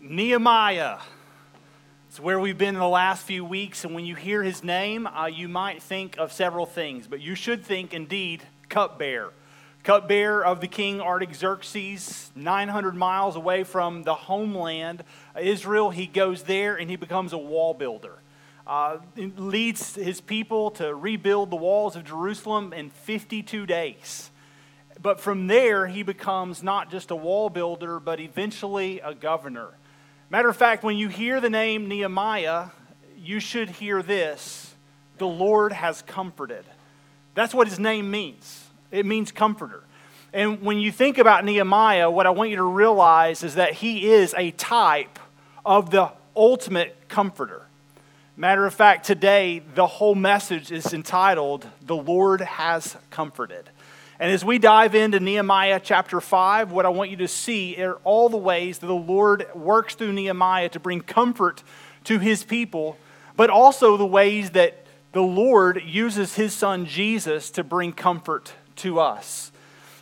Nehemiah. 0.00 0.98
It's 2.08 2.20
where 2.20 2.38
we've 2.38 2.56
been 2.56 2.76
in 2.76 2.80
the 2.80 2.88
last 2.88 3.24
few 3.24 3.44
weeks, 3.44 3.84
and 3.84 3.96
when 3.96 4.06
you 4.06 4.14
hear 4.14 4.44
his 4.44 4.62
name, 4.62 5.08
uh, 5.08 5.26
you 5.26 5.48
might 5.48 5.82
think 5.82 6.16
of 6.18 6.32
several 6.32 6.66
things, 6.66 7.08
but 7.08 7.20
you 7.20 7.34
should 7.34 7.64
think 7.64 7.92
indeed 7.92 8.44
cupbearer. 8.68 9.32
Cupbearer 9.82 10.44
of 10.44 10.60
the 10.60 10.68
king 10.68 11.00
Artaxerxes, 11.00 12.30
900 12.36 12.94
miles 12.94 13.34
away 13.34 13.64
from 13.64 14.04
the 14.04 14.14
homeland, 14.14 15.02
Israel. 15.38 15.90
He 15.90 16.06
goes 16.06 16.44
there 16.44 16.76
and 16.76 16.88
he 16.88 16.96
becomes 16.96 17.32
a 17.32 17.38
wall 17.38 17.74
builder. 17.74 18.18
Uh, 18.66 18.98
leads 19.16 19.96
his 19.96 20.20
people 20.20 20.70
to 20.72 20.94
rebuild 20.94 21.50
the 21.50 21.56
walls 21.56 21.96
of 21.96 22.04
Jerusalem 22.04 22.72
in 22.72 22.90
52 22.90 23.66
days. 23.66 24.30
But 25.00 25.20
from 25.20 25.48
there, 25.48 25.86
he 25.86 26.02
becomes 26.02 26.62
not 26.62 26.90
just 26.90 27.10
a 27.10 27.16
wall 27.16 27.50
builder, 27.50 27.98
but 27.98 28.20
eventually 28.20 29.00
a 29.00 29.14
governor. 29.14 29.70
Matter 30.30 30.50
of 30.50 30.56
fact, 30.56 30.84
when 30.84 30.98
you 30.98 31.08
hear 31.08 31.40
the 31.40 31.48
name 31.48 31.88
Nehemiah, 31.88 32.66
you 33.16 33.40
should 33.40 33.70
hear 33.70 34.02
this 34.02 34.74
the 35.16 35.26
Lord 35.26 35.72
has 35.72 36.02
comforted. 36.02 36.64
That's 37.34 37.54
what 37.54 37.66
his 37.66 37.78
name 37.78 38.10
means. 38.10 38.68
It 38.90 39.06
means 39.06 39.32
comforter. 39.32 39.82
And 40.32 40.60
when 40.60 40.78
you 40.78 40.92
think 40.92 41.18
about 41.18 41.44
Nehemiah, 41.44 42.10
what 42.10 42.26
I 42.26 42.30
want 42.30 42.50
you 42.50 42.56
to 42.56 42.62
realize 42.62 43.42
is 43.42 43.54
that 43.54 43.72
he 43.72 44.10
is 44.10 44.34
a 44.36 44.50
type 44.52 45.18
of 45.64 45.90
the 45.90 46.12
ultimate 46.36 47.08
comforter. 47.08 47.62
Matter 48.36 48.66
of 48.66 48.74
fact, 48.74 49.06
today 49.06 49.62
the 49.74 49.86
whole 49.86 50.14
message 50.14 50.70
is 50.70 50.92
entitled, 50.92 51.66
The 51.80 51.96
Lord 51.96 52.42
Has 52.42 52.96
Comforted. 53.10 53.70
And 54.20 54.32
as 54.32 54.44
we 54.44 54.58
dive 54.58 54.96
into 54.96 55.20
Nehemiah 55.20 55.80
chapter 55.82 56.20
5, 56.20 56.72
what 56.72 56.84
I 56.84 56.88
want 56.88 57.10
you 57.10 57.16
to 57.18 57.28
see 57.28 57.80
are 57.80 58.00
all 58.02 58.28
the 58.28 58.36
ways 58.36 58.78
that 58.78 58.88
the 58.88 58.92
Lord 58.92 59.46
works 59.54 59.94
through 59.94 60.12
Nehemiah 60.12 60.68
to 60.70 60.80
bring 60.80 61.02
comfort 61.02 61.62
to 62.04 62.18
his 62.18 62.42
people, 62.42 62.98
but 63.36 63.48
also 63.48 63.96
the 63.96 64.04
ways 64.04 64.50
that 64.50 64.84
the 65.12 65.22
Lord 65.22 65.82
uses 65.84 66.34
his 66.34 66.52
son 66.52 66.84
Jesus 66.84 67.48
to 67.50 67.62
bring 67.62 67.92
comfort 67.92 68.54
to 68.76 68.98
us. 68.98 69.52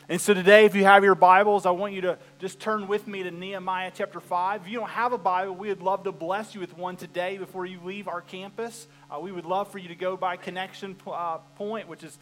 And 0.08 0.18
so 0.18 0.32
today, 0.32 0.64
if 0.64 0.74
you 0.74 0.84
have 0.84 1.04
your 1.04 1.14
Bibles, 1.14 1.66
I 1.66 1.72
want 1.72 1.92
you 1.92 2.00
to 2.02 2.18
just 2.38 2.58
turn 2.58 2.88
with 2.88 3.06
me 3.06 3.22
to 3.22 3.30
Nehemiah 3.30 3.90
chapter 3.94 4.20
5. 4.20 4.62
If 4.62 4.68
you 4.68 4.78
don't 4.78 4.88
have 4.88 5.12
a 5.12 5.18
Bible, 5.18 5.54
we 5.54 5.68
would 5.68 5.82
love 5.82 6.04
to 6.04 6.12
bless 6.12 6.54
you 6.54 6.60
with 6.60 6.78
one 6.78 6.96
today 6.96 7.36
before 7.36 7.66
you 7.66 7.80
leave 7.84 8.08
our 8.08 8.22
campus. 8.22 8.86
Uh, 9.10 9.18
we 9.20 9.30
would 9.30 9.44
love 9.44 9.70
for 9.70 9.78
you 9.78 9.88
to 9.88 9.94
go 9.94 10.16
by 10.16 10.36
Connection 10.36 10.96
uh, 11.06 11.38
Point, 11.56 11.88
which 11.88 12.02
is 12.02 12.18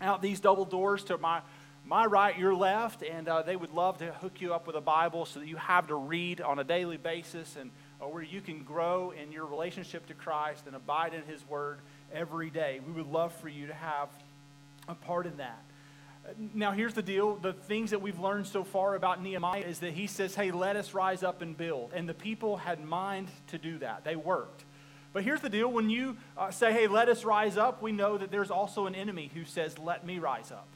out 0.00 0.22
these 0.22 0.40
double 0.40 0.64
doors 0.64 1.04
to 1.04 1.18
my, 1.18 1.40
my 1.84 2.06
right, 2.06 2.38
your 2.38 2.54
left, 2.54 3.02
and 3.02 3.28
uh, 3.28 3.42
they 3.42 3.56
would 3.56 3.72
love 3.72 3.98
to 3.98 4.12
hook 4.12 4.40
you 4.40 4.54
up 4.54 4.66
with 4.66 4.76
a 4.76 4.80
Bible 4.80 5.24
so 5.24 5.40
that 5.40 5.48
you 5.48 5.56
have 5.56 5.88
to 5.88 5.94
read 5.94 6.40
on 6.40 6.58
a 6.58 6.64
daily 6.64 6.96
basis 6.96 7.56
and 7.56 7.70
uh, 8.00 8.06
where 8.06 8.22
you 8.22 8.40
can 8.40 8.62
grow 8.62 9.10
in 9.10 9.32
your 9.32 9.46
relationship 9.46 10.06
to 10.06 10.14
Christ 10.14 10.66
and 10.66 10.76
abide 10.76 11.14
in 11.14 11.22
His 11.22 11.46
Word 11.48 11.78
every 12.12 12.50
day. 12.50 12.80
We 12.86 12.92
would 12.92 13.10
love 13.10 13.32
for 13.34 13.48
you 13.48 13.66
to 13.66 13.74
have 13.74 14.08
a 14.86 14.94
part 14.94 15.26
in 15.26 15.36
that. 15.38 15.62
Now, 16.54 16.72
here's 16.72 16.94
the 16.94 17.02
deal. 17.02 17.36
The 17.36 17.52
things 17.52 17.90
that 17.90 18.02
we've 18.02 18.18
learned 18.18 18.46
so 18.46 18.62
far 18.64 18.94
about 18.94 19.22
Nehemiah 19.22 19.62
is 19.62 19.78
that 19.78 19.92
he 19.92 20.06
says, 20.06 20.34
Hey, 20.34 20.50
let 20.50 20.76
us 20.76 20.92
rise 20.92 21.22
up 21.22 21.40
and 21.40 21.56
build. 21.56 21.92
And 21.94 22.08
the 22.08 22.14
people 22.14 22.58
had 22.58 22.84
mind 22.84 23.28
to 23.48 23.58
do 23.58 23.78
that. 23.78 24.04
They 24.04 24.16
worked. 24.16 24.64
But 25.18 25.24
here's 25.24 25.40
the 25.40 25.50
deal 25.50 25.68
when 25.72 25.90
you 25.90 26.16
uh, 26.36 26.52
say, 26.52 26.72
hey, 26.72 26.86
let 26.86 27.08
us 27.08 27.24
rise 27.24 27.56
up, 27.56 27.82
we 27.82 27.90
know 27.90 28.16
that 28.18 28.30
there's 28.30 28.52
also 28.52 28.86
an 28.86 28.94
enemy 28.94 29.32
who 29.34 29.44
says, 29.44 29.76
let 29.76 30.06
me 30.06 30.20
rise 30.20 30.52
up. 30.52 30.68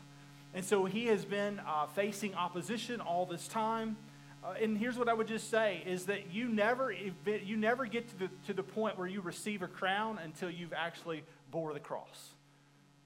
And 0.53 0.65
so 0.65 0.85
he 0.85 1.07
has 1.07 1.25
been 1.25 1.61
uh, 1.61 1.87
facing 1.87 2.35
opposition 2.35 3.01
all 3.01 3.25
this 3.25 3.47
time. 3.47 3.97
Uh, 4.43 4.55
and 4.61 4.77
here's 4.77 4.99
what 4.99 5.09
I 5.09 5.15
would 5.15 5.29
just 5.29 5.49
say 5.49 5.85
is 5.87 6.07
that 6.07 6.33
you 6.33 6.49
never, 6.49 6.93
you 6.93 7.57
never 7.57 7.87
get 7.87 8.09
to 8.09 8.19
the, 8.19 8.29
to 8.49 8.53
the 8.53 8.65
point 8.65 8.99
where 8.99 9.07
you 9.07 9.21
receive 9.21 9.63
a 9.63 9.69
crown 9.69 10.19
until 10.19 10.51
you've 10.51 10.73
actually 10.73 11.23
bore 11.53 11.73
the 11.73 11.79
cross. 11.79 12.33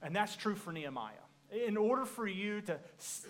And 0.00 0.17
that's 0.17 0.37
true 0.37 0.55
for 0.55 0.73
Nehemiah. 0.73 1.12
In 1.66 1.77
order 1.77 2.06
for 2.06 2.27
you 2.27 2.62
to, 2.62 2.78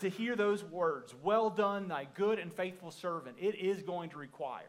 to 0.00 0.08
hear 0.08 0.36
those 0.36 0.62
words, 0.62 1.12
well 1.24 1.50
done, 1.50 1.88
thy 1.88 2.06
good 2.14 2.38
and 2.38 2.52
faithful 2.52 2.92
servant, 2.92 3.34
it 3.40 3.56
is 3.56 3.82
going 3.82 4.10
to 4.10 4.18
require 4.18 4.62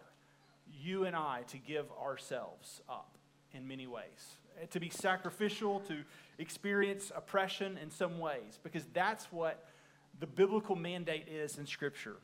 you 0.81 1.05
and 1.05 1.15
I 1.15 1.41
to 1.49 1.59
give 1.59 1.85
ourselves 2.01 2.81
up 2.89 3.11
in 3.53 3.67
many 3.67 3.87
ways, 3.87 4.37
to 4.71 4.79
be 4.79 4.89
sacrificial, 4.89 5.79
to 5.81 6.03
experience 6.37 7.11
oppression 7.15 7.77
in 7.81 7.89
some 7.89 8.19
ways, 8.19 8.59
because 8.63 8.85
that's 8.93 9.31
what 9.31 9.65
the 10.19 10.27
biblical 10.27 10.75
mandate 10.75 11.27
is 11.27 11.57
in 11.57 11.65
Scripture. 11.65 12.17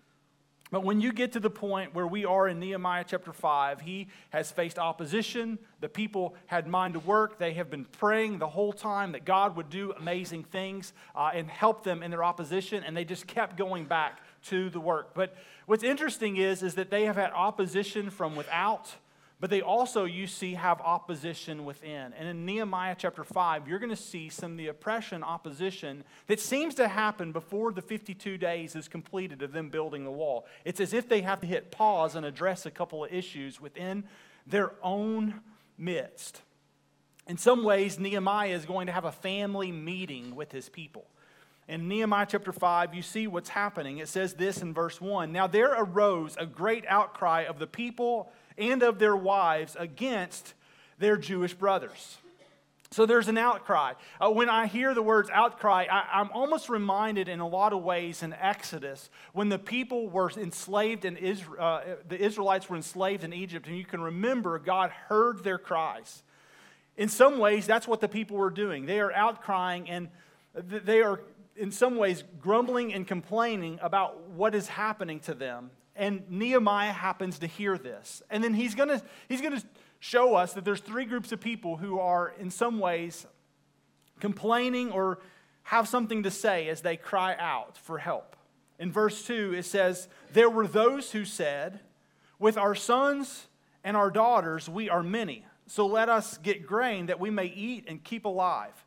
But 0.73 0.83
when 0.83 1.01
you 1.01 1.13
get 1.13 1.33
to 1.33 1.39
the 1.39 1.51
point 1.51 1.93
where 1.93 2.07
we 2.07 2.25
are 2.25 2.47
in 2.47 2.59
Nehemiah 2.59 3.05
chapter 3.07 3.31
5, 3.31 3.81
he 3.81 4.07
has 4.31 4.51
faced 4.51 4.79
opposition. 4.79 5.59
The 5.81 5.87
people 5.87 6.33
had 6.47 6.65
mind 6.65 6.95
to 6.95 6.99
work. 6.99 7.37
They 7.37 7.53
have 7.53 7.69
been 7.69 7.85
praying 7.85 8.39
the 8.39 8.47
whole 8.47 8.73
time 8.73 9.11
that 9.11 9.23
God 9.23 9.55
would 9.55 9.69
do 9.69 9.91
amazing 9.91 10.45
things 10.45 10.93
uh, 11.15 11.29
and 11.31 11.47
help 11.47 11.83
them 11.83 12.01
in 12.01 12.09
their 12.09 12.23
opposition, 12.23 12.83
and 12.83 12.97
they 12.97 13.05
just 13.05 13.27
kept 13.27 13.55
going 13.55 13.85
back 13.85 14.19
to 14.45 14.71
the 14.71 14.79
work. 14.79 15.13
But 15.13 15.35
what's 15.67 15.83
interesting 15.83 16.37
is, 16.37 16.63
is 16.63 16.73
that 16.73 16.89
they 16.89 17.05
have 17.05 17.17
had 17.17 17.31
opposition 17.33 18.09
from 18.09 18.35
without 18.35 18.95
but 19.43 19.49
they 19.49 19.61
also, 19.61 20.05
you 20.05 20.25
see, 20.25 20.53
have 20.53 20.79
opposition 20.79 21.65
within. 21.65 22.13
And 22.17 22.29
in 22.29 22.45
Nehemiah 22.45 22.95
chapter 22.97 23.25
5, 23.25 23.67
you're 23.67 23.77
going 23.77 23.89
to 23.89 23.95
see 23.97 24.29
some 24.29 24.53
of 24.53 24.57
the 24.57 24.69
oppression, 24.69 25.21
opposition 25.21 26.05
that 26.27 26.39
seems 26.39 26.75
to 26.75 26.87
happen 26.87 27.33
before 27.33 27.73
the 27.73 27.81
52 27.81 28.37
days 28.37 28.73
is 28.73 28.87
completed 28.87 29.41
of 29.41 29.51
them 29.51 29.67
building 29.67 30.05
the 30.05 30.11
wall. 30.11 30.45
It's 30.63 30.79
as 30.79 30.93
if 30.93 31.09
they 31.09 31.19
have 31.23 31.41
to 31.41 31.45
hit 31.45 31.71
pause 31.71 32.15
and 32.15 32.25
address 32.25 32.65
a 32.65 32.71
couple 32.71 33.03
of 33.03 33.11
issues 33.11 33.59
within 33.59 34.05
their 34.47 34.71
own 34.81 35.41
midst. 35.77 36.41
In 37.27 37.37
some 37.37 37.65
ways, 37.65 37.99
Nehemiah 37.99 38.55
is 38.55 38.63
going 38.63 38.87
to 38.87 38.93
have 38.93 39.03
a 39.03 39.11
family 39.11 39.73
meeting 39.73 40.37
with 40.37 40.53
his 40.53 40.69
people. 40.69 41.03
In 41.67 41.89
Nehemiah 41.89 42.27
chapter 42.29 42.53
5, 42.53 42.93
you 42.93 43.01
see 43.01 43.27
what's 43.27 43.49
happening. 43.49 43.97
It 43.97 44.07
says 44.07 44.35
this 44.35 44.61
in 44.61 44.73
verse 44.73 45.01
1 45.01 45.33
Now 45.33 45.47
there 45.47 45.73
arose 45.73 46.37
a 46.39 46.45
great 46.45 46.85
outcry 46.87 47.41
of 47.41 47.59
the 47.59 47.67
people 47.67 48.31
and 48.57 48.83
of 48.83 48.99
their 48.99 49.15
wives 49.15 49.75
against 49.79 50.53
their 50.99 51.17
Jewish 51.17 51.53
brothers. 51.53 52.17
So 52.93 53.07
there's 53.07 53.27
an 53.27 53.39
outcry. 53.39 53.93
Uh, 54.21 54.29
when 54.29 54.49
I 54.49 54.67
hear 54.67 54.93
the 54.93 55.01
words 55.01 55.29
outcry, 55.31 55.87
I, 55.89 56.21
am 56.21 56.29
almost 56.31 56.69
reminded 56.69 57.27
in 57.27 57.39
a 57.39 57.47
lot 57.47 57.73
of 57.73 57.81
ways 57.81 58.21
in 58.21 58.33
Exodus 58.33 59.09
when 59.33 59.49
the 59.49 59.57
people 59.57 60.09
were 60.09 60.29
enslaved 60.29 61.03
in 61.03 61.17
Israel, 61.17 61.57
uh, 61.59 61.81
the 62.07 62.23
Israelites 62.23 62.69
were 62.69 62.75
enslaved 62.75 63.23
in 63.23 63.33
Egypt, 63.33 63.65
and 63.65 63.75
you 63.75 63.85
can 63.85 63.99
remember 63.99 64.59
God 64.59 64.91
heard 64.91 65.43
their 65.43 65.57
cries. 65.57 66.21
In 66.95 67.09
some 67.09 67.39
ways, 67.39 67.65
that's 67.65 67.87
what 67.87 67.99
the 67.99 68.07
people 68.07 68.37
were 68.37 68.51
doing. 68.51 68.85
They 68.85 68.99
are 68.99 69.11
outcrying 69.11 69.85
and 69.89 70.09
they 70.53 71.01
are, 71.01 71.21
in 71.55 71.71
some 71.71 71.95
ways, 71.95 72.23
grumbling 72.39 72.93
and 72.93 73.07
complaining 73.07 73.79
about 73.81 74.29
what 74.29 74.53
is 74.53 74.67
happening 74.67 75.19
to 75.21 75.33
them. 75.33 75.71
And 75.95 76.23
Nehemiah 76.29 76.91
happens 76.91 77.39
to 77.39 77.47
hear 77.47 77.77
this. 77.77 78.23
And 78.29 78.43
then 78.43 78.53
he's 78.53 78.75
going 78.75 78.89
to 78.89 79.01
he's 79.29 79.41
going 79.41 79.59
to 79.59 79.65
show 79.99 80.35
us 80.35 80.53
that 80.53 80.65
there's 80.65 80.81
three 80.81 81.05
groups 81.05 81.31
of 81.31 81.39
people 81.39 81.77
who 81.77 81.99
are 81.99 82.33
in 82.39 82.49
some 82.49 82.79
ways 82.79 83.25
complaining 84.19 84.91
or 84.91 85.19
have 85.63 85.87
something 85.87 86.23
to 86.23 86.31
say 86.31 86.67
as 86.67 86.81
they 86.81 86.97
cry 86.97 87.35
out 87.37 87.77
for 87.77 87.99
help. 87.99 88.35
In 88.79 88.91
verse 88.91 89.25
2 89.25 89.53
it 89.53 89.63
says, 89.63 90.07
"There 90.31 90.49
were 90.49 90.67
those 90.67 91.11
who 91.11 91.25
said, 91.25 91.79
with 92.39 92.57
our 92.57 92.75
sons 92.75 93.47
and 93.83 93.95
our 93.95 94.09
daughters 94.09 94.67
we 94.67 94.89
are 94.89 95.03
many. 95.03 95.45
So 95.67 95.85
let 95.85 96.09
us 96.09 96.37
get 96.37 96.67
grain 96.67 97.05
that 97.05 97.19
we 97.19 97.29
may 97.29 97.45
eat 97.45 97.85
and 97.87 98.03
keep 98.03 98.25
alive." 98.25 98.85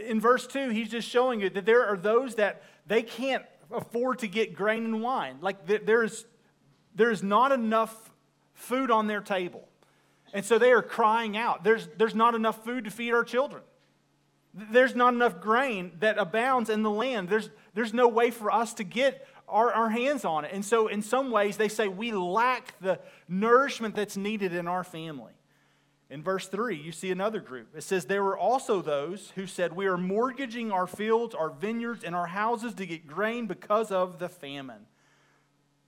In 0.00 0.20
verse 0.20 0.46
2, 0.46 0.70
he's 0.70 0.90
just 0.90 1.08
showing 1.08 1.40
you 1.40 1.50
that 1.50 1.64
there 1.64 1.86
are 1.86 1.96
those 1.96 2.36
that 2.36 2.62
they 2.86 3.02
can't 3.02 3.44
afford 3.70 4.18
to 4.20 4.28
get 4.28 4.54
grain 4.54 4.84
and 4.84 5.02
wine. 5.02 5.38
Like 5.40 5.66
there's 5.66 6.24
there's 6.96 7.22
not 7.22 7.52
enough 7.52 8.10
food 8.54 8.90
on 8.90 9.06
their 9.06 9.20
table. 9.20 9.68
And 10.32 10.44
so 10.44 10.58
they 10.58 10.72
are 10.72 10.82
crying 10.82 11.36
out. 11.36 11.62
There's, 11.62 11.88
there's 11.96 12.14
not 12.14 12.34
enough 12.34 12.64
food 12.64 12.84
to 12.84 12.90
feed 12.90 13.12
our 13.12 13.24
children. 13.24 13.62
There's 14.52 14.94
not 14.94 15.14
enough 15.14 15.40
grain 15.40 15.92
that 16.00 16.18
abounds 16.18 16.70
in 16.70 16.82
the 16.82 16.90
land. 16.90 17.28
There's, 17.28 17.50
there's 17.74 17.92
no 17.94 18.08
way 18.08 18.30
for 18.30 18.50
us 18.50 18.74
to 18.74 18.84
get 18.84 19.26
our, 19.48 19.72
our 19.72 19.90
hands 19.90 20.24
on 20.24 20.44
it. 20.44 20.50
And 20.52 20.64
so, 20.64 20.88
in 20.88 21.02
some 21.02 21.30
ways, 21.30 21.56
they 21.56 21.68
say 21.68 21.88
we 21.88 22.12
lack 22.12 22.74
the 22.80 22.98
nourishment 23.28 23.94
that's 23.94 24.16
needed 24.16 24.54
in 24.54 24.66
our 24.66 24.82
family. 24.82 25.32
In 26.08 26.22
verse 26.22 26.48
3, 26.48 26.76
you 26.76 26.92
see 26.92 27.10
another 27.10 27.40
group. 27.40 27.76
It 27.76 27.82
says, 27.82 28.06
There 28.06 28.22
were 28.22 28.38
also 28.38 28.80
those 28.80 29.32
who 29.34 29.46
said, 29.46 29.74
We 29.74 29.86
are 29.86 29.98
mortgaging 29.98 30.72
our 30.72 30.86
fields, 30.86 31.34
our 31.34 31.50
vineyards, 31.50 32.04
and 32.04 32.14
our 32.14 32.26
houses 32.26 32.74
to 32.74 32.86
get 32.86 33.06
grain 33.06 33.46
because 33.46 33.92
of 33.92 34.18
the 34.18 34.28
famine. 34.28 34.86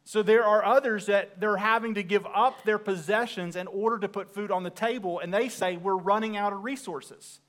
So 0.09 0.23
there 0.23 0.43
are 0.43 0.65
others 0.65 1.05
that 1.05 1.39
they're 1.39 1.59
having 1.59 1.93
to 1.97 2.03
give 2.03 2.27
up 2.35 2.65
their 2.65 2.79
possessions 2.79 3.57
in 3.57 3.67
order 3.67 3.99
to 3.99 4.09
put 4.09 4.33
food 4.33 4.51
on 4.51 4.63
the 4.63 4.71
table, 4.71 5.19
and 5.19 5.35
they 5.35 5.51
say, 5.51 5.77
We're 5.77 5.99
running 5.99 6.35
out 6.35 6.55
of 6.55 6.65
resources. 6.65 7.41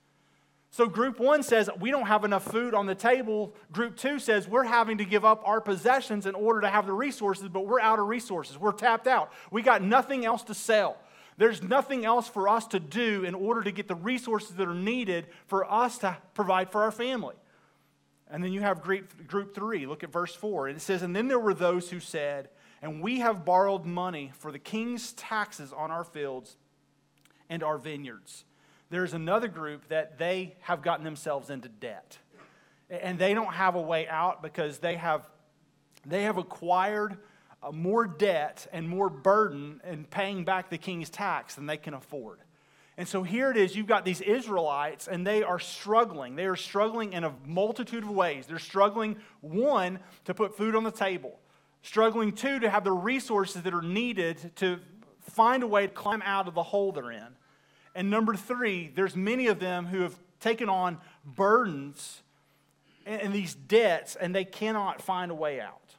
So, 0.70 0.90
group 0.90 1.22
one 1.22 1.42
says 1.42 1.70
we 1.80 1.90
don't 1.90 2.08
have 2.08 2.26
enough 2.26 2.44
food 2.44 2.74
on 2.74 2.86
the 2.86 2.96
table. 2.96 3.56
Group 3.72 3.96
two 3.96 4.20
says 4.20 4.46
we're 4.46 4.66
having 4.66 4.98
to 4.98 5.06
give 5.06 5.24
up 5.24 5.42
our 5.46 5.62
possessions 5.62 6.26
in 6.26 6.36
order 6.36 6.60
to 6.60 6.68
have 6.68 6.86
the 6.86 6.92
resources, 6.92 7.48
but 7.48 7.66
we're 7.66 7.80
out 7.80 7.98
of 7.98 8.10
resources. 8.10 8.58
We're 8.58 8.74
tapped 8.74 9.08
out. 9.08 9.32
We 9.52 9.62
got 9.62 9.82
nothing 9.82 10.26
else 10.26 10.44
to 10.44 10.54
sell. 10.54 10.98
There's 11.38 11.64
nothing 11.64 12.04
else 12.04 12.28
for 12.28 12.50
us 12.50 12.68
to 12.68 12.80
do 12.82 13.24
in 13.24 13.36
order 13.36 13.64
to 13.64 13.72
get 13.72 13.88
the 13.88 13.96
resources 13.96 14.58
that 14.58 14.68
are 14.68 14.74
needed 14.74 15.28
for 15.48 15.64
us 15.72 16.00
to 16.00 16.18
provide 16.34 16.74
for 16.74 16.84
our 16.84 16.92
family. 16.92 17.36
And 18.30 18.44
then 18.44 18.54
you 18.54 18.62
have 18.62 18.82
group, 18.82 19.56
three. 19.56 19.86
Look 19.86 20.04
at 20.04 20.12
verse 20.12 20.36
four. 20.36 20.70
It 20.70 20.82
says, 20.82 21.02
And 21.02 21.16
then 21.16 21.28
there 21.28 21.40
were 21.40 21.54
those 21.54 21.90
who 21.90 22.00
said, 22.00 22.50
And 22.82 23.02
we 23.02 23.20
have 23.20 23.44
borrowed 23.44 23.86
money 23.86 24.32
for 24.38 24.52
the 24.52 24.60
king's 24.60 25.14
taxes 25.14 25.74
on 25.74 25.90
our 25.90 26.04
fields 26.04 26.58
and 27.50 27.64
our 27.64 27.78
vineyards 27.78 28.46
there's 28.90 29.14
another 29.14 29.48
group 29.48 29.88
that 29.90 30.18
they 30.18 30.56
have 30.62 30.82
gotten 30.82 31.06
themselves 31.06 31.50
into 31.50 31.70
debt. 31.70 32.18
And 32.90 33.20
they 33.20 33.34
don't 33.34 33.54
have 33.54 33.76
a 33.76 33.82
way 33.82 34.08
out 34.08 34.42
because 34.42 34.80
they 34.80 34.96
have, 34.96 35.30
they 36.06 36.24
have 36.24 36.38
acquired 36.38 37.18
uh, 37.62 37.72
more 37.72 38.08
debt 38.08 38.66
and 38.74 38.90
more 38.90 39.10
burden 39.10 39.80
in 39.88 40.06
paying 40.06 40.44
back 40.44 40.70
the 40.70 40.78
king's 40.78 41.10
tax 41.10 41.56
than 41.56 41.68
they 41.68 41.78
can 41.78 41.94
afford. 41.94 42.40
And 43.00 43.08
so 43.08 43.24
here 43.24 43.50
it 43.50 43.56
is 43.56 43.78
you've 43.78 43.88
got 43.88 44.04
these 44.04 44.20
Israelites, 44.20 45.08
and 45.08 45.26
they 45.26 45.42
are 45.42 45.58
struggling. 45.58 46.36
They 46.36 46.48
are 46.48 46.58
struggling 46.58 47.14
in 47.14 47.24
a 47.24 47.34
multitude 47.46 48.04
of 48.04 48.10
ways. 48.10 48.46
They're 48.46 48.60
struggling, 48.60 49.16
one, 49.40 50.00
to 50.26 50.34
put 50.34 50.58
food 50.58 50.76
on 50.76 50.84
the 50.84 50.92
table, 50.92 51.40
struggling, 51.82 52.34
two, 52.34 52.60
to 52.60 52.70
have 52.70 52.84
the 52.84 52.92
resources 52.92 53.62
that 53.62 53.74
are 53.74 53.82
needed 53.82 54.52
to 54.58 54.82
find 55.22 55.64
a 55.64 55.68
way 55.68 55.88
to 55.88 55.94
climb 55.94 56.22
out 56.24 56.50
of 56.50 56.56
the 56.56 56.62
hole 56.62 56.92
they're 56.92 57.14
in. 57.14 57.38
And 57.96 58.10
number 58.10 58.36
three, 58.36 58.92
there's 58.94 59.16
many 59.16 59.48
of 59.48 59.60
them 59.60 59.86
who 59.86 60.02
have 60.02 60.20
taken 60.42 60.68
on 60.68 60.98
burdens 61.24 62.22
and, 63.06 63.32
these 63.32 63.56
debts, 63.56 64.18
and 64.18 64.36
they 64.36 64.44
cannot 64.44 65.02
find 65.02 65.32
a 65.32 65.36
way 65.36 65.62
out. 65.62 65.96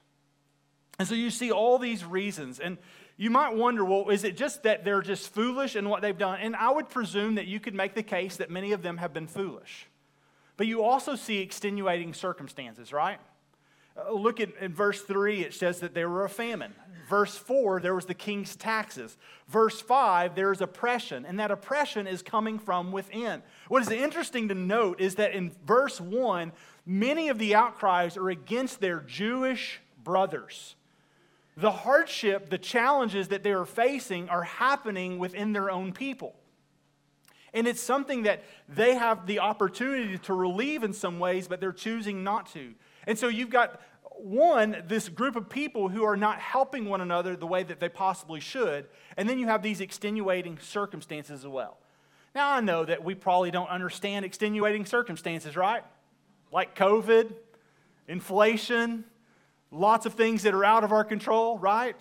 And 0.99 1.09
so 1.09 1.15
you 1.15 1.31
see 1.31 1.51
all 1.51 1.79
these 1.79 2.05
reasons. 2.05 2.61
And 2.61 2.77
you 3.21 3.29
might 3.29 3.55
wonder, 3.55 3.85
well, 3.85 4.09
is 4.09 4.25
it 4.25 4.35
just 4.35 4.63
that 4.63 4.83
they're 4.83 5.03
just 5.03 5.29
foolish 5.35 5.77
in 5.77 5.91
what 5.91 6.01
they've 6.01 6.17
done? 6.17 6.39
And 6.41 6.57
I 6.57 6.71
would 6.71 6.89
presume 6.89 7.35
that 7.35 7.47
you 7.47 7.61
could 7.61 7.75
make 7.75 7.93
the 7.93 8.03
case 8.03 8.39
that 8.39 8.49
many 8.49 8.73
of 8.73 8.81
them 8.81 8.97
have 8.97 9.13
been 9.13 9.27
foolish. 9.27 9.87
But 10.57 10.67
you 10.67 10.83
also 10.83 11.17
see 11.17 11.41
extenuating 11.41 12.15
circumstances, 12.15 12.95
right? 12.95 13.19
Uh, 13.95 14.13
look 14.13 14.41
at 14.41 14.57
in 14.59 14.73
verse 14.73 15.03
3, 15.03 15.43
it 15.43 15.53
says 15.53 15.81
that 15.81 15.93
there 15.93 16.09
were 16.09 16.25
a 16.25 16.31
famine. 16.31 16.73
Verse 17.11 17.37
4, 17.37 17.81
there 17.81 17.95
was 17.95 18.07
the 18.07 18.15
king's 18.15 18.57
taxes. 18.57 19.19
Verse 19.49 19.83
5, 19.83 20.35
there's 20.35 20.63
oppression, 20.63 21.27
and 21.27 21.39
that 21.41 21.51
oppression 21.51 22.07
is 22.07 22.23
coming 22.23 22.59
from 22.59 22.91
within. 22.91 23.43
What 23.69 23.83
is 23.83 23.91
interesting 23.91 24.49
to 24.49 24.55
note 24.55 24.99
is 24.99 25.17
that 25.17 25.35
in 25.35 25.53
verse 25.67 26.01
1, 26.01 26.53
many 26.87 27.29
of 27.29 27.39
the 27.39 27.55
outcries 27.55 28.17
are 28.17 28.31
against 28.31 28.81
their 28.81 29.01
Jewish 29.01 29.79
brothers. 30.03 30.75
The 31.61 31.71
hardship, 31.71 32.49
the 32.49 32.59
challenges 32.59 33.29
that 33.29 33.43
they 33.43 33.53
are 33.53 33.67
facing 33.67 34.29
are 34.31 34.45
happening 34.45 35.19
within 35.19 35.53
their 35.53 35.71
own 35.71 35.93
people. 35.93 36.35
And 37.53 37.67
it's 37.67 37.83
something 37.83 38.23
that 38.23 38.45
they 38.69 38.95
have 38.95 39.27
the 39.27 39.41
opportunity 39.41 40.17
to 40.19 40.35
relieve 40.35 40.85
in 40.85 40.93
some 40.93 41.19
ways, 41.19 41.49
but 41.49 41.61
they're 41.61 41.73
choosing 41.73 42.25
not 42.25 42.51
to. 42.53 42.75
And 43.07 43.19
so 43.19 43.29
you've 43.29 43.51
got 43.51 43.81
one, 44.03 44.85
this 44.87 45.09
group 45.09 45.37
of 45.37 45.51
people 45.51 45.89
who 45.89 46.05
are 46.05 46.17
not 46.17 46.39
helping 46.39 46.87
one 46.87 47.01
another 47.01 47.37
the 47.37 47.47
way 47.47 47.63
that 47.63 47.81
they 47.81 47.89
possibly 47.89 48.41
should. 48.41 48.87
And 49.17 49.29
then 49.29 49.39
you 49.39 49.47
have 49.47 49.63
these 49.63 49.81
extenuating 49.81 50.59
circumstances 50.61 51.41
as 51.41 51.47
well. 51.47 51.79
Now, 52.35 52.53
I 52.53 52.61
know 52.61 52.85
that 52.85 53.05
we 53.05 53.15
probably 53.15 53.51
don't 53.51 53.69
understand 53.69 54.25
extenuating 54.25 54.87
circumstances, 54.87 55.57
right? 55.57 55.83
Like 56.53 56.77
COVID, 56.77 57.35
inflation, 58.09 59.05
lots 59.71 60.07
of 60.07 60.15
things 60.15 60.43
that 60.43 60.55
are 60.55 60.65
out 60.65 60.85
of 60.85 60.93
our 60.93 61.05
control, 61.05 61.59
right? 61.59 61.97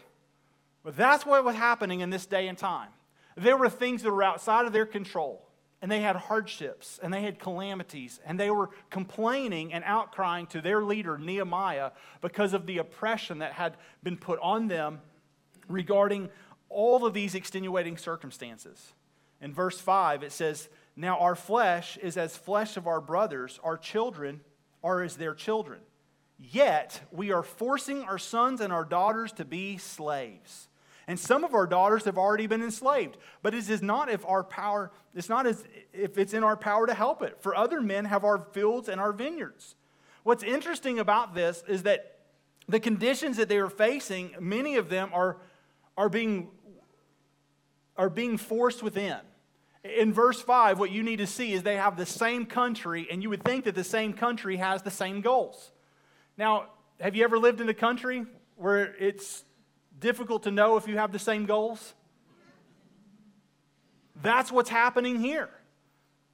But 0.83 0.95
that's 0.95 1.25
what 1.25 1.43
was 1.43 1.55
happening 1.55 1.99
in 2.01 2.09
this 2.09 2.25
day 2.25 2.47
and 2.47 2.57
time. 2.57 2.89
There 3.35 3.57
were 3.57 3.69
things 3.69 4.03
that 4.03 4.11
were 4.11 4.23
outside 4.23 4.65
of 4.65 4.73
their 4.73 4.85
control 4.85 5.45
and 5.81 5.91
they 5.91 6.01
had 6.01 6.15
hardships 6.15 6.99
and 7.01 7.13
they 7.13 7.21
had 7.21 7.39
calamities 7.39 8.19
and 8.25 8.39
they 8.39 8.49
were 8.49 8.69
complaining 8.89 9.71
and 9.71 9.83
outcrying 9.83 10.49
to 10.49 10.61
their 10.61 10.83
leader 10.83 11.17
Nehemiah 11.17 11.91
because 12.21 12.53
of 12.53 12.65
the 12.65 12.79
oppression 12.79 13.39
that 13.39 13.53
had 13.53 13.77
been 14.03 14.17
put 14.17 14.39
on 14.41 14.67
them 14.67 15.01
regarding 15.67 16.29
all 16.69 17.05
of 17.05 17.13
these 17.13 17.35
extenuating 17.35 17.97
circumstances. 17.97 18.93
In 19.41 19.53
verse 19.53 19.79
5, 19.79 20.23
it 20.23 20.31
says, 20.31 20.69
Now 20.95 21.17
our 21.19 21.35
flesh 21.35 21.97
is 21.97 22.17
as 22.17 22.35
flesh 22.35 22.77
of 22.77 22.87
our 22.87 22.99
brothers, 23.01 23.59
our 23.63 23.77
children 23.77 24.41
are 24.83 25.01
as 25.01 25.15
their 25.15 25.33
children. 25.33 25.79
Yet 26.39 27.01
we 27.11 27.31
are 27.31 27.43
forcing 27.43 28.03
our 28.03 28.17
sons 28.17 28.61
and 28.61 28.71
our 28.71 28.85
daughters 28.85 29.31
to 29.33 29.45
be 29.45 29.77
slaves 29.77 30.69
and 31.09 31.19
some 31.19 31.43
of 31.43 31.55
our 31.55 31.65
daughters 31.65 32.05
have 32.05 32.19
already 32.19 32.45
been 32.45 32.61
enslaved. 32.61 33.17
But 33.41 33.55
it 33.55 33.67
is 33.67 33.81
not 33.81 34.11
if 34.11 34.23
our 34.27 34.43
power, 34.43 34.91
it's 35.15 35.27
not 35.27 35.47
as 35.47 35.63
if 35.91 36.19
it's 36.19 36.35
in 36.35 36.43
our 36.43 36.55
power 36.55 36.85
to 36.85 36.93
help 36.93 37.23
it. 37.23 37.41
For 37.41 37.55
other 37.55 37.81
men 37.81 38.05
have 38.05 38.23
our 38.23 38.45
fields 38.51 38.87
and 38.87 39.01
our 39.01 39.11
vineyards. 39.11 39.73
What's 40.21 40.43
interesting 40.43 40.99
about 40.99 41.33
this 41.33 41.63
is 41.67 41.81
that 41.81 42.19
the 42.67 42.79
conditions 42.79 43.37
that 43.37 43.49
they 43.49 43.57
are 43.57 43.71
facing, 43.71 44.35
many 44.39 44.75
of 44.75 44.89
them 44.89 45.09
are, 45.11 45.37
are, 45.97 46.09
being, 46.09 46.49
are 47.97 48.11
being 48.11 48.37
forced 48.37 48.83
within. 48.83 49.17
In 49.83 50.13
verse 50.13 50.39
5, 50.39 50.77
what 50.77 50.91
you 50.91 51.01
need 51.01 51.17
to 51.17 51.27
see 51.27 51.53
is 51.53 51.63
they 51.63 51.77
have 51.77 51.97
the 51.97 52.05
same 52.05 52.45
country, 52.45 53.07
and 53.09 53.23
you 53.23 53.31
would 53.31 53.43
think 53.43 53.65
that 53.65 53.73
the 53.73 53.83
same 53.83 54.13
country 54.13 54.57
has 54.57 54.83
the 54.83 54.91
same 54.91 55.21
goals. 55.21 55.71
Now, 56.39 56.67
have 57.01 57.17
you 57.17 57.25
ever 57.25 57.37
lived 57.37 57.59
in 57.59 57.67
a 57.67 57.73
country 57.73 58.25
where 58.55 58.95
it's 58.97 59.43
difficult 59.99 60.43
to 60.43 60.51
know 60.51 60.77
if 60.77 60.87
you 60.87 60.97
have 60.97 61.11
the 61.11 61.19
same 61.19 61.45
goals? 61.45 61.93
That's 64.23 64.49
what's 64.49 64.69
happening 64.69 65.19
here. 65.19 65.49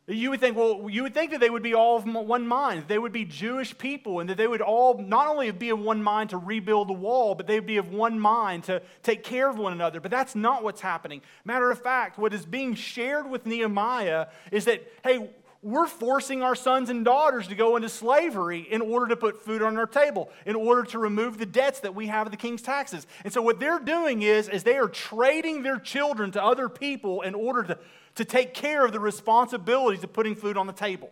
You 0.05 0.29
would 0.29 0.39
think, 0.39 0.55
well, 0.55 0.87
you 0.87 1.01
would 1.01 1.15
think 1.15 1.31
that 1.31 1.39
they 1.39 1.49
would 1.49 1.63
be 1.63 1.73
all 1.73 1.97
of 1.97 2.05
one 2.05 2.47
mind. 2.47 2.83
They 2.87 2.99
would 2.99 3.13
be 3.13 3.25
Jewish 3.25 3.75
people, 3.75 4.19
and 4.19 4.29
that 4.29 4.37
they 4.37 4.45
would 4.45 4.61
all 4.61 4.95
not 4.99 5.27
only 5.27 5.49
be 5.49 5.71
of 5.71 5.79
one 5.79 6.03
mind 6.03 6.29
to 6.29 6.37
rebuild 6.37 6.87
the 6.87 6.93
wall, 6.93 7.33
but 7.33 7.47
they 7.47 7.55
would 7.55 7.65
be 7.65 7.77
of 7.77 7.91
one 7.91 8.19
mind 8.19 8.65
to 8.65 8.83
take 9.01 9.23
care 9.23 9.49
of 9.49 9.57
one 9.57 9.73
another. 9.73 9.99
But 9.99 10.11
that's 10.11 10.35
not 10.35 10.63
what's 10.63 10.81
happening. 10.81 11.23
Matter 11.45 11.71
of 11.71 11.81
fact, 11.81 12.19
what 12.19 12.31
is 12.31 12.45
being 12.45 12.75
shared 12.75 13.27
with 13.27 13.47
Nehemiah 13.47 14.27
is 14.51 14.65
that, 14.65 14.83
hey, 15.03 15.31
we're 15.65 15.87
forcing 15.87 16.43
our 16.43 16.53
sons 16.53 16.91
and 16.91 17.03
daughters 17.03 17.47
to 17.47 17.55
go 17.55 17.75
into 17.75 17.89
slavery 17.89 18.59
in 18.69 18.81
order 18.81 19.07
to 19.07 19.15
put 19.15 19.43
food 19.43 19.63
on 19.63 19.75
our 19.77 19.87
table, 19.87 20.29
in 20.45 20.55
order 20.55 20.83
to 20.83 20.99
remove 20.99 21.39
the 21.39 21.45
debts 21.47 21.79
that 21.79 21.95
we 21.95 22.05
have 22.05 22.27
of 22.27 22.31
the 22.31 22.37
king's 22.37 22.61
taxes. 22.61 23.07
And 23.23 23.33
so 23.33 23.41
what 23.41 23.59
they're 23.59 23.79
doing 23.79 24.21
is, 24.21 24.47
is 24.47 24.61
they 24.61 24.77
are 24.77 24.87
trading 24.87 25.63
their 25.63 25.79
children 25.79 26.29
to 26.33 26.43
other 26.43 26.69
people 26.69 27.21
in 27.21 27.33
order 27.33 27.63
to, 27.63 27.79
to 28.13 28.23
take 28.23 28.53
care 28.53 28.85
of 28.85 28.91
the 28.91 28.99
responsibilities 28.99 30.03
of 30.03 30.13
putting 30.13 30.35
food 30.35 30.55
on 30.55 30.67
the 30.67 30.73
table. 30.73 31.09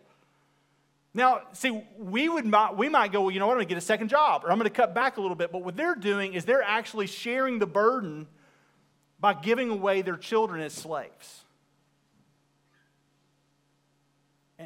Now, 1.16 1.42
see, 1.54 1.84
we, 1.98 2.30
would 2.30 2.46
we 2.78 2.90
might 2.90 3.12
go, 3.12 3.22
well, 3.24 3.32
you 3.32 3.40
know 3.40 3.48
what, 3.48 3.54
I'm 3.54 3.58
going 3.58 3.68
to 3.68 3.74
get 3.74 3.80
a 3.80 3.82
second 3.82 4.10
job, 4.10 4.44
or 4.46 4.52
I'm 4.52 4.60
going 4.60 4.70
to 4.70 4.76
cut 4.76 4.94
back 4.94 5.18
a 5.18 5.22
little 5.22 5.36
bit. 5.36 5.52
But 5.52 5.64
what 5.64 5.76
they're 5.76 5.96
doing 5.96 6.36
is 6.36 6.46
they're 6.46 6.62
actually 6.62 7.08
sharing 7.08 7.58
the 7.58 7.66
burden 7.66 8.28
by 9.20 9.34
giving 9.34 9.72
away 9.72 10.04
their 10.04 10.18
children 10.18 10.62
as 10.62 10.74
slaves. 10.74 11.43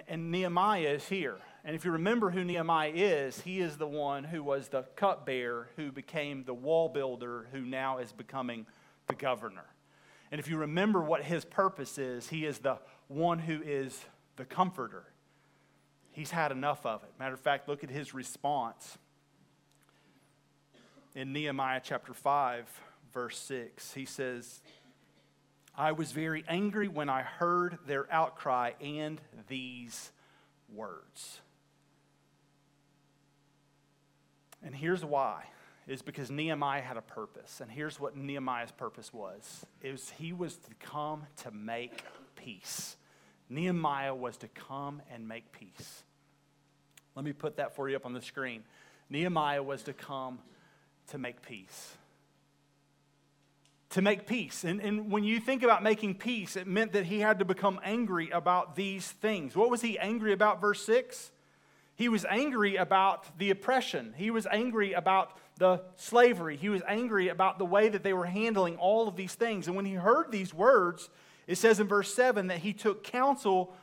And 0.08 0.32
Nehemiah 0.32 0.89
is 0.89 1.08
here. 1.08 1.38
And 1.63 1.75
if 1.75 1.84
you 1.84 1.92
remember 1.92 2.30
who 2.30 2.44
Nehemiah 2.44 2.92
is, 2.94 3.42
he 3.42 3.60
is 3.60 3.77
the 3.77 3.88
one 3.88 4.24
who 4.24 4.44
was 4.44 4.70
the 4.70 4.84
cupbearer 4.96 5.70
who 5.75 5.92
became 5.92 6.44
the 6.44 6.54
wall 6.54 6.89
builder 6.89 7.48
who 7.51 7.62
now 7.62 7.98
is 7.98 8.12
becoming 8.12 8.66
the 9.08 9.16
governor. 9.16 9.66
And 10.32 10.39
if 10.39 10.50
you 10.50 10.58
remember 10.58 11.01
what 11.01 11.24
his 11.24 11.46
purpose 11.46 11.98
is, 11.98 12.30
he 12.30 12.46
is 12.46 12.60
the 12.60 12.80
one 13.08 13.39
who 13.39 13.62
is 13.62 14.00
the 14.36 14.46
comforter. 14.46 15.04
He's 16.12 16.32
had 16.32 16.51
enough 16.51 16.86
of 16.86 17.04
it. 17.04 17.10
Matter 17.20 17.36
of 17.36 17.39
fact, 17.39 17.68
look 17.68 17.84
at 17.84 17.89
his 17.89 18.13
response 18.13 18.98
in 21.16 21.34
Nehemiah 21.34 21.82
chapter 21.84 22.13
5, 22.13 22.68
verse 23.13 23.38
6. 23.39 23.94
He 23.94 24.06
says, 24.06 24.62
I 25.77 25.91
was 25.91 26.12
very 26.12 26.43
angry 26.48 26.88
when 26.88 27.07
I 27.07 27.22
heard 27.22 27.77
their 27.86 28.12
outcry 28.12 28.72
and 28.81 29.22
these 29.48 30.12
words. 30.74 31.39
And 34.63 34.74
here's 34.75 35.05
why 35.05 35.43
is 35.88 36.01
because 36.01 36.31
Nehemiah 36.31 36.81
had 36.81 36.98
a 36.98 37.01
purpose. 37.01 37.62
And 37.62 37.72
here's 37.72 38.00
what 38.00 38.17
Nehemiah's 38.17 38.72
purpose 38.72 39.13
was. 39.13 39.65
Was 39.84 40.12
he 40.17 40.34
was 40.34 40.55
to 40.55 40.74
come 40.79 41.27
to 41.43 41.51
make 41.51 42.03
peace. 42.36 42.98
Nehemiah 43.48 44.15
was 44.15 44.36
to 44.38 44.48
come 44.48 45.01
and 45.13 45.27
make 45.27 45.51
peace. 45.51 46.03
Let 47.15 47.24
me 47.24 47.34
put 47.34 47.57
that 47.57 47.75
for 47.75 47.88
you 47.88 47.96
up 47.96 48.05
on 48.05 48.13
the 48.13 48.22
screen. 48.22 48.63
Nehemiah 49.10 49.63
was 49.63 49.84
to 49.84 49.93
come 49.93 50.39
to 51.10 51.17
make 51.17 51.41
peace 51.41 51.96
to 53.91 54.01
make 54.01 54.27
peace. 54.27 54.63
And, 54.63 54.82
and 54.82 55.10
when 55.12 55.24
you 55.24 55.39
think 55.39 55.63
about 55.63 55.82
making 55.82 56.15
peace, 56.15 56.56
it 56.56 56.67
meant 56.67 56.91
that 56.94 57.06
he 57.06 57.20
had 57.20 57.39
to 57.39 57.46
become 57.46 57.79
angry 57.84 58.29
about 58.29 58.75
these 58.75 59.10
things. 59.10 59.56
What 59.56 59.70
was 59.70 59.82
he 59.82 59.98
angry 59.98 60.34
about, 60.34 60.60
verse 60.60 60.86
6? 60.86 61.32
He 61.96 62.10
was 62.10 62.25
angry 62.29 62.75
about 62.75 63.39
the 63.39 63.50
oppression. 63.50 64.13
He 64.17 64.29
was 64.29 64.46
angry 64.51 64.94
about 64.94 65.38
the 65.58 65.82
slavery. 65.96 66.58
He 66.58 66.70
was 66.70 66.84
angry 66.88 67.29
about 67.29 67.58
the 67.58 67.65
way 67.65 67.89
that 67.89 68.03
they 68.03 68.13
were 68.13 68.25
handling 68.25 68.77
all 68.77 69.08
of 69.08 69.15
these 69.15 69.34
things. 69.34 69.67
And 69.67 69.75
when 69.75 69.86
he 69.86 69.94
heard 69.94 70.32
these 70.32 70.53
words, 70.53 71.10
it 71.48 71.58
says 71.58 71.79
in 71.79 71.88
verse 71.88 72.13
7 72.13 72.48
that 72.48 72.60
he 72.60 72.74
took 72.74 73.03
counsel, 73.03 73.74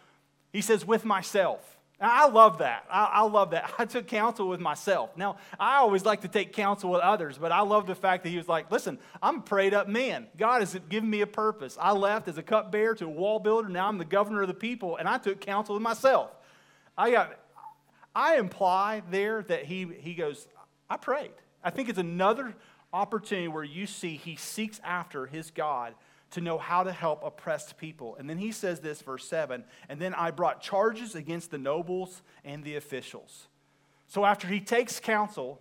he 0.53 0.61
says, 0.61 0.87
with 0.87 1.05
myself. 1.05 1.74
I 2.07 2.29
love 2.29 2.59
that. 2.59 2.85
I, 2.91 3.05
I, 3.05 3.23
love 3.23 3.51
that. 3.51 3.73
I 3.79 3.85
took 3.85 4.07
counsel 4.07 4.49
with 4.49 4.61
myself. 4.61 5.17
Now, 5.17 5.37
I 5.59 5.77
always 5.77 6.05
like 6.05 6.23
to 6.23 6.29
take 6.29 6.53
counsel 6.53 6.91
with 6.91 7.01
others, 7.01 7.39
but 7.39 7.53
I 7.53 7.61
love 7.61 7.87
the 7.87 7.95
fact 7.95 8.25
that 8.25 8.31
he 8.31 8.37
was 8.37 8.49
like, 8.49 8.71
listen, 8.71 8.99
I'm 9.23 9.39
a 9.39 9.41
prayed 9.41 9.75
up 9.75 9.89
man. 9.89 10.27
God 10.37 10.61
has 10.61 10.79
given 10.89 11.09
me 11.09 11.21
a 11.21 11.27
purpose. 11.27 11.79
I 11.81 11.93
left 11.93 12.29
as 12.29 12.37
a 12.39 12.43
cupbearer 12.43 12.95
to 12.97 13.07
a 13.07 13.09
wall 13.09 13.39
builder. 13.39 13.69
Now 13.69 13.89
I'm 13.89 13.99
the 13.99 14.05
governor 14.05 14.43
of 14.43 14.49
the 14.49 14.55
people, 14.55 14.97
and 14.97 15.09
I 15.09 15.19
took 15.19 15.41
counsel 15.41 15.75
with 15.75 15.83
myself. 15.83 16.31
I 16.97 17.11
got, 17.11 17.39
I 18.15 18.37
imply 18.37 19.03
there 19.11 19.43
that 19.45 19.65
he, 19.65 19.89
he 20.01 20.15
goes, 20.15 20.47
I 20.91 20.97
prayed. 20.97 21.33
I 21.63 21.71
think 21.71 21.89
it's 21.89 21.99
another 21.99 22.55
opportunity 22.93 23.49
where 23.49 23.65
you 23.65 23.87
see 23.87 24.17
he 24.17 24.37
seeks 24.37 24.81
after 24.85 25.27
his 25.27 25.51
God 25.51 25.95
to 26.35 26.41
know 26.41 26.59
how 26.59 26.83
to 26.83 26.91
help 26.91 27.23
oppressed 27.25 27.79
people. 27.79 28.17
And 28.19 28.29
then 28.29 28.39
he 28.39 28.51
says 28.51 28.81
this, 28.81 29.01
verse 29.03 29.27
7 29.27 29.65
and 29.89 30.01
then 30.01 30.15
I 30.15 30.33
brought 30.33 30.61
charges 30.61 31.15
against 31.15 31.53
the 31.53 31.59
nobles 31.59 32.23
and 32.45 32.65
the 32.65 32.75
officials. 32.75 33.47
So 34.09 34.25
after 34.25 34.49
he 34.49 34.61
takes 34.61 34.99
counsel, 34.99 35.61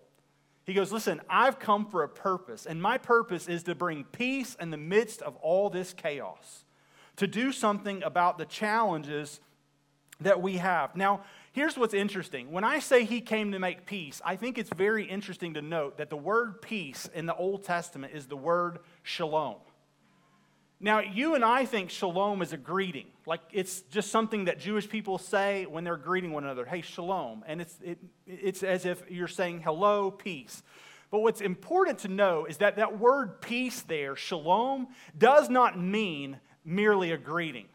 he 0.66 0.74
goes, 0.74 0.92
Listen, 0.92 1.22
I've 1.30 1.60
come 1.60 1.86
for 1.86 2.04
a 2.04 2.10
purpose, 2.10 2.66
and 2.66 2.82
my 2.82 2.98
purpose 2.98 3.48
is 3.48 3.64
to 3.64 3.76
bring 3.76 4.04
peace 4.04 4.56
in 4.60 4.72
the 4.72 4.78
midst 4.78 5.22
of 5.22 5.36
all 5.38 5.70
this 5.70 5.94
chaos, 5.94 6.66
to 7.18 7.28
do 7.28 7.52
something 7.52 8.02
about 8.02 8.40
the 8.40 8.46
challenges 8.46 9.40
that 10.22 10.42
we 10.42 10.58
have. 10.58 10.96
Now, 10.96 11.22
here's 11.52 11.78
what's 11.78 11.94
interesting. 11.94 12.52
When 12.52 12.64
I 12.64 12.80
say 12.80 13.06
he 13.06 13.22
came 13.22 13.52
to 13.52 13.60
make 13.60 13.86
peace, 13.86 14.22
I 14.26 14.38
think 14.38 14.58
it's 14.58 14.72
very 14.72 15.06
interesting 15.06 15.54
to 15.54 15.62
note 15.62 15.98
that 15.98 16.10
the 16.10 16.18
word 16.18 16.62
peace 16.62 17.08
in 17.14 17.28
the 17.28 17.36
Old 17.36 17.64
Testament 17.64 18.14
is 18.16 18.26
the 18.26 18.38
word 18.38 18.80
shalom. 19.04 19.58
Now, 20.84 21.00
you 21.00 21.34
and 21.34 21.46
I 21.46 21.64
think 21.64 21.90
shalom 21.90 22.42
is 22.42 22.52
a 22.52 22.58
greeting. 22.58 23.06
Like 23.26 23.40
it's 23.54 23.84
just 23.84 24.12
something 24.12 24.46
that 24.46 24.60
Jewish 24.60 24.90
people 24.90 25.18
say 25.18 25.66
when 25.66 25.86
they're 25.86 25.96
greeting 25.96 26.34
one 26.34 26.44
another. 26.44 26.66
Hey, 26.66 26.82
shalom. 26.82 27.42
And 27.48 27.62
it's, 27.62 27.80
it, 27.82 28.00
it's 28.28 28.64
as 28.64 28.86
if 28.86 29.02
you're 29.10 29.30
saying 29.30 29.62
hello, 29.62 30.12
peace. 30.12 30.62
But 31.10 31.20
what's 31.20 31.40
important 31.40 32.00
to 32.00 32.10
know 32.10 32.44
is 32.44 32.58
that 32.58 32.76
that 32.76 33.00
word 33.00 33.40
peace 33.40 33.80
there, 33.84 34.18
shalom, 34.18 34.90
does 35.18 35.50
not 35.50 35.80
mean 35.80 36.42
merely 36.66 37.12
a 37.12 37.18
greeting. 37.18 37.68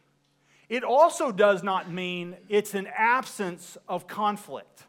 It 0.69 0.85
also 0.85 1.33
does 1.33 1.63
not 1.63 1.91
mean 1.91 2.37
it's 2.51 2.75
an 2.75 2.89
absence 2.95 3.79
of 3.89 4.07
conflict. 4.07 4.83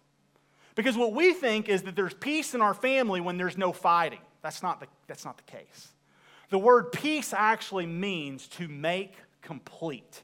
Because 0.76 0.98
what 0.98 1.14
we 1.14 1.32
think 1.32 1.70
is 1.70 1.84
that 1.84 1.96
there's 1.96 2.14
peace 2.14 2.54
in 2.54 2.60
our 2.60 2.74
family 2.74 3.22
when 3.22 3.38
there's 3.38 3.58
no 3.58 3.72
fighting. 3.72 4.20
That's 4.42 4.62
not 4.62 4.82
the, 4.82 4.88
that's 5.08 5.24
not 5.24 5.38
the 5.38 5.44
case. 5.44 5.94
The 6.50 6.60
word 6.60 6.92
peace 6.92 7.34
actually 7.34 7.86
means 7.86 8.48
to 8.50 8.68
make 8.68 9.14
complete. 9.42 10.24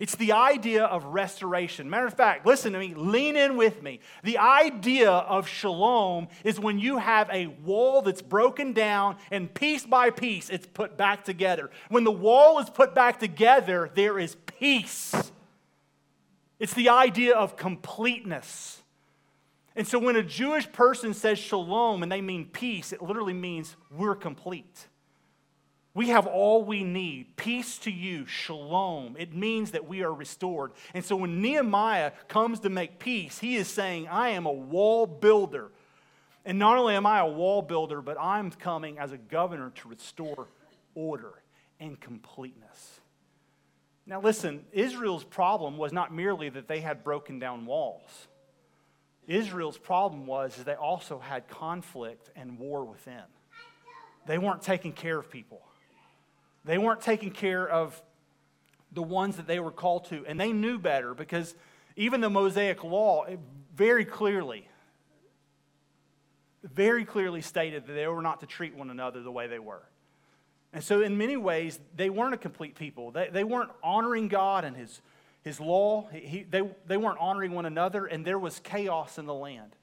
It's 0.00 0.16
the 0.16 0.32
idea 0.32 0.84
of 0.84 1.04
restoration. 1.04 1.90
Matter 1.90 2.06
of 2.06 2.14
fact, 2.14 2.46
listen 2.46 2.72
to 2.72 2.78
me, 2.78 2.94
lean 2.94 3.36
in 3.36 3.58
with 3.58 3.82
me. 3.82 4.00
The 4.24 4.38
idea 4.38 5.10
of 5.10 5.46
shalom 5.46 6.28
is 6.42 6.58
when 6.58 6.78
you 6.78 6.96
have 6.96 7.28
a 7.30 7.48
wall 7.48 8.00
that's 8.00 8.22
broken 8.22 8.72
down 8.72 9.18
and 9.30 9.52
piece 9.52 9.84
by 9.84 10.08
piece 10.08 10.48
it's 10.48 10.66
put 10.66 10.96
back 10.96 11.24
together. 11.24 11.70
When 11.90 12.04
the 12.04 12.10
wall 12.10 12.58
is 12.60 12.70
put 12.70 12.94
back 12.94 13.20
together, 13.20 13.90
there 13.94 14.18
is 14.18 14.36
peace. 14.58 15.14
It's 16.58 16.74
the 16.74 16.88
idea 16.88 17.36
of 17.36 17.56
completeness. 17.56 18.80
And 19.76 19.86
so 19.86 19.98
when 19.98 20.16
a 20.16 20.22
Jewish 20.22 20.70
person 20.72 21.12
says 21.12 21.38
shalom 21.38 22.02
and 22.02 22.10
they 22.10 22.22
mean 22.22 22.46
peace, 22.46 22.92
it 22.94 23.02
literally 23.02 23.34
means 23.34 23.76
we're 23.90 24.14
complete. 24.14 24.88
We 25.92 26.10
have 26.10 26.26
all 26.26 26.64
we 26.64 26.84
need. 26.84 27.36
Peace 27.36 27.78
to 27.78 27.90
you, 27.90 28.24
shalom. 28.26 29.16
It 29.18 29.34
means 29.34 29.72
that 29.72 29.88
we 29.88 30.02
are 30.02 30.14
restored. 30.14 30.72
And 30.94 31.04
so 31.04 31.16
when 31.16 31.42
Nehemiah 31.42 32.12
comes 32.28 32.60
to 32.60 32.70
make 32.70 33.00
peace, 33.00 33.40
he 33.40 33.56
is 33.56 33.66
saying, 33.66 34.06
I 34.06 34.30
am 34.30 34.46
a 34.46 34.52
wall 34.52 35.06
builder. 35.06 35.72
And 36.44 36.58
not 36.58 36.78
only 36.78 36.94
am 36.94 37.06
I 37.06 37.18
a 37.18 37.26
wall 37.26 37.60
builder, 37.60 38.00
but 38.00 38.16
I'm 38.20 38.50
coming 38.52 38.98
as 38.98 39.10
a 39.10 39.18
governor 39.18 39.70
to 39.76 39.88
restore 39.88 40.46
order 40.94 41.34
and 41.80 42.00
completeness. 42.00 43.00
Now, 44.06 44.20
listen, 44.20 44.64
Israel's 44.72 45.24
problem 45.24 45.76
was 45.76 45.92
not 45.92 46.14
merely 46.14 46.48
that 46.50 46.68
they 46.68 46.80
had 46.80 47.02
broken 47.02 47.38
down 47.38 47.66
walls. 47.66 48.28
Israel's 49.26 49.78
problem 49.78 50.26
was 50.26 50.56
that 50.56 50.66
they 50.66 50.74
also 50.74 51.18
had 51.18 51.48
conflict 51.48 52.30
and 52.36 52.58
war 52.58 52.84
within. 52.84 53.22
They 54.26 54.38
weren't 54.38 54.62
taking 54.62 54.92
care 54.92 55.18
of 55.18 55.30
people. 55.30 55.62
They 56.64 56.78
weren't 56.78 57.00
taking 57.00 57.30
care 57.30 57.66
of 57.68 58.00
the 58.92 59.02
ones 59.02 59.36
that 59.36 59.46
they 59.46 59.60
were 59.60 59.70
called 59.70 60.06
to, 60.06 60.24
and 60.26 60.38
they 60.38 60.52
knew 60.52 60.78
better 60.78 61.14
because 61.14 61.54
even 61.96 62.20
the 62.20 62.30
Mosaic 62.30 62.82
law 62.82 63.26
very 63.74 64.04
clearly, 64.04 64.68
very 66.62 67.04
clearly 67.04 67.40
stated 67.40 67.86
that 67.86 67.92
they 67.92 68.06
were 68.06 68.22
not 68.22 68.40
to 68.40 68.46
treat 68.46 68.74
one 68.74 68.90
another 68.90 69.22
the 69.22 69.32
way 69.32 69.46
they 69.46 69.58
were. 69.58 69.82
And 70.72 70.84
so, 70.84 71.02
in 71.02 71.18
many 71.18 71.36
ways, 71.36 71.80
they 71.96 72.10
weren't 72.10 72.34
a 72.34 72.38
complete 72.38 72.76
people. 72.76 73.10
They, 73.10 73.28
they 73.32 73.44
weren't 73.44 73.70
honoring 73.82 74.28
God 74.28 74.64
and 74.64 74.76
His, 74.76 75.00
his 75.42 75.58
law, 75.58 76.08
he, 76.12 76.44
they, 76.48 76.62
they 76.86 76.96
weren't 76.96 77.18
honoring 77.18 77.52
one 77.52 77.66
another, 77.66 78.06
and 78.06 78.24
there 78.24 78.38
was 78.38 78.60
chaos 78.60 79.18
in 79.18 79.26
the 79.26 79.34
land. 79.34 79.74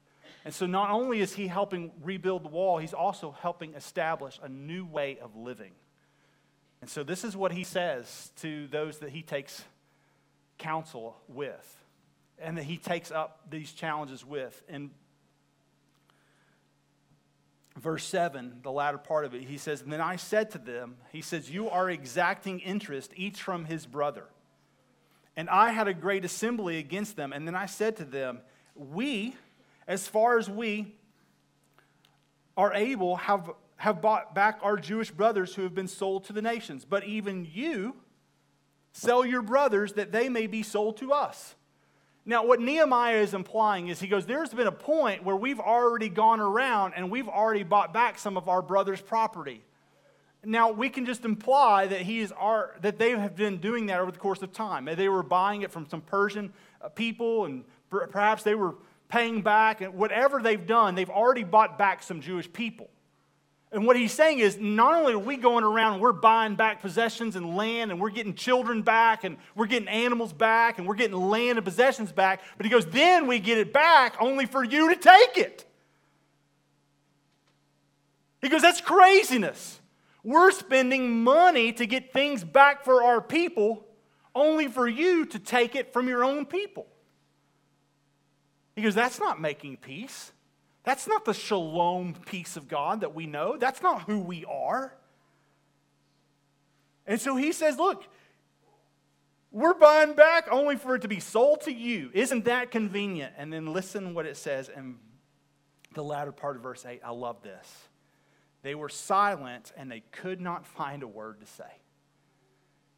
And 0.44 0.54
so, 0.54 0.64
not 0.66 0.90
only 0.90 1.20
is 1.20 1.34
He 1.34 1.46
helping 1.46 1.92
rebuild 2.02 2.44
the 2.44 2.48
wall, 2.48 2.78
He's 2.78 2.94
also 2.94 3.36
helping 3.42 3.74
establish 3.74 4.40
a 4.42 4.48
new 4.48 4.86
way 4.86 5.18
of 5.20 5.36
living. 5.36 5.72
And 6.80 6.88
so 6.88 7.02
this 7.02 7.24
is 7.24 7.36
what 7.36 7.52
he 7.52 7.64
says 7.64 8.30
to 8.40 8.68
those 8.68 8.98
that 8.98 9.10
he 9.10 9.22
takes 9.22 9.64
counsel 10.58 11.16
with 11.28 11.76
and 12.38 12.56
that 12.56 12.64
he 12.64 12.76
takes 12.76 13.10
up 13.10 13.40
these 13.50 13.72
challenges 13.72 14.24
with. 14.24 14.62
In 14.68 14.90
verse 17.76 18.04
7, 18.04 18.60
the 18.62 18.70
latter 18.70 18.98
part 18.98 19.24
of 19.24 19.34
it, 19.34 19.42
he 19.42 19.58
says, 19.58 19.82
then 19.82 20.00
I 20.00 20.16
said 20.16 20.50
to 20.52 20.58
them, 20.58 20.96
He 21.10 21.20
says, 21.20 21.50
You 21.50 21.68
are 21.68 21.90
exacting 21.90 22.60
interest, 22.60 23.12
each 23.16 23.42
from 23.42 23.64
his 23.64 23.86
brother. 23.86 24.24
And 25.36 25.48
I 25.48 25.70
had 25.70 25.88
a 25.88 25.94
great 25.94 26.24
assembly 26.24 26.78
against 26.78 27.16
them. 27.16 27.32
And 27.32 27.46
then 27.46 27.54
I 27.54 27.66
said 27.66 27.96
to 27.96 28.04
them, 28.04 28.40
We, 28.74 29.34
as 29.86 30.06
far 30.06 30.38
as 30.38 30.50
we 30.50 30.94
are 32.56 32.74
able, 32.74 33.16
have 33.16 33.50
have 33.78 34.02
bought 34.02 34.34
back 34.34 34.58
our 34.62 34.76
Jewish 34.76 35.10
brothers 35.10 35.54
who 35.54 35.62
have 35.62 35.74
been 35.74 35.88
sold 35.88 36.24
to 36.24 36.32
the 36.32 36.42
nations. 36.42 36.84
But 36.84 37.04
even 37.04 37.48
you 37.50 37.96
sell 38.92 39.24
your 39.24 39.42
brothers 39.42 39.94
that 39.94 40.12
they 40.12 40.28
may 40.28 40.46
be 40.46 40.62
sold 40.62 40.96
to 40.98 41.12
us. 41.12 41.54
Now, 42.26 42.44
what 42.44 42.60
Nehemiah 42.60 43.16
is 43.16 43.32
implying 43.32 43.88
is 43.88 44.00
he 44.00 44.08
goes, 44.08 44.26
There's 44.26 44.52
been 44.52 44.66
a 44.66 44.72
point 44.72 45.24
where 45.24 45.36
we've 45.36 45.60
already 45.60 46.08
gone 46.08 46.40
around 46.40 46.94
and 46.94 47.10
we've 47.10 47.28
already 47.28 47.62
bought 47.62 47.94
back 47.94 48.18
some 48.18 48.36
of 48.36 48.48
our 48.48 48.60
brother's 48.60 49.00
property. 49.00 49.62
Now, 50.44 50.70
we 50.70 50.88
can 50.88 51.06
just 51.06 51.24
imply 51.24 51.86
that, 51.86 52.02
he 52.02 52.20
is 52.20 52.32
our, 52.32 52.74
that 52.82 52.98
they 52.98 53.10
have 53.10 53.34
been 53.34 53.58
doing 53.58 53.86
that 53.86 54.00
over 54.00 54.10
the 54.10 54.18
course 54.18 54.42
of 54.42 54.52
time. 54.52 54.84
They 54.84 55.08
were 55.08 55.22
buying 55.22 55.62
it 55.62 55.72
from 55.72 55.88
some 55.88 56.00
Persian 56.00 56.52
uh, 56.80 56.88
people, 56.90 57.44
and 57.44 57.64
perhaps 57.90 58.42
they 58.42 58.54
were 58.54 58.74
paying 59.08 59.42
back, 59.42 59.80
and 59.80 59.94
whatever 59.94 60.40
they've 60.40 60.66
done, 60.66 60.94
they've 60.94 61.10
already 61.10 61.44
bought 61.44 61.78
back 61.78 62.02
some 62.02 62.20
Jewish 62.20 62.52
people. 62.52 62.88
And 63.70 63.86
what 63.86 63.96
he's 63.96 64.12
saying 64.12 64.38
is 64.38 64.56
not 64.58 64.94
only 64.94 65.12
are 65.12 65.18
we 65.18 65.36
going 65.36 65.62
around 65.62 66.00
we're 66.00 66.12
buying 66.12 66.54
back 66.54 66.80
possessions 66.80 67.36
and 67.36 67.54
land 67.54 67.90
and 67.90 68.00
we're 68.00 68.10
getting 68.10 68.34
children 68.34 68.80
back 68.80 69.24
and 69.24 69.36
we're 69.54 69.66
getting 69.66 69.88
animals 69.88 70.32
back 70.32 70.78
and 70.78 70.86
we're 70.86 70.94
getting 70.94 71.16
land 71.16 71.58
and 71.58 71.64
possessions 71.64 72.10
back, 72.10 72.40
but 72.56 72.64
he 72.64 72.70
goes, 72.70 72.86
then 72.86 73.26
we 73.26 73.38
get 73.38 73.58
it 73.58 73.72
back 73.72 74.16
only 74.20 74.46
for 74.46 74.64
you 74.64 74.94
to 74.94 74.96
take 74.96 75.36
it. 75.36 75.66
He 78.40 78.48
goes, 78.48 78.62
that's 78.62 78.80
craziness. 78.80 79.80
We're 80.24 80.50
spending 80.50 81.22
money 81.22 81.72
to 81.74 81.86
get 81.86 82.12
things 82.12 82.44
back 82.44 82.84
for 82.84 83.02
our 83.02 83.20
people 83.20 83.84
only 84.34 84.68
for 84.68 84.88
you 84.88 85.26
to 85.26 85.38
take 85.38 85.74
it 85.74 85.92
from 85.92 86.08
your 86.08 86.24
own 86.24 86.46
people. 86.46 86.86
He 88.76 88.82
goes, 88.82 88.94
that's 88.94 89.18
not 89.18 89.40
making 89.40 89.78
peace. 89.78 90.32
That's 90.84 91.06
not 91.06 91.24
the 91.24 91.34
shalom 91.34 92.14
peace 92.26 92.56
of 92.56 92.68
God 92.68 93.00
that 93.00 93.14
we 93.14 93.26
know. 93.26 93.56
That's 93.56 93.82
not 93.82 94.02
who 94.02 94.20
we 94.20 94.44
are. 94.44 94.94
And 97.06 97.20
so 97.20 97.36
he 97.36 97.52
says, 97.52 97.78
Look, 97.78 98.04
we're 99.50 99.74
buying 99.74 100.14
back 100.14 100.48
only 100.50 100.76
for 100.76 100.94
it 100.94 101.02
to 101.02 101.08
be 101.08 101.20
sold 101.20 101.62
to 101.62 101.72
you. 101.72 102.10
Isn't 102.12 102.44
that 102.44 102.70
convenient? 102.70 103.32
And 103.36 103.52
then 103.52 103.72
listen 103.72 104.14
what 104.14 104.26
it 104.26 104.36
says 104.36 104.70
in 104.74 104.96
the 105.94 106.04
latter 106.04 106.32
part 106.32 106.56
of 106.56 106.62
verse 106.62 106.84
8. 106.84 107.00
I 107.04 107.10
love 107.10 107.42
this. 107.42 107.88
They 108.62 108.74
were 108.74 108.88
silent 108.88 109.72
and 109.76 109.90
they 109.90 110.02
could 110.12 110.40
not 110.40 110.66
find 110.66 111.02
a 111.02 111.08
word 111.08 111.40
to 111.40 111.46
say. 111.46 111.64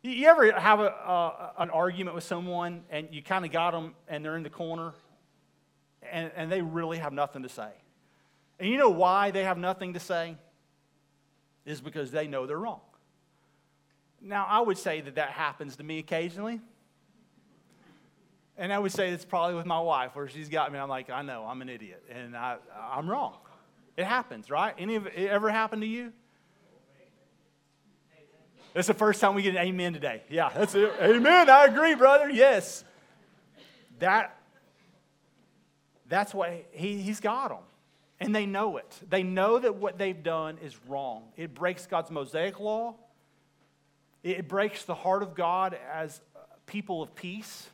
You 0.02 0.26
ever 0.28 0.50
have 0.58 0.80
a, 0.80 0.90
uh, 0.90 1.52
an 1.58 1.70
argument 1.70 2.14
with 2.14 2.24
someone 2.24 2.82
and 2.90 3.08
you 3.12 3.22
kind 3.22 3.44
of 3.44 3.52
got 3.52 3.72
them 3.72 3.94
and 4.08 4.24
they're 4.24 4.36
in 4.36 4.42
the 4.42 4.50
corner 4.50 4.94
and, 6.02 6.30
and 6.36 6.50
they 6.50 6.62
really 6.62 6.98
have 6.98 7.12
nothing 7.12 7.42
to 7.42 7.48
say? 7.48 7.70
And 8.58 8.68
you 8.68 8.76
know 8.76 8.90
why 8.90 9.30
they 9.30 9.44
have 9.44 9.58
nothing 9.58 9.94
to 9.94 10.00
say? 10.00 10.36
Is 11.64 11.80
because 11.80 12.10
they 12.10 12.26
know 12.26 12.46
they're 12.46 12.58
wrong. 12.58 12.80
Now, 14.20 14.46
I 14.48 14.60
would 14.60 14.78
say 14.78 15.00
that 15.00 15.14
that 15.14 15.30
happens 15.30 15.76
to 15.76 15.82
me 15.82 15.98
occasionally. 15.98 16.60
And 18.58 18.72
I 18.72 18.78
would 18.78 18.92
say 18.92 19.10
it's 19.10 19.24
probably 19.24 19.54
with 19.54 19.64
my 19.64 19.80
wife, 19.80 20.14
where 20.14 20.28
she's 20.28 20.50
got 20.50 20.70
me. 20.70 20.78
I'm 20.78 20.88
like, 20.88 21.08
I 21.08 21.22
know, 21.22 21.46
I'm 21.46 21.62
an 21.62 21.70
idiot, 21.70 22.04
and 22.10 22.36
I, 22.36 22.56
I'm 22.92 23.08
wrong. 23.08 23.36
It 23.96 24.04
happens, 24.04 24.50
right? 24.50 24.74
Any 24.78 24.96
of 24.96 25.06
it 25.06 25.16
ever 25.16 25.48
happened 25.48 25.82
to 25.82 25.88
you? 25.88 26.12
That's 28.74 28.86
the 28.86 28.94
first 28.94 29.20
time 29.20 29.34
we 29.34 29.42
get 29.42 29.56
an 29.56 29.62
amen 29.62 29.94
today. 29.94 30.22
Yeah, 30.28 30.50
that's 30.54 30.74
it. 30.74 30.92
Amen. 31.00 31.50
I 31.50 31.64
agree, 31.64 31.94
brother. 31.94 32.30
Yes. 32.30 32.84
That, 33.98 34.38
that's 36.10 36.34
why 36.34 36.64
he, 36.72 37.00
he's 37.00 37.20
got 37.20 37.48
them. 37.48 37.64
And 38.18 38.34
they 38.34 38.44
know 38.44 38.76
it. 38.76 39.00
They 39.08 39.22
know 39.22 39.58
that 39.58 39.76
what 39.76 39.96
they've 39.96 40.22
done 40.22 40.58
is 40.62 40.76
wrong. 40.86 41.22
It 41.36 41.54
breaks 41.54 41.86
God's 41.86 42.10
Mosaic 42.10 42.60
law. 42.60 42.96
It 44.22 44.46
breaks 44.46 44.84
the 44.84 44.94
heart 44.94 45.22
of 45.22 45.34
God 45.34 45.78
as 45.90 46.20
people 46.66 47.00
of 47.00 47.14
peace. 47.14 47.66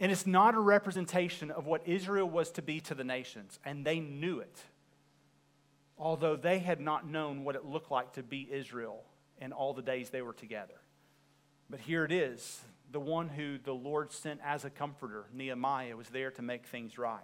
And 0.00 0.10
it's 0.10 0.26
not 0.26 0.54
a 0.54 0.60
representation 0.60 1.52
of 1.52 1.66
what 1.66 1.86
Israel 1.86 2.28
was 2.28 2.50
to 2.52 2.62
be 2.62 2.80
to 2.80 2.94
the 2.94 3.04
nations. 3.04 3.60
And 3.64 3.84
they 3.84 4.00
knew 4.00 4.40
it, 4.40 4.58
although 5.96 6.34
they 6.34 6.58
had 6.58 6.80
not 6.80 7.06
known 7.06 7.44
what 7.44 7.54
it 7.54 7.64
looked 7.64 7.90
like 7.90 8.14
to 8.14 8.22
be 8.24 8.48
Israel 8.50 9.04
in 9.40 9.52
all 9.52 9.74
the 9.74 9.82
days 9.82 10.10
they 10.10 10.22
were 10.22 10.32
together. 10.32 10.80
But 11.70 11.80
here 11.80 12.04
it 12.04 12.12
is 12.12 12.60
the 12.90 13.00
one 13.00 13.28
who 13.28 13.58
the 13.58 13.72
Lord 13.72 14.12
sent 14.12 14.40
as 14.44 14.64
a 14.64 14.70
comforter, 14.70 15.26
Nehemiah, 15.32 15.96
was 15.96 16.08
there 16.08 16.30
to 16.32 16.42
make 16.42 16.66
things 16.66 16.98
right. 16.98 17.20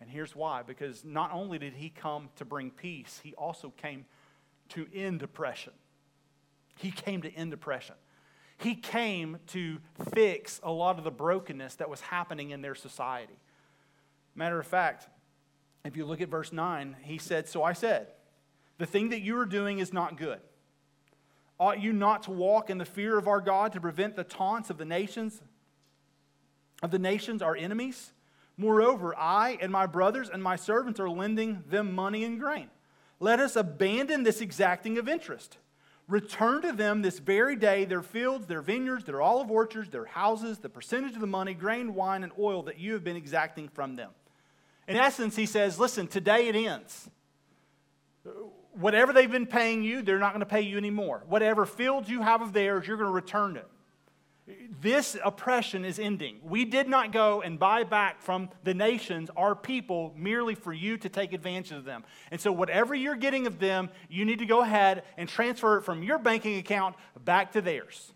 And 0.00 0.08
here's 0.08 0.34
why 0.34 0.62
because 0.62 1.04
not 1.04 1.32
only 1.32 1.58
did 1.58 1.74
he 1.74 1.90
come 1.90 2.30
to 2.36 2.44
bring 2.44 2.70
peace, 2.70 3.20
he 3.22 3.34
also 3.34 3.70
came 3.70 4.04
to 4.70 4.86
end 4.94 5.22
oppression. 5.22 5.72
He 6.76 6.90
came 6.90 7.22
to 7.22 7.32
end 7.34 7.52
oppression. 7.52 7.96
He 8.56 8.74
came 8.74 9.38
to 9.48 9.78
fix 10.12 10.60
a 10.62 10.70
lot 10.70 10.98
of 10.98 11.04
the 11.04 11.10
brokenness 11.10 11.76
that 11.76 11.88
was 11.88 12.00
happening 12.00 12.50
in 12.50 12.60
their 12.60 12.74
society. 12.74 13.38
Matter 14.34 14.60
of 14.60 14.66
fact, 14.66 15.08
if 15.84 15.96
you 15.96 16.04
look 16.04 16.20
at 16.20 16.28
verse 16.28 16.52
9, 16.52 16.96
he 17.02 17.18
said, 17.18 17.48
So 17.48 17.62
I 17.62 17.72
said, 17.72 18.08
the 18.78 18.86
thing 18.86 19.10
that 19.10 19.20
you 19.20 19.38
are 19.38 19.46
doing 19.46 19.78
is 19.78 19.92
not 19.92 20.16
good. 20.16 20.40
Ought 21.60 21.80
you 21.80 21.92
not 21.92 22.22
to 22.24 22.30
walk 22.30 22.70
in 22.70 22.78
the 22.78 22.86
fear 22.86 23.18
of 23.18 23.28
our 23.28 23.42
God 23.42 23.72
to 23.74 23.80
prevent 23.80 24.16
the 24.16 24.24
taunts 24.24 24.70
of 24.70 24.78
the 24.78 24.86
nations, 24.86 25.42
of 26.82 26.90
the 26.90 26.98
nations, 26.98 27.42
our 27.42 27.54
enemies? 27.54 28.12
Moreover, 28.56 29.14
I 29.16 29.58
and 29.60 29.70
my 29.70 29.84
brothers 29.86 30.30
and 30.30 30.42
my 30.42 30.56
servants 30.56 30.98
are 30.98 31.08
lending 31.08 31.62
them 31.68 31.94
money 31.94 32.24
and 32.24 32.40
grain. 32.40 32.70
Let 33.20 33.40
us 33.40 33.56
abandon 33.56 34.22
this 34.22 34.40
exacting 34.40 34.96
of 34.96 35.06
interest. 35.06 35.58
Return 36.08 36.62
to 36.62 36.72
them 36.72 37.02
this 37.02 37.18
very 37.18 37.56
day 37.56 37.84
their 37.84 38.02
fields, 38.02 38.46
their 38.46 38.62
vineyards, 38.62 39.04
their 39.04 39.20
olive 39.20 39.50
orchards, 39.50 39.90
their 39.90 40.06
houses, 40.06 40.58
the 40.58 40.68
percentage 40.70 41.14
of 41.14 41.20
the 41.20 41.26
money, 41.26 41.52
grain, 41.52 41.94
wine, 41.94 42.24
and 42.24 42.32
oil 42.38 42.62
that 42.64 42.78
you 42.78 42.94
have 42.94 43.04
been 43.04 43.16
exacting 43.16 43.68
from 43.68 43.96
them. 43.96 44.10
In 44.88 44.96
essence, 44.96 45.36
he 45.36 45.46
says, 45.46 45.78
Listen, 45.78 46.08
today 46.08 46.48
it 46.48 46.56
ends. 46.56 47.10
Whatever 48.72 49.12
they've 49.12 49.30
been 49.30 49.46
paying 49.46 49.82
you, 49.82 50.02
they're 50.02 50.18
not 50.18 50.32
going 50.32 50.40
to 50.40 50.46
pay 50.46 50.60
you 50.60 50.76
anymore. 50.76 51.22
Whatever 51.28 51.66
fields 51.66 52.08
you 52.08 52.22
have 52.22 52.40
of 52.40 52.52
theirs, 52.52 52.86
you're 52.86 52.96
going 52.96 53.08
to 53.08 53.12
return 53.12 53.56
it. 53.56 53.66
This 54.80 55.16
oppression 55.22 55.84
is 55.84 55.98
ending. 55.98 56.38
We 56.42 56.64
did 56.64 56.88
not 56.88 57.12
go 57.12 57.42
and 57.42 57.58
buy 57.58 57.84
back 57.84 58.20
from 58.20 58.48
the 58.64 58.74
nations, 58.74 59.30
our 59.36 59.54
people, 59.54 60.12
merely 60.16 60.54
for 60.54 60.72
you 60.72 60.96
to 60.98 61.08
take 61.08 61.32
advantage 61.32 61.72
of 61.72 61.84
them. 61.84 62.04
And 62.30 62.40
so, 62.40 62.50
whatever 62.50 62.94
you're 62.94 63.16
getting 63.16 63.46
of 63.46 63.58
them, 63.58 63.90
you 64.08 64.24
need 64.24 64.38
to 64.38 64.46
go 64.46 64.62
ahead 64.62 65.04
and 65.16 65.28
transfer 65.28 65.78
it 65.78 65.82
from 65.82 66.02
your 66.02 66.18
banking 66.18 66.56
account 66.58 66.96
back 67.24 67.52
to 67.52 67.60
theirs. 67.60 68.12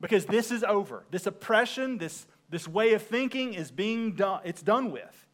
Because 0.00 0.24
this 0.26 0.50
is 0.50 0.62
over. 0.62 1.04
This 1.10 1.26
oppression, 1.26 1.98
this, 1.98 2.26
this 2.48 2.68
way 2.68 2.94
of 2.94 3.02
thinking 3.02 3.54
is 3.54 3.70
being 3.70 4.12
done, 4.12 4.40
it's 4.44 4.62
done 4.62 4.90
with. 4.90 5.27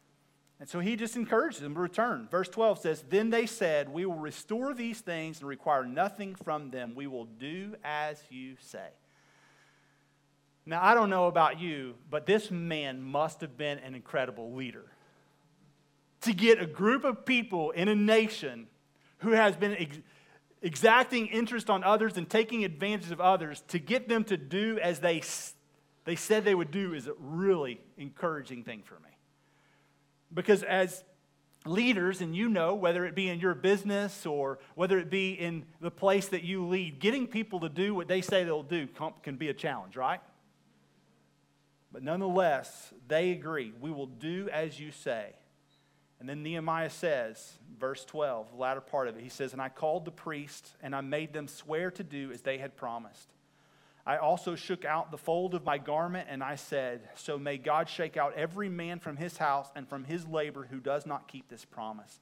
And 0.59 0.69
so 0.69 0.79
he 0.79 0.95
just 0.95 1.17
encourages 1.17 1.59
them 1.59 1.73
to 1.73 1.79
return. 1.79 2.27
Verse 2.31 2.47
12 2.47 2.79
says, 2.79 3.03
Then 3.09 3.29
they 3.29 3.45
said, 3.45 3.89
We 3.89 4.05
will 4.05 4.15
restore 4.15 4.73
these 4.73 5.01
things 5.01 5.39
and 5.39 5.49
require 5.49 5.85
nothing 5.85 6.35
from 6.35 6.71
them. 6.71 6.93
We 6.95 7.07
will 7.07 7.25
do 7.25 7.75
as 7.83 8.21
you 8.29 8.55
say. 8.61 8.87
Now, 10.65 10.83
I 10.83 10.95
don't 10.95 11.09
know 11.09 11.27
about 11.27 11.59
you, 11.59 11.95
but 12.09 12.25
this 12.25 12.49
man 12.49 13.01
must 13.01 13.41
have 13.41 13.57
been 13.57 13.79
an 13.79 13.93
incredible 13.93 14.53
leader. 14.53 14.85
To 16.21 16.33
get 16.33 16.59
a 16.59 16.65
group 16.65 17.03
of 17.03 17.25
people 17.25 17.71
in 17.71 17.87
a 17.87 17.95
nation 17.95 18.67
who 19.19 19.31
has 19.31 19.55
been 19.55 19.75
ex- 19.75 19.99
exacting 20.61 21.27
interest 21.27 21.69
on 21.69 21.83
others 21.83 22.17
and 22.17 22.27
taking 22.27 22.63
advantage 22.63 23.11
of 23.11 23.21
others, 23.21 23.61
to 23.67 23.77
get 23.77 24.07
them 24.07 24.23
to 24.23 24.37
do 24.37 24.79
as 24.81 25.01
they, 25.01 25.21
they 26.05 26.15
said 26.15 26.45
they 26.45 26.55
would 26.55 26.71
do 26.71 26.93
is 26.95 27.07
a 27.07 27.13
really 27.19 27.79
encouraging 27.97 28.63
thing 28.63 28.81
for 28.83 28.95
me. 28.95 29.14
Because 30.35 30.61
as 30.63 31.03
leaders, 31.65 32.21
and 32.21 32.35
you 32.35 32.47
know, 32.49 32.75
whether 32.75 33.05
it 33.05 33.15
be 33.15 33.29
in 33.29 33.39
your 33.39 33.55
business 33.55 34.25
or 34.25 34.59
whether 34.75 34.99
it 34.99 35.09
be 35.09 35.31
in 35.31 35.65
the 35.81 35.89
place 35.89 36.27
that 36.27 36.43
you 36.43 36.65
lead, 36.65 36.99
getting 36.99 37.25
people 37.25 37.61
to 37.61 37.69
do 37.69 37.95
what 37.95 38.07
they 38.07 38.21
say 38.21 38.43
they'll 38.43 38.61
do 38.61 38.87
can 39.23 39.37
be 39.37 39.49
a 39.49 39.53
challenge, 39.53 39.95
right? 39.95 40.21
But 41.91 42.03
nonetheless, 42.03 42.93
they 43.07 43.31
agree. 43.31 43.73
We 43.79 43.89
will 43.89 44.05
do 44.05 44.49
as 44.51 44.79
you 44.79 44.91
say. 44.91 45.33
And 46.19 46.29
then 46.29 46.43
Nehemiah 46.43 46.89
says, 46.89 47.53
verse 47.79 48.05
12, 48.05 48.51
the 48.51 48.57
latter 48.57 48.81
part 48.81 49.07
of 49.07 49.17
it, 49.17 49.23
he 49.23 49.29
says, 49.29 49.53
And 49.53 49.61
I 49.61 49.69
called 49.69 50.05
the 50.05 50.11
priests, 50.11 50.75
and 50.81 50.95
I 50.95 51.01
made 51.01 51.33
them 51.33 51.47
swear 51.47 51.91
to 51.91 52.03
do 52.03 52.31
as 52.31 52.41
they 52.41 52.57
had 52.57 52.75
promised. 52.75 53.29
I 54.05 54.17
also 54.17 54.55
shook 54.55 54.85
out 54.85 55.09
the 55.09 55.17
fold 55.17 55.55
of 55.55 55.65
my 55.65 55.79
garment, 55.79 56.27
and 56.29 56.43
I 56.43 56.55
said, 56.55 57.09
So 57.15 57.39
may 57.39 57.57
God 57.57 57.89
shake 57.89 58.17
out 58.17 58.35
every 58.35 58.69
man 58.69 58.99
from 58.99 59.17
his 59.17 59.37
house 59.37 59.67
and 59.75 59.87
from 59.87 60.03
his 60.03 60.27
labor 60.27 60.67
who 60.69 60.79
does 60.79 61.07
not 61.07 61.27
keep 61.27 61.49
this 61.49 61.65
promise. 61.65 62.19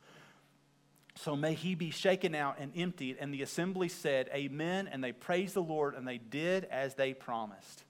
So 1.16 1.36
may 1.36 1.54
he 1.54 1.76
be 1.76 1.92
shaken 1.92 2.36
out 2.36 2.58
and 2.58 2.72
emptied. 2.76 3.18
And 3.20 3.34
the 3.34 3.42
assembly 3.42 3.90
said, 3.90 4.30
Amen. 4.34 4.88
And 4.92 5.04
they 5.04 5.12
praised 5.12 5.56
the 5.56 5.62
Lord, 5.62 5.96
and 5.96 6.08
they 6.08 6.18
did 6.18 6.66
as 6.66 6.96
they 6.96 7.14
promised. 7.14 7.84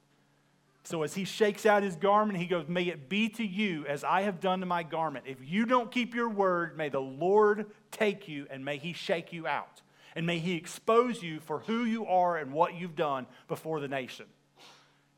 So 0.86 1.04
as 1.04 1.14
he 1.14 1.24
shakes 1.24 1.66
out 1.66 1.84
his 1.84 1.96
garment, 1.96 2.40
he 2.40 2.48
goes, 2.48 2.68
May 2.68 2.86
it 2.86 3.08
be 3.08 3.30
to 3.30 3.46
you 3.46 3.86
as 3.86 4.04
I 4.04 4.24
have 4.24 4.40
done 4.40 4.60
to 4.62 4.66
my 4.66 4.84
garment. 4.84 5.26
If 5.28 5.38
you 5.42 5.66
don't 5.66 5.92
keep 5.92 6.16
your 6.16 6.30
word, 6.30 6.76
may 6.78 6.90
the 6.90 7.00
Lord 7.00 7.68
take 7.92 8.28
you 8.28 8.48
and 8.50 8.66
may 8.66 8.78
he 8.78 8.92
shake 8.92 9.32
you 9.32 9.48
out. 9.48 9.82
And 10.16 10.26
may 10.26 10.40
he 10.40 10.56
expose 10.56 11.24
you 11.24 11.40
for 11.40 11.60
who 11.60 11.86
you 11.86 12.06
are 12.06 12.38
and 12.38 12.54
what 12.54 12.76
you've 12.76 12.96
done 12.96 13.26
before 13.48 13.80
the 13.80 13.88
nation. 13.88 14.26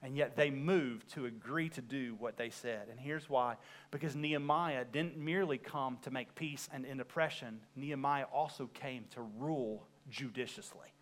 And 0.02 0.16
yet 0.16 0.36
they 0.36 0.52
moved 0.52 1.10
to 1.14 1.26
agree 1.26 1.70
to 1.70 1.82
do 1.82 2.16
what 2.20 2.38
they 2.38 2.50
said. 2.50 2.90
And 2.90 3.00
here's 3.00 3.30
why 3.30 3.56
because 3.92 4.16
Nehemiah 4.16 4.86
didn't 4.86 5.18
merely 5.18 5.58
come 5.58 5.98
to 6.04 6.12
make 6.12 6.36
peace 6.36 6.70
and 6.72 6.86
end 6.86 7.02
oppression, 7.02 7.60
Nehemiah 7.76 8.26
also 8.32 8.68
came 8.68 9.06
to 9.12 9.22
rule 9.38 9.88
judiciously. 10.10 10.94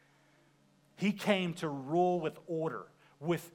He 0.95 1.11
came 1.11 1.53
to 1.55 1.67
rule 1.67 2.19
with 2.19 2.37
order, 2.47 2.85
with 3.19 3.51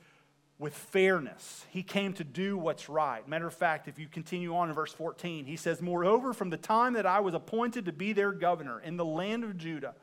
with 0.59 0.75
fairness. 0.75 1.65
He 1.71 1.83
came 1.83 2.13
to 2.15 2.25
do 2.25 2.59
what's 2.59 2.89
right. 2.89 3.27
Matter 3.29 3.47
of 3.47 3.55
fact, 3.55 3.87
if 3.87 3.99
you 3.99 4.09
continue 4.09 4.57
on 4.57 4.69
in 4.69 4.75
verse 4.75 4.93
14, 4.93 5.45
he 5.47 5.57
says, 5.57 5.81
Moreover, 5.81 6.33
from 6.33 6.51
the 6.51 6.57
time 6.57 6.95
that 6.95 7.07
I 7.07 7.21
was 7.21 7.35
appointed 7.35 7.85
to 7.85 7.93
be 7.93 8.13
their 8.13 8.33
governor 8.33 8.81
in 8.81 8.97
the 8.97 9.05
land 9.05 9.45
of 9.45 9.57
Judah, 9.57 9.95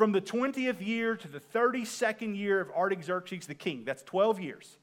from 0.00 0.12
the 0.12 0.20
20th 0.22 0.80
year 0.80 1.14
to 1.14 1.28
the 1.28 1.40
32nd 1.40 2.34
year 2.34 2.58
of 2.58 2.70
Artaxerxes 2.70 3.46
the 3.46 3.54
king, 3.54 3.84
that's 3.84 4.02
12 4.04 4.40
years, 4.40 4.78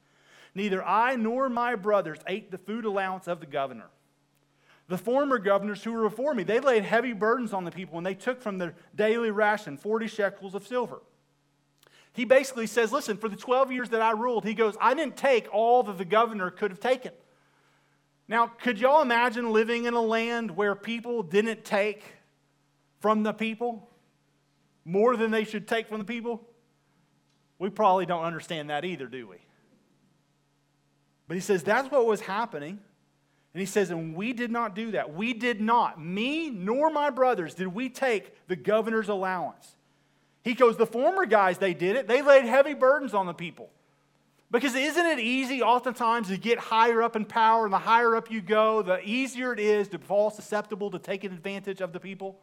neither 0.54 0.80
I 0.80 1.16
nor 1.16 1.48
my 1.48 1.74
brothers 1.74 2.20
ate 2.28 2.52
the 2.52 2.56
food 2.56 2.84
allowance 2.84 3.26
of 3.26 3.40
the 3.40 3.46
governor. 3.46 3.90
The 4.86 4.96
former 4.96 5.38
governors 5.38 5.82
who 5.82 5.92
were 5.92 6.08
before 6.08 6.34
me, 6.34 6.44
they 6.44 6.60
laid 6.60 6.84
heavy 6.84 7.14
burdens 7.14 7.52
on 7.52 7.64
the 7.64 7.72
people, 7.72 7.98
and 7.98 8.06
they 8.06 8.14
took 8.14 8.40
from 8.40 8.58
their 8.58 8.76
daily 8.94 9.32
ration 9.32 9.76
40 9.76 10.06
shekels 10.06 10.54
of 10.54 10.64
silver. 10.64 11.00
He 12.12 12.24
basically 12.24 12.68
says, 12.68 12.92
Listen, 12.92 13.16
for 13.16 13.28
the 13.28 13.34
12 13.34 13.72
years 13.72 13.88
that 13.88 14.00
I 14.00 14.12
ruled, 14.12 14.44
he 14.44 14.54
goes, 14.54 14.76
I 14.80 14.94
didn't 14.94 15.16
take 15.16 15.52
all 15.52 15.82
that 15.82 15.98
the 15.98 16.04
governor 16.04 16.52
could 16.52 16.70
have 16.70 16.78
taken. 16.78 17.10
Now, 18.28 18.46
could 18.46 18.78
y'all 18.78 19.02
imagine 19.02 19.52
living 19.52 19.86
in 19.86 19.94
a 19.94 20.00
land 20.00 20.52
where 20.52 20.76
people 20.76 21.24
didn't 21.24 21.64
take 21.64 22.04
from 23.00 23.24
the 23.24 23.32
people 23.32 23.88
more 24.88 25.18
than 25.18 25.30
they 25.30 25.44
should 25.44 25.68
take 25.68 25.86
from 25.86 25.98
the 25.98 26.04
people? 26.04 26.40
We 27.58 27.68
probably 27.68 28.06
don't 28.06 28.24
understand 28.24 28.70
that 28.70 28.86
either, 28.86 29.06
do 29.06 29.28
we? 29.28 29.36
But 31.26 31.34
he 31.34 31.40
says 31.40 31.62
that's 31.62 31.90
what 31.90 32.06
was 32.06 32.22
happening. 32.22 32.80
And 33.52 33.60
he 33.60 33.66
says, 33.66 33.90
And 33.90 34.14
we 34.14 34.32
did 34.32 34.50
not 34.50 34.74
do 34.74 34.92
that. 34.92 35.14
We 35.14 35.34
did 35.34 35.60
not, 35.60 36.02
me 36.02 36.48
nor 36.48 36.90
my 36.90 37.10
brothers, 37.10 37.54
did 37.54 37.68
we 37.68 37.90
take 37.90 38.46
the 38.48 38.56
governor's 38.56 39.08
allowance. 39.08 39.76
He 40.42 40.54
goes, 40.54 40.78
The 40.78 40.86
former 40.86 41.26
guys, 41.26 41.58
they 41.58 41.74
did 41.74 41.96
it. 41.96 42.08
They 42.08 42.22
laid 42.22 42.44
heavy 42.44 42.74
burdens 42.74 43.12
on 43.12 43.26
the 43.26 43.34
people. 43.34 43.68
Because 44.50 44.74
isn't 44.74 45.04
it 45.04 45.18
easy 45.18 45.60
oftentimes 45.60 46.28
to 46.28 46.38
get 46.38 46.58
higher 46.58 47.02
up 47.02 47.14
in 47.14 47.26
power, 47.26 47.64
and 47.64 47.72
the 47.72 47.78
higher 47.78 48.16
up 48.16 48.30
you 48.30 48.40
go, 48.40 48.80
the 48.80 49.06
easier 49.06 49.52
it 49.52 49.60
is 49.60 49.88
to 49.88 49.98
fall 49.98 50.30
susceptible 50.30 50.90
to 50.92 50.98
taking 50.98 51.32
advantage 51.32 51.82
of 51.82 51.92
the 51.92 52.00
people? 52.00 52.38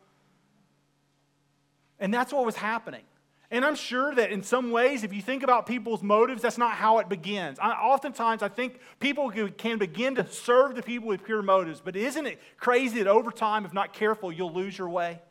And 1.99 2.13
that's 2.13 2.33
what 2.33 2.45
was 2.45 2.55
happening. 2.55 3.03
And 3.51 3.63
I'm 3.63 3.75
sure 3.75 4.13
that 4.15 4.31
in 4.31 4.41
some 4.43 4.71
ways, 4.71 5.03
if 5.03 5.13
you 5.13 5.21
think 5.21 5.43
about 5.43 5.67
people's 5.67 6.01
motives, 6.01 6.41
that's 6.41 6.57
not 6.57 6.71
how 6.73 6.97
it 6.97 7.07
begins. 7.07 7.59
I, 7.59 7.71
oftentimes, 7.71 8.41
I 8.41 8.47
think 8.47 8.79
people 8.99 9.31
can 9.57 9.77
begin 9.77 10.15
to 10.15 10.27
serve 10.27 10.75
the 10.75 10.81
people 10.81 11.07
with 11.07 11.23
pure 11.23 11.41
motives, 11.41 11.79
but 11.79 11.95
isn't 11.95 12.25
it 12.25 12.41
crazy 12.57 12.97
that 12.99 13.07
over 13.07 13.31
time, 13.31 13.65
if 13.65 13.73
not 13.73 13.93
careful, 13.93 14.31
you'll 14.31 14.53
lose 14.53 14.77
your 14.77 14.89
way? 14.89 15.21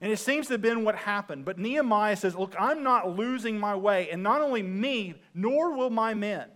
And 0.00 0.10
it 0.10 0.18
seems 0.18 0.46
to 0.46 0.54
have 0.54 0.62
been 0.62 0.82
what 0.82 0.96
happened. 0.96 1.44
But 1.44 1.58
Nehemiah 1.58 2.16
says, 2.16 2.34
Look, 2.34 2.54
I'm 2.58 2.82
not 2.82 3.16
losing 3.16 3.58
my 3.58 3.74
way, 3.74 4.08
and 4.10 4.22
not 4.22 4.40
only 4.40 4.62
me, 4.62 5.14
nor 5.34 5.76
will 5.76 5.90
my 5.90 6.14
men. 6.14 6.48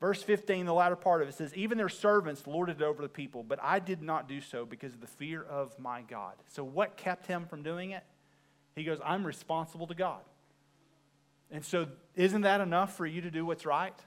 Verse 0.00 0.22
15, 0.22 0.64
the 0.64 0.72
latter 0.72 0.94
part 0.94 1.22
of 1.22 1.28
it 1.28 1.34
says, 1.34 1.52
Even 1.54 1.76
their 1.76 1.88
servants 1.88 2.46
lorded 2.46 2.80
it 2.80 2.84
over 2.84 3.02
the 3.02 3.08
people, 3.08 3.42
but 3.42 3.58
I 3.60 3.80
did 3.80 4.00
not 4.00 4.28
do 4.28 4.40
so 4.40 4.64
because 4.64 4.94
of 4.94 5.00
the 5.00 5.08
fear 5.08 5.42
of 5.42 5.76
my 5.78 6.02
God. 6.02 6.34
So, 6.48 6.62
what 6.62 6.96
kept 6.96 7.26
him 7.26 7.46
from 7.46 7.62
doing 7.62 7.90
it? 7.90 8.04
He 8.76 8.84
goes, 8.84 9.00
I'm 9.04 9.26
responsible 9.26 9.88
to 9.88 9.94
God. 9.94 10.20
And 11.50 11.64
so, 11.64 11.88
isn't 12.14 12.42
that 12.42 12.60
enough 12.60 12.96
for 12.96 13.06
you 13.06 13.22
to 13.22 13.30
do 13.30 13.44
what's 13.44 13.66
right? 13.66 13.98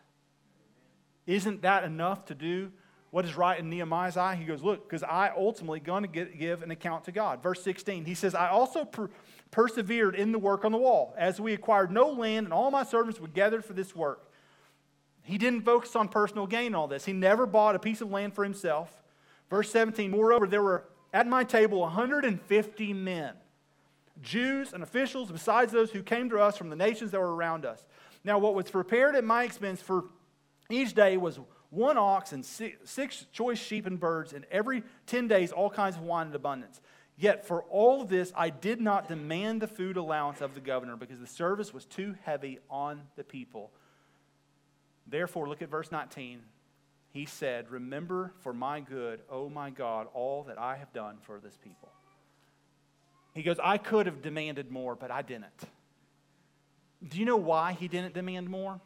Isn't 1.28 1.64
that 1.64 1.84
enough 1.84 2.26
to 2.26 2.36
do 2.36 2.72
what 3.10 3.26
is 3.26 3.36
right 3.36 3.60
in 3.60 3.70
Nehemiah's 3.70 4.16
eye? 4.16 4.36
He 4.36 4.46
goes, 4.46 4.64
Look, 4.64 4.88
because 4.88 5.04
I 5.04 5.32
ultimately 5.36 5.82
going 5.82 6.10
to 6.10 6.26
give 6.26 6.64
an 6.64 6.72
account 6.72 7.04
to 7.06 7.12
God. 7.12 7.44
Verse 7.44 7.62
16, 7.64 8.06
he 8.06 8.16
says, 8.16 8.34
I 8.34 8.48
also 8.48 8.86
per- 8.86 9.10
persevered 9.52 10.16
in 10.16 10.32
the 10.32 10.40
work 10.40 10.64
on 10.64 10.72
the 10.72 10.78
wall, 10.78 11.14
as 11.18 11.42
we 11.42 11.52
acquired 11.52 11.92
no 11.92 12.12
land, 12.12 12.46
and 12.46 12.54
all 12.54 12.72
my 12.72 12.86
servants 12.86 13.20
were 13.20 13.28
gathered 13.28 13.66
for 13.66 13.74
this 13.74 13.94
work. 13.94 14.31
He 15.24 15.38
didn't 15.38 15.62
focus 15.62 15.96
on 15.96 16.08
personal 16.08 16.48
gain 16.48 16.68
in 16.68 16.76
all 16.76 16.88
this. 16.88 17.06
He 17.06 17.14
never 17.14 17.46
bought 17.46 17.76
a 17.76 17.80
piece 17.80 18.02
of 18.02 18.12
land 18.12 18.34
for 18.34 18.44
himself. 18.44 19.04
Verse 19.50 19.70
17, 19.72 20.10
moreover, 20.12 20.48
there 20.48 20.64
were 20.64 20.86
at 21.14 21.28
my 21.28 21.44
table 21.44 21.82
150 21.82 22.94
men 22.94 23.34
Jews 24.22 24.74
and 24.74 24.84
officials, 24.84 25.32
besides 25.32 25.72
those 25.72 25.92
who 25.92 26.04
came 26.04 26.30
to 26.30 26.40
us 26.40 26.58
from 26.58 26.70
the 26.70 26.76
nations 26.76 27.12
that 27.12 27.20
were 27.20 27.36
around 27.36 27.66
us. 27.66 27.84
Now, 28.24 28.38
what 28.38 28.54
was 28.54 28.70
prepared 28.70 29.16
at 29.16 29.24
my 29.24 29.44
expense 29.44 29.82
for 29.82 30.06
each 30.70 30.94
day 30.94 31.18
was 31.18 31.40
one 31.70 31.98
ox 31.98 32.34
and 32.34 32.46
six 32.46 33.26
choice 33.32 33.58
sheep 33.58 33.86
and 33.86 34.00
birds, 34.00 34.34
and 34.34 34.46
every 34.52 34.84
10 35.08 35.28
days 35.28 35.52
all 35.52 35.70
kinds 35.70 35.96
of 35.96 36.04
wine 36.04 36.28
in 36.28 36.36
abundance. 36.36 36.82
Yet 37.18 37.46
for 37.46 37.64
all 37.64 38.02
of 38.02 38.10
this, 38.10 38.32
I 38.36 38.50
did 38.50 38.82
not 38.82 39.08
demand 39.08 39.62
the 39.62 39.68
food 39.68 39.98
allowance 39.98 40.42
of 40.42 40.54
the 40.54 40.60
governor 40.62 40.96
because 40.96 41.20
the 41.20 41.28
service 41.28 41.74
was 41.74 41.86
too 41.86 42.16
heavy 42.24 42.60
on 42.70 43.02
the 43.16 43.24
people. 43.24 43.72
Therefore, 45.12 45.48
look 45.48 45.62
at 45.62 45.70
verse 45.70 45.92
19. 45.92 46.40
He 47.12 47.26
said, 47.26 47.70
Remember 47.70 48.32
for 48.40 48.54
my 48.54 48.80
good, 48.80 49.20
O 49.30 49.50
my 49.50 49.70
God, 49.70 50.08
all 50.14 50.44
that 50.44 50.58
I 50.58 50.78
have 50.78 50.92
done 50.94 51.18
for 51.22 51.40
this 51.40 51.58
people. 51.62 51.90
He 53.34 53.44
goes, 53.44 53.58
I 53.62 53.78
could 53.78 54.06
have 54.06 54.22
demanded 54.22 54.72
more, 54.72 54.96
but 54.96 55.12
I 55.12 55.22
didn't. 55.22 55.46
Do 57.08 57.20
you 57.20 57.26
know 57.26 57.38
why 57.38 57.74
he 57.74 57.88
didn't 57.88 58.14
demand 58.14 58.50
more? 58.50 58.80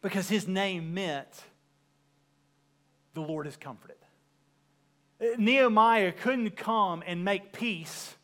Because 0.00 0.28
his 0.28 0.46
name 0.46 0.94
meant 0.94 1.44
the 3.14 3.20
Lord 3.20 3.46
is 3.46 3.56
comforted. 3.56 3.96
Nehemiah 5.36 6.12
couldn't 6.12 6.56
come 6.56 7.02
and 7.06 7.24
make 7.24 7.52
peace. 7.52 8.14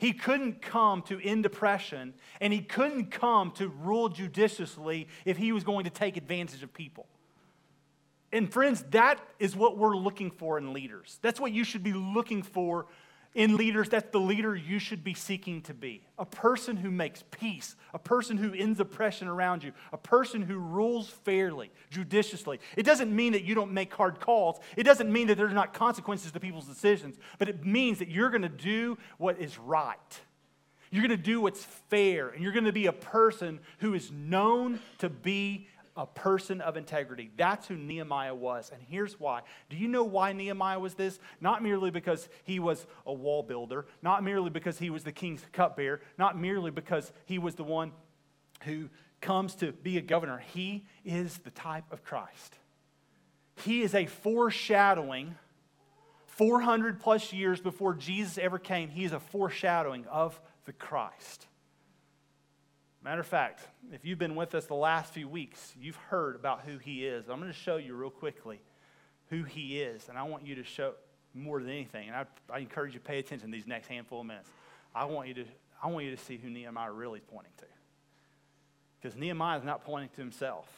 He 0.00 0.14
couldn't 0.14 0.62
come 0.62 1.02
to 1.02 1.20
end 1.22 1.44
oppression, 1.44 2.14
and 2.40 2.54
he 2.54 2.62
couldn't 2.62 3.10
come 3.10 3.50
to 3.52 3.68
rule 3.68 4.08
judiciously 4.08 5.08
if 5.26 5.36
he 5.36 5.52
was 5.52 5.62
going 5.62 5.84
to 5.84 5.90
take 5.90 6.16
advantage 6.16 6.62
of 6.62 6.72
people. 6.72 7.06
And 8.32 8.50
friends, 8.50 8.82
that 8.92 9.20
is 9.38 9.54
what 9.54 9.76
we're 9.76 9.96
looking 9.96 10.30
for 10.30 10.56
in 10.56 10.72
leaders. 10.72 11.18
That's 11.20 11.38
what 11.38 11.52
you 11.52 11.64
should 11.64 11.82
be 11.82 11.92
looking 11.92 12.42
for 12.42 12.86
in 13.34 13.56
leaders, 13.56 13.88
that's 13.88 14.10
the 14.10 14.18
leader 14.18 14.56
you 14.56 14.80
should 14.80 15.04
be 15.04 15.14
seeking 15.14 15.62
to 15.62 15.74
be. 15.74 16.02
A 16.18 16.26
person 16.26 16.76
who 16.76 16.90
makes 16.90 17.22
peace, 17.30 17.76
a 17.94 17.98
person 17.98 18.36
who 18.36 18.52
ends 18.52 18.80
oppression 18.80 19.28
around 19.28 19.62
you, 19.62 19.72
a 19.92 19.96
person 19.96 20.42
who 20.42 20.58
rules 20.58 21.08
fairly, 21.08 21.70
judiciously. 21.90 22.58
It 22.76 22.82
doesn't 22.82 23.14
mean 23.14 23.32
that 23.32 23.44
you 23.44 23.54
don't 23.54 23.72
make 23.72 23.94
hard 23.94 24.18
calls. 24.18 24.58
It 24.76 24.82
doesn't 24.82 25.12
mean 25.12 25.28
that 25.28 25.38
there's 25.38 25.54
not 25.54 25.72
consequences 25.72 26.32
to 26.32 26.40
people's 26.40 26.66
decisions, 26.66 27.18
but 27.38 27.48
it 27.48 27.64
means 27.64 28.00
that 28.00 28.08
you're 28.08 28.30
going 28.30 28.42
to 28.42 28.48
do 28.48 28.98
what 29.18 29.38
is 29.38 29.58
right. 29.58 30.20
You're 30.90 31.06
going 31.06 31.16
to 31.16 31.22
do 31.22 31.40
what's 31.40 31.64
fair, 31.88 32.30
and 32.30 32.42
you're 32.42 32.52
going 32.52 32.64
to 32.64 32.72
be 32.72 32.86
a 32.86 32.92
person 32.92 33.60
who 33.78 33.94
is 33.94 34.10
known 34.10 34.80
to 34.98 35.08
be 35.08 35.68
a 36.00 36.06
person 36.06 36.62
of 36.62 36.78
integrity. 36.78 37.30
That's 37.36 37.68
who 37.68 37.76
Nehemiah 37.76 38.34
was. 38.34 38.70
And 38.72 38.82
here's 38.88 39.20
why. 39.20 39.42
Do 39.68 39.76
you 39.76 39.86
know 39.86 40.02
why 40.02 40.32
Nehemiah 40.32 40.80
was 40.80 40.94
this? 40.94 41.18
Not 41.42 41.62
merely 41.62 41.90
because 41.90 42.26
he 42.44 42.58
was 42.58 42.86
a 43.04 43.12
wall 43.12 43.42
builder, 43.42 43.84
not 44.00 44.24
merely 44.24 44.48
because 44.48 44.78
he 44.78 44.88
was 44.88 45.04
the 45.04 45.12
king's 45.12 45.44
cupbearer, 45.52 46.00
not 46.16 46.38
merely 46.38 46.70
because 46.70 47.12
he 47.26 47.38
was 47.38 47.54
the 47.54 47.64
one 47.64 47.92
who 48.62 48.88
comes 49.20 49.54
to 49.56 49.72
be 49.72 49.98
a 49.98 50.00
governor. 50.00 50.38
He 50.38 50.86
is 51.04 51.36
the 51.38 51.50
type 51.50 51.84
of 51.90 52.02
Christ. 52.02 52.56
He 53.56 53.82
is 53.82 53.94
a 53.94 54.06
foreshadowing. 54.06 55.34
400 56.28 56.98
plus 56.98 57.34
years 57.34 57.60
before 57.60 57.92
Jesus 57.92 58.38
ever 58.38 58.58
came, 58.58 58.88
he 58.88 59.04
is 59.04 59.12
a 59.12 59.20
foreshadowing 59.20 60.06
of 60.06 60.40
the 60.64 60.72
Christ. 60.72 61.46
Matter 63.02 63.20
of 63.20 63.26
fact, 63.26 63.62
if 63.92 64.04
you've 64.04 64.18
been 64.18 64.34
with 64.34 64.54
us 64.54 64.66
the 64.66 64.74
last 64.74 65.12
few 65.14 65.26
weeks, 65.26 65.74
you've 65.80 65.96
heard 65.96 66.36
about 66.36 66.62
who 66.62 66.76
he 66.76 67.06
is. 67.06 67.30
I'm 67.30 67.40
going 67.40 67.50
to 67.50 67.58
show 67.58 67.76
you 67.76 67.94
real 67.94 68.10
quickly 68.10 68.60
who 69.30 69.42
he 69.44 69.80
is, 69.80 70.08
and 70.08 70.18
I 70.18 70.24
want 70.24 70.46
you 70.46 70.56
to 70.56 70.64
show 70.64 70.92
more 71.32 71.60
than 71.60 71.70
anything. 71.70 72.08
And 72.08 72.16
I, 72.16 72.26
I 72.52 72.58
encourage 72.58 72.92
you 72.92 72.98
to 72.98 73.04
pay 73.04 73.18
attention 73.18 73.50
these 73.50 73.66
next 73.66 73.86
handful 73.86 74.20
of 74.20 74.26
minutes. 74.26 74.50
I 74.94 75.06
want 75.06 75.28
you 75.28 75.34
to, 75.34 75.44
I 75.82 75.86
want 75.86 76.04
you 76.04 76.14
to 76.14 76.22
see 76.22 76.36
who 76.36 76.50
Nehemiah 76.50 76.92
really 76.92 77.20
is 77.20 77.24
pointing 77.32 77.52
to. 77.58 77.64
Because 79.00 79.16
Nehemiah 79.16 79.56
is 79.58 79.64
not 79.64 79.82
pointing 79.82 80.10
to 80.10 80.20
himself. 80.20 80.68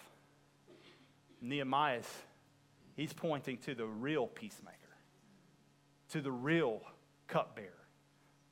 Nehemiah 1.40 1.98
is, 1.98 2.08
he's 2.94 3.12
pointing 3.12 3.56
to 3.58 3.74
the 3.74 3.86
real 3.86 4.28
peacemaker, 4.28 4.76
to 6.10 6.20
the 6.20 6.30
real 6.30 6.82
cupbearer, 7.26 7.72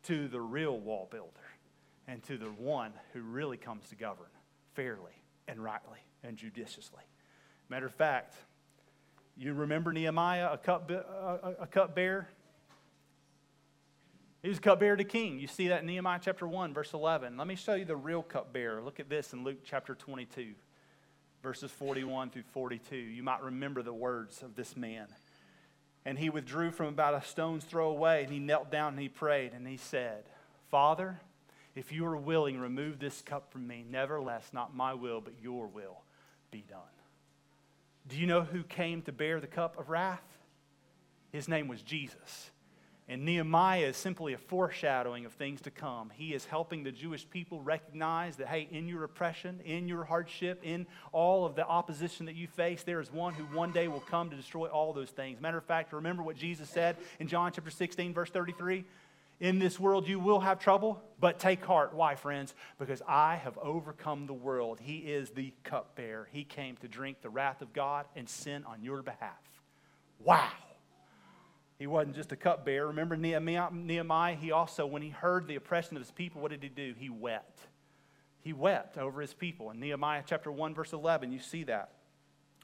to 0.05 0.27
the 0.27 0.41
real 0.41 0.81
wall 0.81 1.07
builder 1.09 1.50
and 2.11 2.23
to 2.25 2.37
the 2.37 2.47
one 2.47 2.93
who 3.13 3.21
really 3.21 3.57
comes 3.57 3.89
to 3.89 3.95
govern 3.95 4.27
fairly 4.75 5.13
and 5.47 5.63
rightly 5.63 6.01
and 6.25 6.37
judiciously. 6.37 7.03
Matter 7.69 7.87
of 7.87 7.95
fact, 7.95 8.35
you 9.37 9.55
remember 9.55 9.93
Nehemiah, 9.93 10.51
a, 10.53 10.59
cup, 10.59 10.91
a, 10.91 11.55
a 11.61 11.67
cupbearer? 11.69 12.29
He 14.43 14.49
was 14.49 14.59
cupbearer 14.59 14.97
to 14.97 15.05
king. 15.05 15.39
You 15.39 15.47
see 15.47 15.69
that 15.69 15.83
in 15.83 15.87
Nehemiah 15.87 16.19
chapter 16.21 16.49
1, 16.49 16.75
verse 16.75 16.93
11. 16.93 17.37
Let 17.37 17.47
me 17.47 17.55
show 17.55 17.75
you 17.75 17.85
the 17.85 17.97
real 17.97 18.23
cupbearer. 18.23 18.83
Look 18.83 18.99
at 18.99 19.09
this 19.09 19.33
in 19.33 19.45
Luke 19.45 19.59
chapter 19.65 19.95
22, 19.95 20.49
verses 21.45 21.71
41 21.71 22.31
through 22.31 22.43
42. 22.53 22.97
You 22.97 23.23
might 23.23 23.43
remember 23.43 23.83
the 23.83 23.93
words 23.93 24.43
of 24.43 24.57
this 24.57 24.77
man. 24.77 25.07
And 26.05 26.19
he 26.19 26.29
withdrew 26.29 26.73
from 26.73 26.87
about 26.87 27.15
a 27.15 27.25
stone's 27.25 27.65
throw 27.65 27.89
away, 27.91 28.25
and 28.25 28.33
he 28.33 28.41
knelt 28.41 28.73
down 28.73 28.95
and 28.95 29.01
he 29.01 29.09
prayed, 29.09 29.53
and 29.53 29.69
he 29.69 29.77
said, 29.77 30.25
Father, 30.71 31.21
if 31.75 31.93
you 31.93 32.05
are 32.07 32.17
willing, 32.17 32.59
remove 32.59 32.99
this 32.99 33.23
cup 33.23 33.53
from 33.53 33.67
me. 33.67 33.85
Nevertheless, 33.89 34.51
not 34.53 34.75
my 34.75 34.95
will, 34.95 35.21
but 35.21 35.35
your 35.43 35.67
will 35.67 36.03
be 36.51 36.65
done. 36.69 36.81
Do 38.09 38.17
you 38.17 38.27
know 38.27 38.43
who 38.43 38.63
came 38.63 39.03
to 39.03 39.13
bear 39.13 39.41
the 39.41 39.47
cup 39.47 39.79
of 39.79 39.89
wrath? 39.89 40.23
His 41.33 41.49
name 41.49 41.69
was 41.69 41.83
Jesus. 41.83 42.51
And 43.09 43.25
Nehemiah 43.25 43.87
is 43.87 43.97
simply 43.97 44.35
a 44.35 44.39
foreshadowing 44.39 45.27
of 45.27 45.33
things 45.33 45.61
to 45.63 45.71
come. 45.73 46.13
He 46.15 46.33
is 46.33 46.45
helping 46.45 46.85
the 46.85 46.93
Jewish 46.93 47.29
people 47.29 47.61
recognize 47.61 48.37
that, 48.37 48.47
hey, 48.47 48.69
in 48.71 48.87
your 48.87 49.03
oppression, 49.03 49.61
in 49.65 49.89
your 49.89 50.05
hardship, 50.05 50.61
in 50.63 50.87
all 51.11 51.45
of 51.45 51.57
the 51.57 51.67
opposition 51.67 52.27
that 52.27 52.37
you 52.37 52.47
face, 52.47 52.85
there 52.85 53.01
is 53.01 53.13
one 53.13 53.35
who 53.35 53.45
one 53.57 53.73
day 53.73 53.89
will 53.89 53.99
come 53.99 54.31
to 54.31 54.37
destroy 54.37 54.69
all 54.69 54.93
those 54.93 55.11
things. 55.11 55.41
Matter 55.41 55.59
of 55.59 55.65
fact, 55.65 55.93
remember 55.93 56.23
what 56.23 56.37
Jesus 56.37 56.69
said 56.69 56.97
in 57.19 57.27
John 57.27 57.51
chapter 57.53 57.71
16, 57.71 58.15
verse 58.15 58.31
33? 58.31 58.85
In 59.41 59.59
this 59.59 59.81
world 59.81 60.07
you 60.07 60.21
will 60.21 60.41
have 60.41 60.59
trouble, 60.59 61.03
but 61.19 61.39
take 61.39 61.65
heart. 61.65 61.95
Why, 61.95 62.15
friends? 62.15 62.55
Because 62.79 63.01
I 63.09 63.37
have 63.37 63.57
overcome 63.59 64.27
the 64.27 64.35
world. 64.35 64.81
He 64.81 64.99
is 64.99 65.31
the 65.31 65.55
cupbearer. 65.65 66.29
He 66.31 66.45
came 66.45 66.77
to 66.77 66.89
drink 66.89 67.23
the 67.23 67.31
wrath 67.31 67.63
of 67.63 67.73
God 67.73 68.05
and 68.15 68.29
sin 68.29 68.65
on 68.67 68.83
your 68.83 69.03
behalf. 69.03 69.41
Wow. 70.23 70.51
He 71.79 71.87
wasn't 71.87 72.17
just 72.17 72.31
a 72.33 72.37
cupbearer. 72.37 72.89
Remember 72.89 73.17
Nehemiah? 73.17 74.37
He 74.37 74.53
also, 74.53 74.85
when 74.85 75.01
he 75.01 75.09
heard 75.09 75.49
the 75.49 75.57
oppression 75.57 75.97
of 75.97 76.03
his 76.03 76.11
people, 76.11 76.43
what 76.43 76.51
did 76.51 76.63
he 76.63 76.69
do? 76.69 76.95
He 76.99 77.09
wept. 77.09 77.61
He 78.43 78.53
wept 78.53 78.99
over 78.99 79.23
his 79.23 79.33
people. 79.33 79.71
In 79.71 79.81
Nehemiah 79.81 80.23
chapter 80.27 80.53
1, 80.53 80.75
verse 80.75 80.93
11, 80.93 81.33
you 81.33 81.39
see 81.39 81.65
that. 81.65 81.93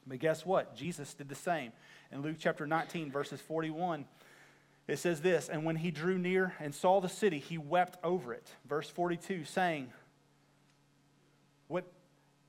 But 0.05 0.19
guess 0.19 0.45
what? 0.45 0.75
Jesus 0.75 1.15
did 1.15 1.29
the 1.29 1.35
same. 1.35 1.71
In 2.11 2.21
Luke 2.21 2.37
chapter 2.39 2.67
19, 2.67 3.11
verses 3.11 3.41
41, 3.41 4.05
it 4.87 4.99
says 4.99 5.21
this 5.21 5.49
And 5.49 5.65
when 5.65 5.75
he 5.75 5.91
drew 5.91 6.17
near 6.17 6.53
and 6.59 6.73
saw 6.73 7.01
the 7.01 7.09
city, 7.09 7.39
he 7.39 7.57
wept 7.57 7.97
over 8.03 8.33
it. 8.33 8.47
Verse 8.67 8.89
42, 8.89 9.45
saying, 9.45 9.91
What, 11.67 11.85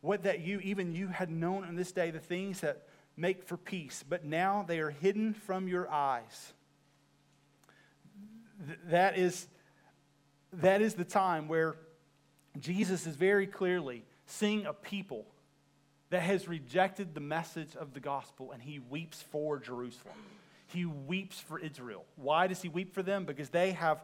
what 0.01 0.23
that 0.23 0.41
you, 0.41 0.61
even 0.61 0.93
you, 0.93 1.09
had 1.09 1.31
known 1.31 1.65
on 1.65 1.75
this 1.75 1.93
day 1.93 2.11
the 2.11 2.21
things 2.21 2.61
that 2.61 2.87
make 3.17 3.43
for 3.43 3.57
peace, 3.57 4.05
but 4.09 4.25
now 4.25 4.65
they 4.67 4.79
are 4.79 4.91
hidden 4.91 5.35
from 5.35 5.67
your 5.67 5.91
eyes. 5.91 6.53
Th- 8.65 8.79
that 8.91 9.19
is, 9.19 9.49
that 10.53 10.81
is 10.81 10.95
the 10.95 11.05
time 11.05 11.49
where 11.49 11.77
Jesus 12.61 13.07
is 13.07 13.17
very 13.17 13.47
clearly 13.47 14.05
seeing 14.27 14.67
a 14.67 14.73
people 14.73 15.27
that 16.11 16.23
has 16.23 16.47
rejected 16.49 17.15
the 17.15 17.21
message 17.21 17.75
of 17.77 17.93
the 17.93 18.01
gospel 18.01 18.53
and 18.53 18.63
he 18.63 18.79
weeps 18.79 19.23
for 19.23 19.59
Jerusalem. 19.59 20.15
He 20.69 20.85
weeps 20.85 21.41
for 21.41 21.59
Israel. 21.59 22.05
Why 22.17 22.47
does 22.47 22.63
he 22.63 22.69
weep 22.69 22.95
for 22.95 23.03
them? 23.03 23.25
Because 23.25 23.49
they 23.51 23.73
have, 23.73 24.03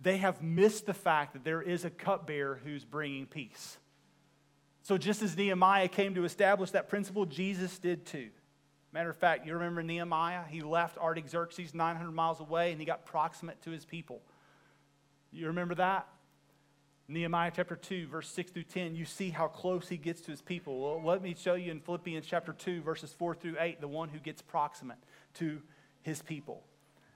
they 0.00 0.18
have 0.18 0.42
missed 0.42 0.86
the 0.86 0.94
fact 0.94 1.32
that 1.32 1.44
there 1.44 1.62
is 1.62 1.84
a 1.84 1.90
cupbearer 1.90 2.60
who's 2.64 2.84
bringing 2.84 3.26
peace. 3.26 3.78
So, 4.82 4.98
just 4.98 5.22
as 5.22 5.36
Nehemiah 5.36 5.88
came 5.88 6.14
to 6.14 6.24
establish 6.24 6.70
that 6.70 6.88
principle, 6.88 7.26
Jesus 7.26 7.78
did 7.78 8.06
too. 8.06 8.30
Matter 8.92 9.10
of 9.10 9.16
fact, 9.16 9.46
you 9.46 9.54
remember 9.54 9.82
Nehemiah? 9.82 10.42
He 10.48 10.62
left 10.62 10.98
Artaxerxes 10.98 11.74
900 11.74 12.10
miles 12.10 12.40
away 12.40 12.72
and 12.72 12.80
he 12.80 12.86
got 12.86 13.06
proximate 13.06 13.62
to 13.62 13.70
his 13.70 13.84
people. 13.84 14.20
You 15.30 15.46
remember 15.46 15.76
that? 15.76 16.08
Nehemiah 17.06 17.52
chapter 17.54 17.76
2, 17.76 18.06
verse 18.06 18.28
6 18.28 18.52
through 18.52 18.64
10, 18.64 18.94
you 18.94 19.04
see 19.04 19.30
how 19.30 19.48
close 19.48 19.88
he 19.88 19.96
gets 19.96 20.20
to 20.22 20.30
his 20.30 20.42
people. 20.42 20.80
Well, 20.80 21.02
let 21.04 21.22
me 21.22 21.34
show 21.36 21.54
you 21.54 21.72
in 21.72 21.80
Philippians 21.80 22.24
chapter 22.24 22.52
2, 22.52 22.82
verses 22.82 23.12
4 23.12 23.34
through 23.34 23.56
8, 23.58 23.80
the 23.80 23.88
one 23.88 24.08
who 24.08 24.20
gets 24.20 24.42
proximate 24.42 24.98
to 25.34 25.60
his 26.02 26.22
people. 26.22 26.62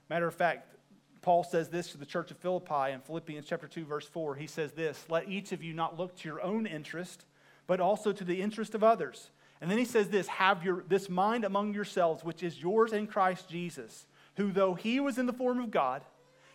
Matter 0.09 0.27
of 0.27 0.33
fact, 0.33 0.75
Paul 1.21 1.43
says 1.43 1.69
this 1.69 1.91
to 1.91 1.97
the 1.97 2.05
church 2.05 2.29
of 2.29 2.37
Philippi 2.37 2.91
in 2.91 2.99
Philippians 3.01 3.47
chapter 3.47 3.67
2, 3.67 3.85
verse 3.85 4.07
4. 4.07 4.35
He 4.35 4.47
says 4.47 4.73
this 4.73 5.05
Let 5.09 5.27
each 5.27 5.51
of 5.51 5.63
you 5.63 5.73
not 5.73 5.97
look 5.97 6.15
to 6.17 6.29
your 6.29 6.41
own 6.41 6.67
interest, 6.67 7.25
but 7.65 7.79
also 7.79 8.11
to 8.11 8.23
the 8.23 8.41
interest 8.41 8.75
of 8.75 8.83
others. 8.83 9.31
And 9.61 9.71
then 9.71 9.77
he 9.77 9.85
says 9.85 10.09
this 10.09 10.27
Have 10.27 10.63
your, 10.63 10.83
this 10.87 11.09
mind 11.09 11.43
among 11.43 11.73
yourselves, 11.73 12.23
which 12.23 12.43
is 12.43 12.61
yours 12.61 12.93
in 12.93 13.07
Christ 13.07 13.49
Jesus, 13.49 14.05
who, 14.37 14.51
though 14.51 14.75
he 14.75 14.99
was 14.99 15.17
in 15.17 15.25
the 15.25 15.33
form 15.33 15.59
of 15.59 15.71
God, 15.71 16.03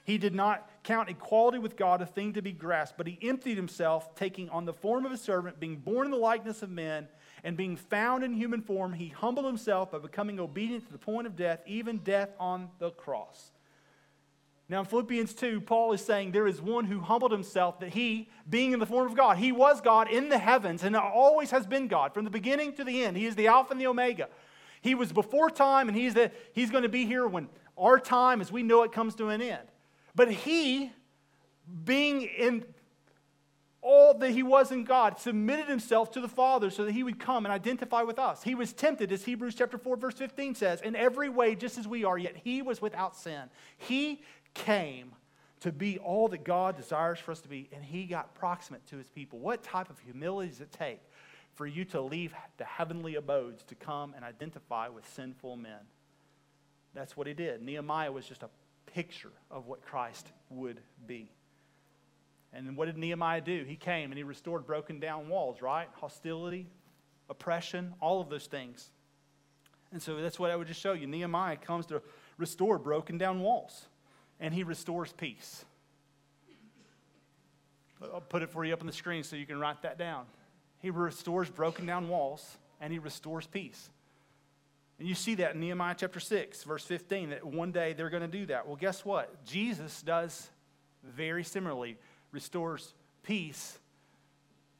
he 0.05 0.19
did 0.19 0.35
not 0.35 0.69
count 0.83 1.09
equality 1.09 1.59
with 1.59 1.77
God 1.77 2.01
a 2.01 2.07
thing 2.07 2.33
to 2.35 2.43
be 2.43 2.53
grasped, 2.53 2.97
but 2.97 3.07
he 3.07 3.19
emptied 3.23 3.57
himself, 3.57 4.15
taking 4.15 4.49
on 4.51 4.65
the 4.65 4.73
form 4.73 5.05
of 5.05 5.13
a 5.13 5.17
servant, 5.17 5.61
being 5.61 5.77
born 5.77 6.07
in 6.07 6.11
the 6.11 6.17
likeness 6.17 6.63
of 6.63 6.71
men, 6.71 7.07
and 7.43 7.57
being 7.57 7.77
found 7.77 8.25
in 8.25 8.35
human 8.35 8.61
form, 8.63 8.93
he 8.93 9.09
humbled 9.09 9.47
himself 9.47 9.93
by 9.93 9.99
becoming 9.99 10.39
obedient 10.39 10.87
to 10.87 10.93
the 10.93 10.99
point 10.99 11.27
of 11.27 11.37
death, 11.37 11.61
even 11.67 11.99
death 11.99 12.31
on 12.39 12.69
the 12.79 12.91
cross. 12.91 13.53
Now, 14.69 14.81
in 14.81 14.87
Philippians 14.87 15.35
2, 15.35 15.63
Paul 15.63 15.93
is 15.93 16.01
saying 16.01 16.31
there 16.31 16.47
is 16.47 16.63
one 16.63 16.85
who 16.85 17.01
humbled 17.01 17.33
himself, 17.33 17.81
that 17.81 17.91
he, 17.91 18.29
being 18.49 18.73
in 18.73 18.79
the 18.79 18.87
form 18.87 19.05
of 19.05 19.17
God, 19.17 19.37
he 19.37 19.51
was 19.51 19.81
God 19.81 20.09
in 20.09 20.29
the 20.29 20.39
heavens 20.39 20.85
and 20.85 20.95
always 20.95 21.51
has 21.51 21.67
been 21.67 21.89
God 21.89 22.15
from 22.15 22.25
the 22.25 22.31
beginning 22.31 22.73
to 22.75 22.85
the 22.85 23.03
end. 23.03 23.17
He 23.17 23.27
is 23.27 23.35
the 23.35 23.49
Alpha 23.49 23.73
and 23.73 23.81
the 23.81 23.89
Omega. 23.89 24.29
He 24.81 24.95
was 24.95 25.13
before 25.13 25.51
time, 25.51 25.89
and 25.89 25.97
he's, 25.97 26.15
the, 26.15 26.31
he's 26.53 26.71
going 26.71 26.85
to 26.85 26.89
be 26.89 27.05
here 27.05 27.27
when 27.27 27.49
our 27.77 27.99
time, 27.99 28.41
as 28.41 28.53
we 28.53 28.63
know 28.63 28.85
it, 28.85 28.93
comes 28.93 29.17
to 29.17 29.31
an 29.31 29.43
end. 29.43 29.67
But 30.15 30.31
he, 30.31 30.93
being 31.85 32.23
in 32.23 32.65
all 33.83 34.15
that 34.15 34.31
he 34.31 34.43
was 34.43 34.71
in 34.73 34.85
God, 34.85 35.19
submitted 35.19 35.67
himself 35.67 36.11
to 36.13 36.21
the 36.21 36.29
Father 36.29 36.71
so 36.71 36.85
that 36.85 36.93
he 36.93 37.03
would 37.03 37.19
come 37.19 37.47
and 37.47 37.53
identify 37.53 38.03
with 38.03 38.19
us. 38.19 38.43
He 38.43 38.55
was 38.55 38.73
tempted, 38.73 39.11
as 39.11 39.25
Hebrews 39.25 39.55
chapter 39.55 39.79
4, 39.79 39.97
verse 39.97 40.15
15 40.15 40.55
says, 40.55 40.81
in 40.83 40.95
every 40.95 41.29
way, 41.29 41.55
just 41.55 41.79
as 41.79 41.89
we 41.89 42.05
are, 42.05 42.19
yet 42.19 42.37
he 42.37 42.61
was 42.63 42.83
without 42.83 43.17
sin. 43.17 43.45
He 43.79 44.23
came 44.53 45.13
to 45.61 45.73
be 45.73 45.99
all 45.99 46.29
that 46.29 46.45
God 46.45 46.77
desires 46.77 47.19
for 47.19 47.33
us 47.33 47.41
to 47.41 47.49
be, 47.49 47.69
and 47.73 47.85
he 47.85 48.05
got 48.05 48.35
proximate 48.35 48.87
to 48.89 48.97
his 48.97 49.09
people. 49.09 49.39
What 49.39 49.63
type 49.63 49.91
of 49.91 49.99
humility 50.01 50.51
does 50.51 50.61
it 50.61 50.73
take 50.73 51.01
for 51.55 51.67
you 51.67 51.85
to 51.87 52.01
leave 52.01 52.35
the 52.57 52.65
heavenly 52.65 53.17
abodes 53.17 53.63
to 53.65 53.75
come 53.75 54.15
and 54.15 54.25
identify 54.25 54.89
with 54.89 55.09
sinful 55.15 55.57
men? 55.57 55.81
That's 56.95 57.17
what 57.17 57.27
he 57.27 57.35
did. 57.35 57.63
Nehemiah 57.63 58.11
was 58.11 58.27
just 58.27 58.43
a 58.43 58.49
picture 58.87 59.33
of 59.51 59.67
what 59.67 59.83
Christ 59.83 60.29
would 60.49 60.81
be. 61.07 61.31
And 62.53 62.67
then 62.67 62.75
what 62.75 62.87
did 62.87 62.97
Nehemiah 62.97 63.41
do? 63.41 63.65
He 63.67 63.77
came 63.77 64.11
and 64.11 64.19
he 64.19 64.25
restored 64.25 64.67
broken 64.67 64.99
down 64.99 65.29
walls, 65.29 65.63
right? 65.63 65.89
Hostility, 66.01 66.67
oppression, 67.29 67.95
all 68.01 68.21
of 68.21 68.29
those 68.29 68.47
things. 68.47 68.91
And 69.93 70.03
so 70.03 70.21
that's 70.21 70.39
what 70.39 70.51
I 70.51 70.57
would 70.57 70.69
just 70.69 70.81
show 70.81 70.93
you. 70.93 71.07
Nehemiah 71.07 71.57
comes 71.57 71.87
to 71.87 72.03
restore 72.37 72.79
broken 72.79 73.19
down 73.19 73.41
walls, 73.41 73.87
and 74.39 74.55
he 74.55 74.63
restores 74.63 75.13
peace. 75.13 75.65
I'll 78.03 78.21
put 78.21 78.43
it 78.43 78.51
for 78.51 78.65
you 78.65 78.73
up 78.73 78.81
on 78.81 78.87
the 78.87 78.93
screen 78.93 79.23
so 79.23 79.37
you 79.37 79.47
can 79.47 79.61
write 79.61 79.83
that 79.83 79.99
down. 79.99 80.25
He 80.79 80.91
restores 80.91 81.51
broken 81.51 81.87
down 81.87 82.09
walls, 82.09 82.57
and 82.81 82.93
he 82.93 82.99
restores 82.99 83.47
peace. 83.47 83.91
And 84.99 85.09
you 85.09 85.15
see 85.15 85.35
that 85.37 85.55
in 85.55 85.61
Nehemiah 85.61 85.95
chapter 85.97 86.21
6, 86.21 86.63
verse 86.65 86.85
15, 86.85 87.31
that 87.31 87.45
one 87.45 87.73
day 87.73 87.93
they're 87.93 88.11
going 88.11 88.23
to 88.23 88.29
do 88.29 88.47
that. 88.47 88.67
Well, 88.67 88.77
guess 88.77 89.05
what? 89.05 89.45
Jesus 89.45 90.03
does 90.03 90.49
very 91.05 91.45
similarly, 91.45 91.99
restores 92.33 92.95
peace 93.23 93.79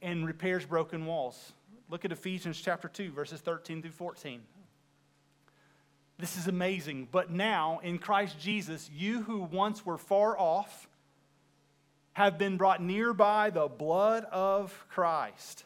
and 0.01 0.25
repairs 0.25 0.65
broken 0.65 1.05
walls. 1.05 1.53
Look 1.89 2.05
at 2.05 2.11
Ephesians 2.11 2.59
chapter 2.59 2.87
2, 2.87 3.11
verses 3.11 3.41
13 3.41 3.81
through 3.81 3.91
14. 3.91 4.41
This 6.17 6.37
is 6.37 6.47
amazing. 6.47 7.07
But 7.11 7.31
now, 7.31 7.79
in 7.83 7.97
Christ 7.97 8.39
Jesus, 8.39 8.89
you 8.93 9.23
who 9.23 9.39
once 9.39 9.85
were 9.85 9.97
far 9.97 10.37
off 10.37 10.87
have 12.13 12.37
been 12.37 12.57
brought 12.57 12.81
near 12.81 13.13
by 13.13 13.49
the 13.49 13.67
blood 13.67 14.25
of 14.25 14.85
Christ. 14.89 15.65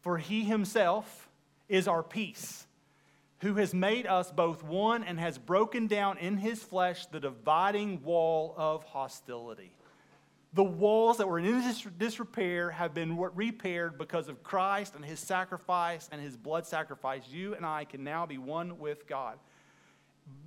For 0.00 0.18
he 0.18 0.44
himself 0.44 1.28
is 1.68 1.88
our 1.88 2.02
peace 2.02 2.66
who 3.44 3.54
has 3.56 3.74
made 3.74 4.06
us 4.06 4.30
both 4.30 4.62
one 4.62 5.04
and 5.04 5.20
has 5.20 5.36
broken 5.36 5.86
down 5.86 6.16
in 6.16 6.38
his 6.38 6.62
flesh 6.62 7.04
the 7.06 7.20
dividing 7.20 8.02
wall 8.02 8.54
of 8.56 8.84
hostility. 8.84 9.73
The 10.54 10.64
walls 10.64 11.18
that 11.18 11.28
were 11.28 11.40
in 11.40 11.74
disrepair 11.98 12.70
have 12.70 12.94
been 12.94 13.16
repaired 13.16 13.98
because 13.98 14.28
of 14.28 14.44
Christ 14.44 14.94
and 14.94 15.04
his 15.04 15.18
sacrifice 15.18 16.08
and 16.12 16.20
his 16.20 16.36
blood 16.36 16.64
sacrifice. 16.64 17.22
You 17.28 17.54
and 17.54 17.66
I 17.66 17.84
can 17.84 18.04
now 18.04 18.24
be 18.24 18.38
one 18.38 18.78
with 18.78 19.08
God. 19.08 19.38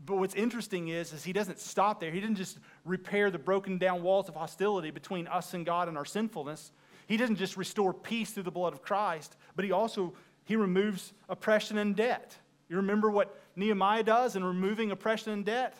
But 0.05 0.17
what's 0.17 0.33
interesting 0.33 0.87
is, 0.87 1.11
is 1.11 1.25
he 1.25 1.33
doesn't 1.33 1.59
stop 1.59 1.99
there. 1.99 2.09
He 2.09 2.21
didn't 2.21 2.37
just 2.37 2.57
repair 2.85 3.29
the 3.29 3.37
broken 3.37 3.77
down 3.77 4.01
walls 4.01 4.29
of 4.29 4.35
hostility 4.35 4.91
between 4.91 5.27
us 5.27 5.53
and 5.53 5.65
God 5.65 5.89
and 5.89 5.97
our 5.97 6.05
sinfulness. 6.05 6.71
He 7.07 7.17
doesn't 7.17 7.35
just 7.35 7.57
restore 7.57 7.93
peace 7.93 8.31
through 8.31 8.43
the 8.43 8.51
blood 8.51 8.71
of 8.71 8.81
Christ, 8.81 9.35
but 9.57 9.65
he 9.65 9.73
also 9.73 10.13
he 10.45 10.55
removes 10.55 11.11
oppression 11.27 11.77
and 11.77 11.93
debt. 11.93 12.37
You 12.69 12.77
remember 12.77 13.11
what 13.11 13.37
Nehemiah 13.57 14.03
does 14.03 14.37
in 14.37 14.43
removing 14.45 14.91
oppression 14.91 15.33
and 15.33 15.45
debt? 15.45 15.75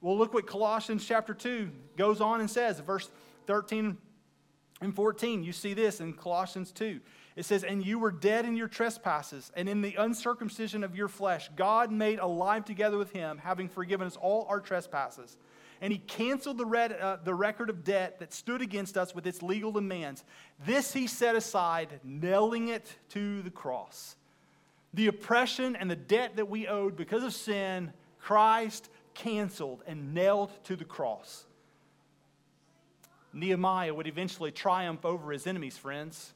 Well, 0.00 0.18
look 0.18 0.34
what 0.34 0.46
Colossians 0.46 1.04
chapter 1.06 1.34
2 1.34 1.70
goes 1.96 2.20
on 2.20 2.40
and 2.40 2.50
says, 2.50 2.80
verse 2.80 3.10
13 3.48 3.96
and 4.80 4.94
14. 4.94 5.42
You 5.42 5.52
see 5.52 5.74
this 5.74 6.00
in 6.00 6.12
Colossians 6.12 6.70
2. 6.70 7.00
It 7.34 7.44
says, 7.44 7.64
And 7.64 7.84
you 7.84 7.98
were 7.98 8.12
dead 8.12 8.44
in 8.44 8.56
your 8.56 8.68
trespasses, 8.68 9.50
and 9.56 9.68
in 9.68 9.82
the 9.82 9.96
uncircumcision 9.96 10.84
of 10.84 10.94
your 10.94 11.08
flesh, 11.08 11.50
God 11.56 11.90
made 11.90 12.20
alive 12.20 12.64
together 12.64 12.96
with 12.96 13.10
him, 13.12 13.38
having 13.38 13.68
forgiven 13.68 14.06
us 14.06 14.16
all 14.16 14.46
our 14.48 14.60
trespasses. 14.60 15.36
And 15.80 15.92
he 15.92 15.98
canceled 15.98 16.58
the, 16.58 16.66
red, 16.66 16.92
uh, 16.92 17.18
the 17.24 17.34
record 17.34 17.70
of 17.70 17.82
debt 17.82 18.20
that 18.20 18.32
stood 18.32 18.62
against 18.62 18.96
us 18.96 19.14
with 19.14 19.26
its 19.26 19.42
legal 19.42 19.72
demands. 19.72 20.24
This 20.64 20.92
he 20.92 21.08
set 21.08 21.34
aside, 21.34 22.00
nailing 22.04 22.68
it 22.68 22.96
to 23.10 23.42
the 23.42 23.50
cross 23.50 24.14
the 24.94 25.06
oppression 25.06 25.76
and 25.76 25.90
the 25.90 25.96
debt 25.96 26.36
that 26.36 26.48
we 26.48 26.66
owed 26.66 26.96
because 26.96 27.22
of 27.22 27.34
sin, 27.34 27.92
Christ 28.18 28.88
canceled 29.14 29.82
and 29.86 30.14
nailed 30.14 30.50
to 30.64 30.76
the 30.76 30.84
cross. 30.84 31.44
Nehemiah 33.32 33.94
would 33.94 34.06
eventually 34.06 34.50
triumph 34.50 35.04
over 35.04 35.32
his 35.32 35.46
enemies, 35.46 35.76
friends. 35.76 36.32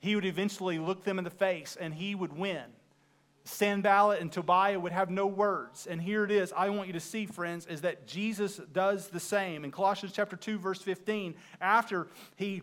He 0.00 0.14
would 0.14 0.24
eventually 0.24 0.78
look 0.78 1.04
them 1.04 1.18
in 1.18 1.24
the 1.24 1.30
face 1.30 1.76
and 1.80 1.94
he 1.94 2.14
would 2.14 2.36
win. 2.36 2.64
Sanballat 3.44 4.20
and 4.20 4.32
Tobiah 4.32 4.80
would 4.80 4.92
have 4.92 5.10
no 5.10 5.26
words. 5.26 5.86
And 5.86 6.00
here 6.00 6.24
it 6.24 6.30
is. 6.30 6.52
I 6.56 6.70
want 6.70 6.86
you 6.86 6.94
to 6.94 7.00
see, 7.00 7.26
friends, 7.26 7.66
is 7.66 7.82
that 7.82 8.06
Jesus 8.06 8.60
does 8.72 9.08
the 9.08 9.20
same. 9.20 9.64
In 9.64 9.70
Colossians 9.70 10.14
chapter 10.14 10.36
2, 10.36 10.58
verse 10.58 10.80
15, 10.80 11.34
after 11.60 12.08
he 12.36 12.62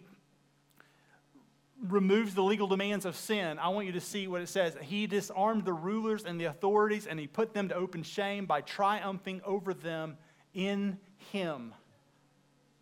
removes 1.88 2.34
the 2.34 2.43
legal 2.43 2.67
demands 2.67 3.05
of 3.05 3.15
sin, 3.15 3.60
I 3.60 3.69
want 3.69 3.86
you 3.86 3.93
to 3.93 4.01
see 4.01 4.27
what 4.27 4.41
it 4.41 4.49
says. 4.49 4.75
He 4.81 5.05
disarmed 5.05 5.65
the 5.65 5.73
rulers 5.73 6.25
and 6.25 6.39
the 6.39 6.45
authorities, 6.45 7.05
and 7.05 7.19
he 7.19 7.27
put 7.27 7.53
them 7.53 7.69
to 7.69 7.75
open 7.75 8.01
shame 8.01 8.47
by 8.47 8.62
triumphing 8.62 9.41
over 9.45 9.73
them 9.75 10.17
in 10.53 10.97
him. 11.31 11.73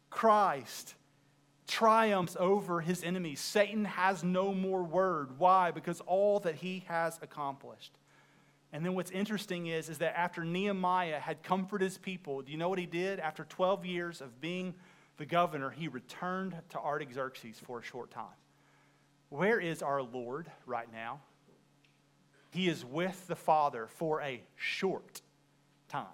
Christ 0.09 0.95
triumphs 1.67 2.35
over 2.39 2.81
his 2.81 3.03
enemies. 3.03 3.39
Satan 3.39 3.85
has 3.85 4.23
no 4.23 4.53
more 4.53 4.83
word. 4.83 5.37
Why? 5.37 5.71
Because 5.71 6.01
all 6.01 6.39
that 6.41 6.55
he 6.55 6.83
has 6.87 7.19
accomplished. 7.21 7.93
And 8.71 8.85
then 8.85 8.93
what's 8.93 9.11
interesting 9.11 9.67
is, 9.67 9.89
is 9.89 9.99
that 9.99 10.17
after 10.17 10.43
Nehemiah 10.43 11.19
had 11.19 11.41
comforted 11.43 11.85
his 11.85 11.97
people, 11.97 12.41
do 12.41 12.51
you 12.51 12.57
know 12.57 12.69
what 12.69 12.79
he 12.79 12.85
did? 12.85 13.19
After 13.19 13.43
12 13.45 13.85
years 13.85 14.21
of 14.21 14.41
being 14.41 14.73
the 15.17 15.25
governor, 15.25 15.69
he 15.69 15.87
returned 15.87 16.55
to 16.69 16.79
Artaxerxes 16.79 17.59
for 17.59 17.79
a 17.79 17.83
short 17.83 18.11
time. 18.11 18.25
Where 19.29 19.59
is 19.59 19.81
our 19.81 20.01
Lord 20.01 20.51
right 20.65 20.91
now? 20.91 21.19
He 22.51 22.67
is 22.67 22.83
with 22.83 23.27
the 23.27 23.35
Father 23.35 23.87
for 23.87 24.21
a 24.21 24.41
short 24.55 25.21
time. 25.87 26.05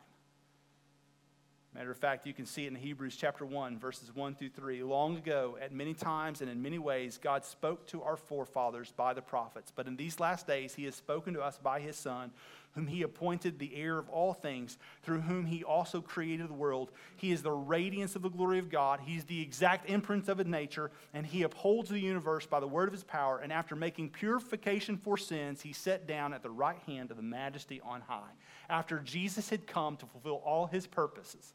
Matter 1.76 1.92
of 1.92 1.98
fact, 1.98 2.26
you 2.26 2.34
can 2.34 2.46
see 2.46 2.64
it 2.64 2.68
in 2.70 2.76
Hebrews 2.76 3.18
chapter 3.18 3.46
1, 3.46 3.78
verses 3.78 4.16
1 4.16 4.36
through 4.36 4.52
3. 4.52 4.82
Long 4.84 5.18
ago, 5.18 5.58
at 5.62 5.74
many 5.74 5.94
times 5.94 6.40
and 6.40 6.50
in 6.50 6.62
many 6.62 6.80
ways, 6.80 7.20
God 7.22 7.44
spoke 7.44 7.86
to 7.88 8.02
our 8.02 8.16
forefathers 8.16 8.94
by 8.96 9.14
the 9.14 9.22
prophets. 9.22 9.74
But 9.76 9.86
in 9.86 9.98
these 9.98 10.22
last 10.22 10.48
days, 10.48 10.74
He 10.74 10.86
has 10.86 10.96
spoken 10.96 11.34
to 11.34 11.42
us 11.42 11.60
by 11.62 11.82
His 11.82 11.98
Son, 11.98 12.32
whom 12.76 12.88
He 12.88 13.02
appointed 13.02 13.60
the 13.60 13.76
heir 13.76 13.98
of 13.98 14.10
all 14.10 14.32
things, 14.32 14.78
through 15.04 15.20
whom 15.20 15.46
He 15.46 15.66
also 15.66 16.00
created 16.00 16.48
the 16.48 16.54
world. 16.54 16.92
He 17.18 17.34
is 17.34 17.42
the 17.42 17.52
radiance 17.52 18.16
of 18.16 18.22
the 18.22 18.30
glory 18.30 18.60
of 18.60 18.70
God. 18.70 19.02
He's 19.04 19.26
the 19.26 19.42
exact 19.42 19.90
imprint 19.90 20.30
of 20.30 20.38
His 20.38 20.48
nature, 20.48 20.92
and 21.14 21.26
He 21.26 21.44
upholds 21.44 21.90
the 21.90 22.00
universe 22.00 22.46
by 22.46 22.62
the 22.62 22.68
word 22.68 22.88
of 22.88 22.94
His 22.94 23.04
power. 23.04 23.40
And 23.40 23.52
after 23.52 23.76
making 23.76 24.12
purification 24.12 24.96
for 24.96 25.18
sins, 25.18 25.62
He 25.62 25.74
sat 25.74 26.08
down 26.08 26.34
at 26.34 26.42
the 26.42 26.50
right 26.50 26.80
hand 26.88 27.12
of 27.12 27.18
the 27.18 27.24
majesty 27.24 27.82
on 27.82 28.00
high. 28.00 28.32
After 28.70 29.00
Jesus 29.00 29.50
had 29.50 29.68
come 29.68 29.98
to 29.98 30.06
fulfill 30.06 30.42
all 30.46 30.68
His 30.68 30.88
purposes, 30.88 31.54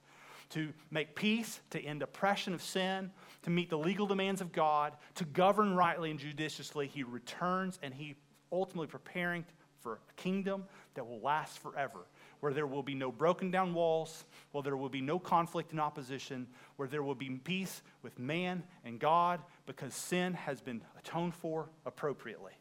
to 0.51 0.73
make 0.91 1.15
peace, 1.15 1.61
to 1.71 1.81
end 1.81 2.03
oppression 2.03 2.55
of 2.55 2.63
sin, 2.63 3.11
to 3.43 3.51
meet 3.51 3.71
the 3.71 3.79
legal 3.79 4.07
demands 4.07 4.41
of 4.41 4.53
God, 4.53 4.97
to 5.15 5.25
govern 5.25 5.75
rightly 5.75 6.11
and 6.11 6.19
judiciously. 6.19 6.87
He 6.87 7.03
returns 7.03 7.79
and 7.83 7.95
he 7.95 8.17
ultimately 8.53 8.89
preparing 8.89 9.45
for 9.81 9.95
a 9.95 10.13
kingdom 10.21 10.65
that 10.95 11.07
will 11.07 11.21
last 11.21 11.59
forever, 11.59 12.01
where 12.41 12.53
there 12.53 12.67
will 12.67 12.83
be 12.83 12.95
no 12.95 13.11
broken 13.11 13.51
down 13.51 13.73
walls, 13.73 14.25
where 14.53 14.63
there 14.63 14.77
will 14.77 14.89
be 14.89 15.01
no 15.01 15.19
conflict 15.19 15.73
and 15.73 15.81
opposition, 15.81 16.47
where 16.77 16.89
there 16.89 17.03
will 17.03 17.15
be 17.15 17.31
peace 17.31 17.83
with 18.03 18.19
man 18.19 18.63
and 18.85 18.99
God 18.99 19.41
because 19.67 19.95
sin 19.95 20.35
has 20.35 20.61
been 20.61 20.83
atoned 20.99 21.35
for 21.35 21.71
appropriately. 21.87 22.53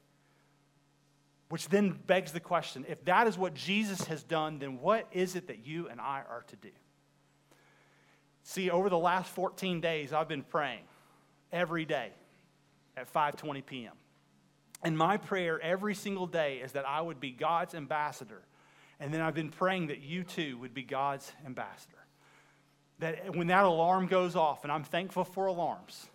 Which 1.49 1.67
then 1.67 1.99
begs 2.05 2.31
the 2.31 2.39
question 2.39 2.85
if 2.87 3.03
that 3.05 3.27
is 3.27 3.37
what 3.37 3.53
Jesus 3.53 4.05
has 4.05 4.23
done, 4.23 4.59
then 4.59 4.79
what 4.79 5.07
is 5.11 5.35
it 5.35 5.47
that 5.47 5.65
you 5.65 5.89
and 5.89 5.99
I 5.99 6.21
are 6.29 6.45
to 6.47 6.55
do? 6.55 6.69
See, 8.49 8.71
over 8.71 8.89
the 8.89 8.97
last 8.97 9.29
14 9.33 9.79
days, 9.79 10.11
I've 10.11 10.27
been 10.27 10.41
praying 10.41 10.81
every 11.51 11.85
day 11.85 12.09
at 12.97 13.13
5:20 13.13 13.63
p.m. 13.63 13.93
And 14.81 14.97
my 14.97 15.17
prayer 15.17 15.61
every 15.61 15.93
single 15.93 16.25
day 16.25 16.57
is 16.57 16.71
that 16.71 16.87
I 16.87 16.99
would 16.99 17.19
be 17.19 17.29
God's 17.29 17.75
ambassador. 17.75 18.41
And 18.99 19.13
then 19.13 19.21
I've 19.21 19.35
been 19.35 19.51
praying 19.51 19.87
that 19.87 20.01
you 20.01 20.23
too 20.23 20.57
would 20.57 20.73
be 20.73 20.81
God's 20.81 21.31
ambassador. 21.45 22.03
That 22.97 23.35
when 23.35 23.45
that 23.47 23.65
alarm 23.65 24.07
goes 24.07 24.35
off, 24.35 24.63
and 24.63 24.71
I'm 24.71 24.83
thankful 24.83 25.25
for 25.25 25.45
alarms, 25.45 26.07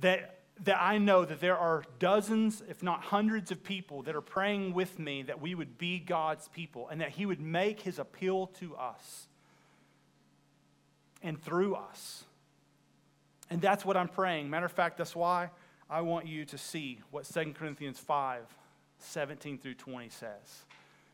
that, 0.00 0.44
that 0.60 0.80
I 0.80 0.96
know 0.96 1.26
that 1.26 1.40
there 1.40 1.58
are 1.58 1.84
dozens, 1.98 2.62
if 2.70 2.82
not 2.82 3.02
hundreds, 3.02 3.50
of 3.50 3.62
people 3.64 4.00
that 4.04 4.16
are 4.16 4.22
praying 4.22 4.72
with 4.72 4.98
me 4.98 5.24
that 5.24 5.42
we 5.42 5.54
would 5.54 5.76
be 5.76 5.98
God's 5.98 6.48
people 6.48 6.88
and 6.88 7.02
that 7.02 7.10
He 7.10 7.26
would 7.26 7.38
make 7.38 7.82
His 7.82 7.98
appeal 7.98 8.46
to 8.60 8.74
us 8.76 9.28
and 11.24 11.42
through 11.42 11.74
us. 11.74 12.24
And 13.50 13.60
that's 13.60 13.84
what 13.84 13.96
I'm 13.96 14.08
praying. 14.08 14.48
Matter 14.48 14.66
of 14.66 14.72
fact, 14.72 14.98
that's 14.98 15.16
why 15.16 15.50
I 15.90 16.02
want 16.02 16.26
you 16.26 16.44
to 16.44 16.58
see 16.58 17.00
what 17.10 17.24
2 17.24 17.54
Corinthians 17.54 17.98
5 17.98 18.42
17 19.00 19.58
through 19.58 19.74
20 19.74 20.08
says. 20.08 20.64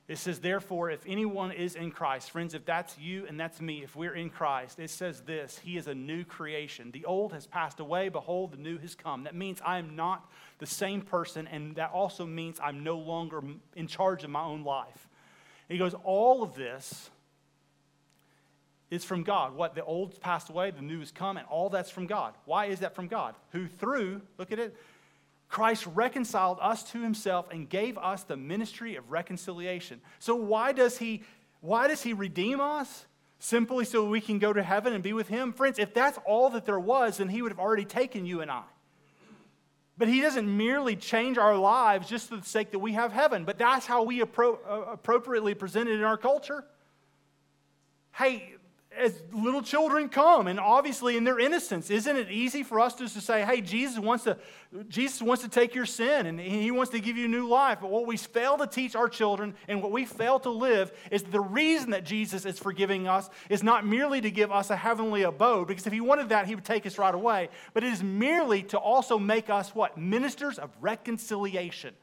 It 0.06 0.18
says, 0.18 0.40
Therefore, 0.40 0.90
if 0.90 1.04
anyone 1.06 1.52
is 1.52 1.76
in 1.76 1.90
Christ, 1.90 2.30
friends, 2.30 2.54
if 2.54 2.64
that's 2.64 2.98
you 2.98 3.26
and 3.26 3.38
that's 3.38 3.60
me, 3.60 3.82
if 3.82 3.94
we're 3.94 4.14
in 4.14 4.28
Christ, 4.28 4.78
it 4.78 4.90
says 4.90 5.20
this 5.20 5.58
He 5.58 5.76
is 5.76 5.86
a 5.86 5.94
new 5.94 6.24
creation. 6.24 6.90
The 6.90 7.04
old 7.04 7.32
has 7.32 7.46
passed 7.46 7.78
away, 7.80 8.08
behold, 8.08 8.52
the 8.52 8.56
new 8.56 8.78
has 8.78 8.94
come. 8.94 9.24
That 9.24 9.34
means 9.34 9.60
I 9.64 9.78
am 9.78 9.94
not 9.94 10.28
the 10.58 10.66
same 10.66 11.00
person, 11.00 11.46
and 11.46 11.76
that 11.76 11.92
also 11.92 12.26
means 12.26 12.58
I'm 12.62 12.82
no 12.82 12.98
longer 12.98 13.40
in 13.76 13.86
charge 13.86 14.24
of 14.24 14.30
my 14.30 14.42
own 14.42 14.64
life. 14.64 15.08
he 15.68 15.78
goes, 15.78 15.94
All 16.04 16.42
of 16.42 16.54
this 16.54 17.10
is 18.90 19.04
from 19.04 19.22
God. 19.22 19.54
What 19.54 19.74
the 19.74 19.84
old's 19.84 20.18
passed 20.18 20.48
away, 20.48 20.70
the 20.70 20.82
new 20.82 21.00
has 21.00 21.12
come, 21.12 21.36
and 21.36 21.46
all 21.48 21.70
that's 21.70 21.90
from 21.90 22.06
God. 22.06 22.34
Why 22.44 22.66
is 22.66 22.80
that 22.80 22.94
from 22.94 23.06
God? 23.06 23.34
Who 23.52 23.66
through, 23.68 24.22
look 24.36 24.52
at 24.52 24.58
it, 24.58 24.76
Christ 25.48 25.86
reconciled 25.94 26.58
us 26.60 26.84
to 26.92 27.02
himself 27.02 27.48
and 27.50 27.68
gave 27.68 27.98
us 27.98 28.22
the 28.22 28.36
ministry 28.36 28.96
of 28.96 29.10
reconciliation. 29.10 30.00
So 30.18 30.36
why 30.36 30.72
does 30.72 30.98
he 30.98 31.22
why 31.60 31.88
does 31.88 32.02
he 32.02 32.12
redeem 32.14 32.60
us? 32.60 33.04
Simply 33.38 33.84
so 33.84 34.04
we 34.04 34.20
can 34.20 34.38
go 34.38 34.52
to 34.52 34.62
heaven 34.62 34.92
and 34.92 35.02
be 35.02 35.12
with 35.12 35.28
him? 35.28 35.52
Friends, 35.52 35.78
if 35.78 35.92
that's 35.94 36.18
all 36.26 36.50
that 36.50 36.66
there 36.66 36.80
was, 36.80 37.18
then 37.18 37.28
he 37.28 37.42
would 37.42 37.52
have 37.52 37.58
already 37.58 37.84
taken 37.84 38.26
you 38.26 38.40
and 38.40 38.50
I. 38.50 38.62
But 39.98 40.08
he 40.08 40.20
doesn't 40.20 40.56
merely 40.56 40.96
change 40.96 41.36
our 41.36 41.56
lives 41.56 42.08
just 42.08 42.28
for 42.28 42.36
the 42.36 42.44
sake 42.46 42.70
that 42.70 42.78
we 42.78 42.92
have 42.92 43.12
heaven, 43.12 43.44
but 43.44 43.58
that's 43.58 43.86
how 43.86 44.02
we 44.02 44.20
appro- 44.20 44.58
uh, 44.66 44.92
appropriately 44.92 45.54
present 45.54 45.88
it 45.88 45.94
in 45.94 46.02
our 46.02 46.16
culture. 46.16 46.64
Hey, 48.12 48.54
as 48.96 49.22
little 49.32 49.62
children 49.62 50.08
come 50.08 50.48
and 50.48 50.58
obviously 50.58 51.16
in 51.16 51.22
their 51.22 51.38
innocence 51.38 51.90
isn't 51.90 52.16
it 52.16 52.28
easy 52.30 52.64
for 52.64 52.80
us 52.80 52.94
just 52.96 53.14
to 53.14 53.20
say 53.20 53.44
hey 53.44 53.60
jesus 53.60 53.98
wants 54.00 54.24
to 54.24 54.36
jesus 54.88 55.22
wants 55.22 55.42
to 55.42 55.48
take 55.48 55.74
your 55.76 55.86
sin 55.86 56.26
and 56.26 56.40
he 56.40 56.70
wants 56.70 56.90
to 56.90 57.00
give 57.00 57.16
you 57.16 57.28
new 57.28 57.48
life. 57.48 57.78
But 57.80 57.90
what 57.90 58.06
we 58.06 58.16
fail 58.16 58.58
to 58.58 58.66
teach 58.66 58.94
our 58.94 59.08
children 59.08 59.54
and 59.68 59.82
what 59.82 59.90
we 59.92 60.04
fail 60.04 60.38
to 60.40 60.50
live 60.50 60.92
is 61.10 61.22
the 61.22 61.40
reason 61.40 61.90
that 61.90 62.04
jesus 62.04 62.44
is 62.44 62.58
forgiving 62.58 63.06
us 63.06 63.30
is 63.48 63.62
not 63.62 63.86
merely 63.86 64.20
to 64.20 64.30
give 64.30 64.50
us 64.50 64.70
a 64.70 64.76
heavenly 64.76 65.22
abode 65.22 65.68
because 65.68 65.86
if 65.86 65.92
he 65.92 66.00
wanted 66.00 66.28
that 66.30 66.46
he 66.46 66.54
would 66.54 66.64
take 66.64 66.84
us 66.84 66.98
right 66.98 67.14
away 67.14 67.48
but 67.74 67.84
it 67.84 67.92
is 67.92 68.02
merely 68.02 68.62
to 68.64 68.78
also 68.78 69.18
make 69.18 69.50
us 69.50 69.74
what 69.74 69.96
ministers 69.96 70.58
of 70.58 70.70
reconciliation 70.80 71.94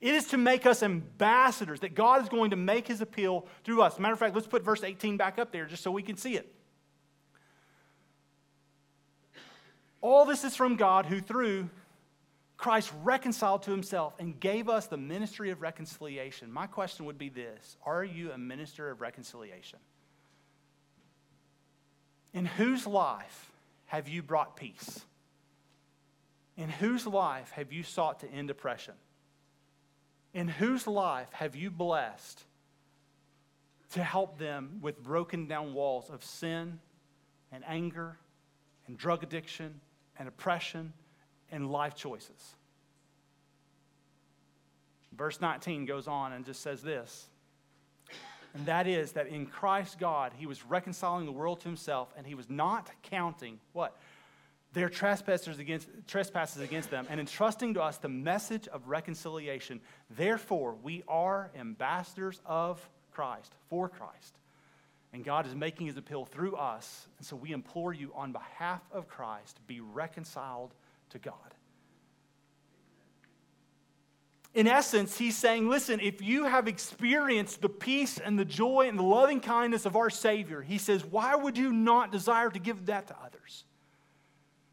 it 0.00 0.14
is 0.14 0.26
to 0.28 0.38
make 0.38 0.64
us 0.64 0.82
ambassadors, 0.82 1.80
that 1.80 1.94
God 1.94 2.22
is 2.22 2.28
going 2.28 2.50
to 2.50 2.56
make 2.56 2.88
his 2.88 3.02
appeal 3.02 3.46
through 3.64 3.82
us. 3.82 3.98
Matter 3.98 4.14
of 4.14 4.18
fact, 4.18 4.34
let's 4.34 4.46
put 4.46 4.64
verse 4.64 4.82
18 4.82 5.18
back 5.18 5.38
up 5.38 5.52
there 5.52 5.66
just 5.66 5.82
so 5.82 5.90
we 5.90 6.02
can 6.02 6.16
see 6.16 6.36
it. 6.36 6.54
All 10.00 10.24
this 10.24 10.44
is 10.44 10.56
from 10.56 10.76
God 10.76 11.04
who, 11.04 11.20
through 11.20 11.68
Christ, 12.56 12.90
reconciled 13.02 13.62
to 13.64 13.70
himself 13.70 14.14
and 14.18 14.40
gave 14.40 14.70
us 14.70 14.86
the 14.86 14.96
ministry 14.96 15.50
of 15.50 15.60
reconciliation. 15.60 16.50
My 16.50 16.66
question 16.66 17.04
would 17.04 17.18
be 17.18 17.28
this 17.28 17.76
Are 17.84 18.02
you 18.02 18.32
a 18.32 18.38
minister 18.38 18.90
of 18.90 19.02
reconciliation? 19.02 19.78
In 22.32 22.46
whose 22.46 22.86
life 22.86 23.52
have 23.86 24.08
you 24.08 24.22
brought 24.22 24.56
peace? 24.56 25.00
In 26.56 26.70
whose 26.70 27.06
life 27.06 27.50
have 27.52 27.72
you 27.72 27.82
sought 27.82 28.20
to 28.20 28.30
end 28.30 28.48
oppression? 28.50 28.94
In 30.32 30.48
whose 30.48 30.86
life 30.86 31.28
have 31.32 31.56
you 31.56 31.70
blessed 31.70 32.44
to 33.92 34.02
help 34.02 34.38
them 34.38 34.78
with 34.80 35.02
broken 35.02 35.46
down 35.46 35.74
walls 35.74 36.08
of 36.10 36.24
sin 36.24 36.78
and 37.50 37.64
anger 37.66 38.16
and 38.86 38.96
drug 38.96 39.22
addiction 39.22 39.80
and 40.18 40.28
oppression 40.28 40.92
and 41.50 41.70
life 41.70 41.94
choices? 41.94 42.54
Verse 45.12 45.40
19 45.40 45.86
goes 45.86 46.06
on 46.06 46.32
and 46.32 46.44
just 46.44 46.62
says 46.62 46.82
this. 46.82 47.28
And 48.54 48.66
that 48.66 48.86
is 48.86 49.12
that 49.12 49.28
in 49.28 49.46
Christ 49.46 49.98
God, 49.98 50.32
he 50.36 50.46
was 50.46 50.64
reconciling 50.64 51.26
the 51.26 51.32
world 51.32 51.60
to 51.60 51.68
himself 51.68 52.12
and 52.16 52.26
he 52.26 52.34
was 52.34 52.48
not 52.48 52.90
counting 53.02 53.60
what? 53.72 53.96
Their 54.72 54.88
trespasses 54.88 55.58
against, 55.58 55.88
trespasses 56.06 56.62
against 56.62 56.90
them 56.90 57.06
and 57.10 57.18
entrusting 57.18 57.74
to 57.74 57.82
us 57.82 57.98
the 57.98 58.08
message 58.08 58.68
of 58.68 58.86
reconciliation. 58.88 59.80
Therefore, 60.10 60.76
we 60.82 61.02
are 61.08 61.50
ambassadors 61.58 62.40
of 62.46 62.88
Christ, 63.10 63.52
for 63.68 63.88
Christ. 63.88 64.36
And 65.12 65.24
God 65.24 65.46
is 65.46 65.54
making 65.56 65.88
his 65.88 65.96
appeal 65.96 66.24
through 66.24 66.54
us. 66.54 67.08
And 67.18 67.26
so 67.26 67.34
we 67.34 67.50
implore 67.50 67.92
you 67.92 68.12
on 68.14 68.30
behalf 68.30 68.80
of 68.92 69.08
Christ, 69.08 69.58
be 69.66 69.80
reconciled 69.80 70.72
to 71.10 71.18
God. 71.18 71.34
In 74.52 74.66
essence, 74.66 75.16
he's 75.16 75.36
saying, 75.36 75.68
listen, 75.68 76.00
if 76.00 76.20
you 76.20 76.44
have 76.44 76.66
experienced 76.66 77.62
the 77.62 77.68
peace 77.68 78.18
and 78.18 78.38
the 78.38 78.44
joy 78.44 78.88
and 78.88 78.98
the 78.98 79.04
loving 79.04 79.40
kindness 79.40 79.86
of 79.86 79.94
our 79.96 80.10
Savior, 80.10 80.60
he 80.60 80.76
says, 80.76 81.04
why 81.04 81.36
would 81.36 81.56
you 81.56 81.72
not 81.72 82.10
desire 82.10 82.50
to 82.50 82.58
give 82.58 82.86
that 82.86 83.06
to 83.08 83.16
others? 83.24 83.64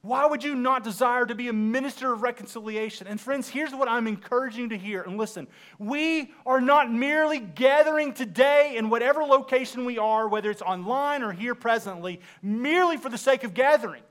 Why 0.01 0.25
would 0.25 0.43
you 0.43 0.55
not 0.55 0.83
desire 0.83 1.25
to 1.25 1.35
be 1.35 1.47
a 1.47 1.53
minister 1.53 2.13
of 2.13 2.21
reconciliation? 2.21 3.07
And 3.07 3.19
friends, 3.19 3.49
here's 3.49 3.73
what 3.73 3.89
I'm 3.89 4.07
encouraging 4.07 4.61
you 4.61 4.69
to 4.69 4.77
hear. 4.77 5.01
And 5.01 5.17
listen, 5.17 5.47
we 5.79 6.31
are 6.45 6.61
not 6.61 6.91
merely 6.91 7.39
gathering 7.39 8.13
today 8.13 8.75
in 8.77 8.89
whatever 8.89 9.23
location 9.23 9.85
we 9.85 9.97
are, 9.97 10.27
whether 10.27 10.49
it's 10.51 10.61
online 10.61 11.23
or 11.23 11.33
here 11.33 11.55
presently, 11.55 12.21
merely 12.41 12.97
for 12.97 13.09
the 13.09 13.17
sake 13.17 13.43
of 13.43 13.53
gathering. 13.53 14.03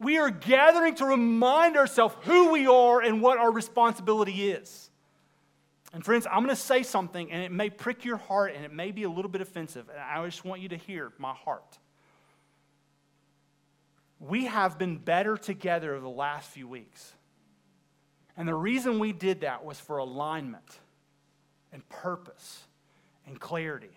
We 0.00 0.18
are 0.18 0.30
gathering 0.30 0.94
to 0.96 1.06
remind 1.06 1.76
ourselves 1.76 2.14
who 2.22 2.52
we 2.52 2.66
are 2.66 3.00
and 3.00 3.22
what 3.22 3.38
our 3.38 3.50
responsibility 3.50 4.50
is. 4.50 4.90
And 5.92 6.04
friends, 6.04 6.26
I'm 6.30 6.44
going 6.44 6.54
to 6.54 6.60
say 6.60 6.82
something, 6.82 7.32
and 7.32 7.42
it 7.42 7.50
may 7.50 7.70
prick 7.70 8.04
your 8.04 8.18
heart, 8.18 8.54
and 8.54 8.64
it 8.64 8.72
may 8.72 8.92
be 8.92 9.04
a 9.04 9.10
little 9.10 9.30
bit 9.30 9.40
offensive. 9.40 9.88
And 9.88 9.98
I 9.98 10.24
just 10.26 10.44
want 10.44 10.60
you 10.60 10.68
to 10.68 10.76
hear 10.76 11.12
my 11.18 11.32
heart. 11.32 11.78
We 14.20 14.46
have 14.46 14.78
been 14.78 14.96
better 14.96 15.36
together 15.36 15.92
over 15.92 16.00
the 16.00 16.08
last 16.08 16.48
few 16.48 16.66
weeks. 16.66 17.12
And 18.36 18.48
the 18.48 18.54
reason 18.54 18.98
we 18.98 19.12
did 19.12 19.40
that 19.42 19.64
was 19.64 19.78
for 19.78 19.98
alignment 19.98 20.80
and 21.72 21.88
purpose 21.88 22.64
and 23.26 23.38
clarity. 23.38 23.90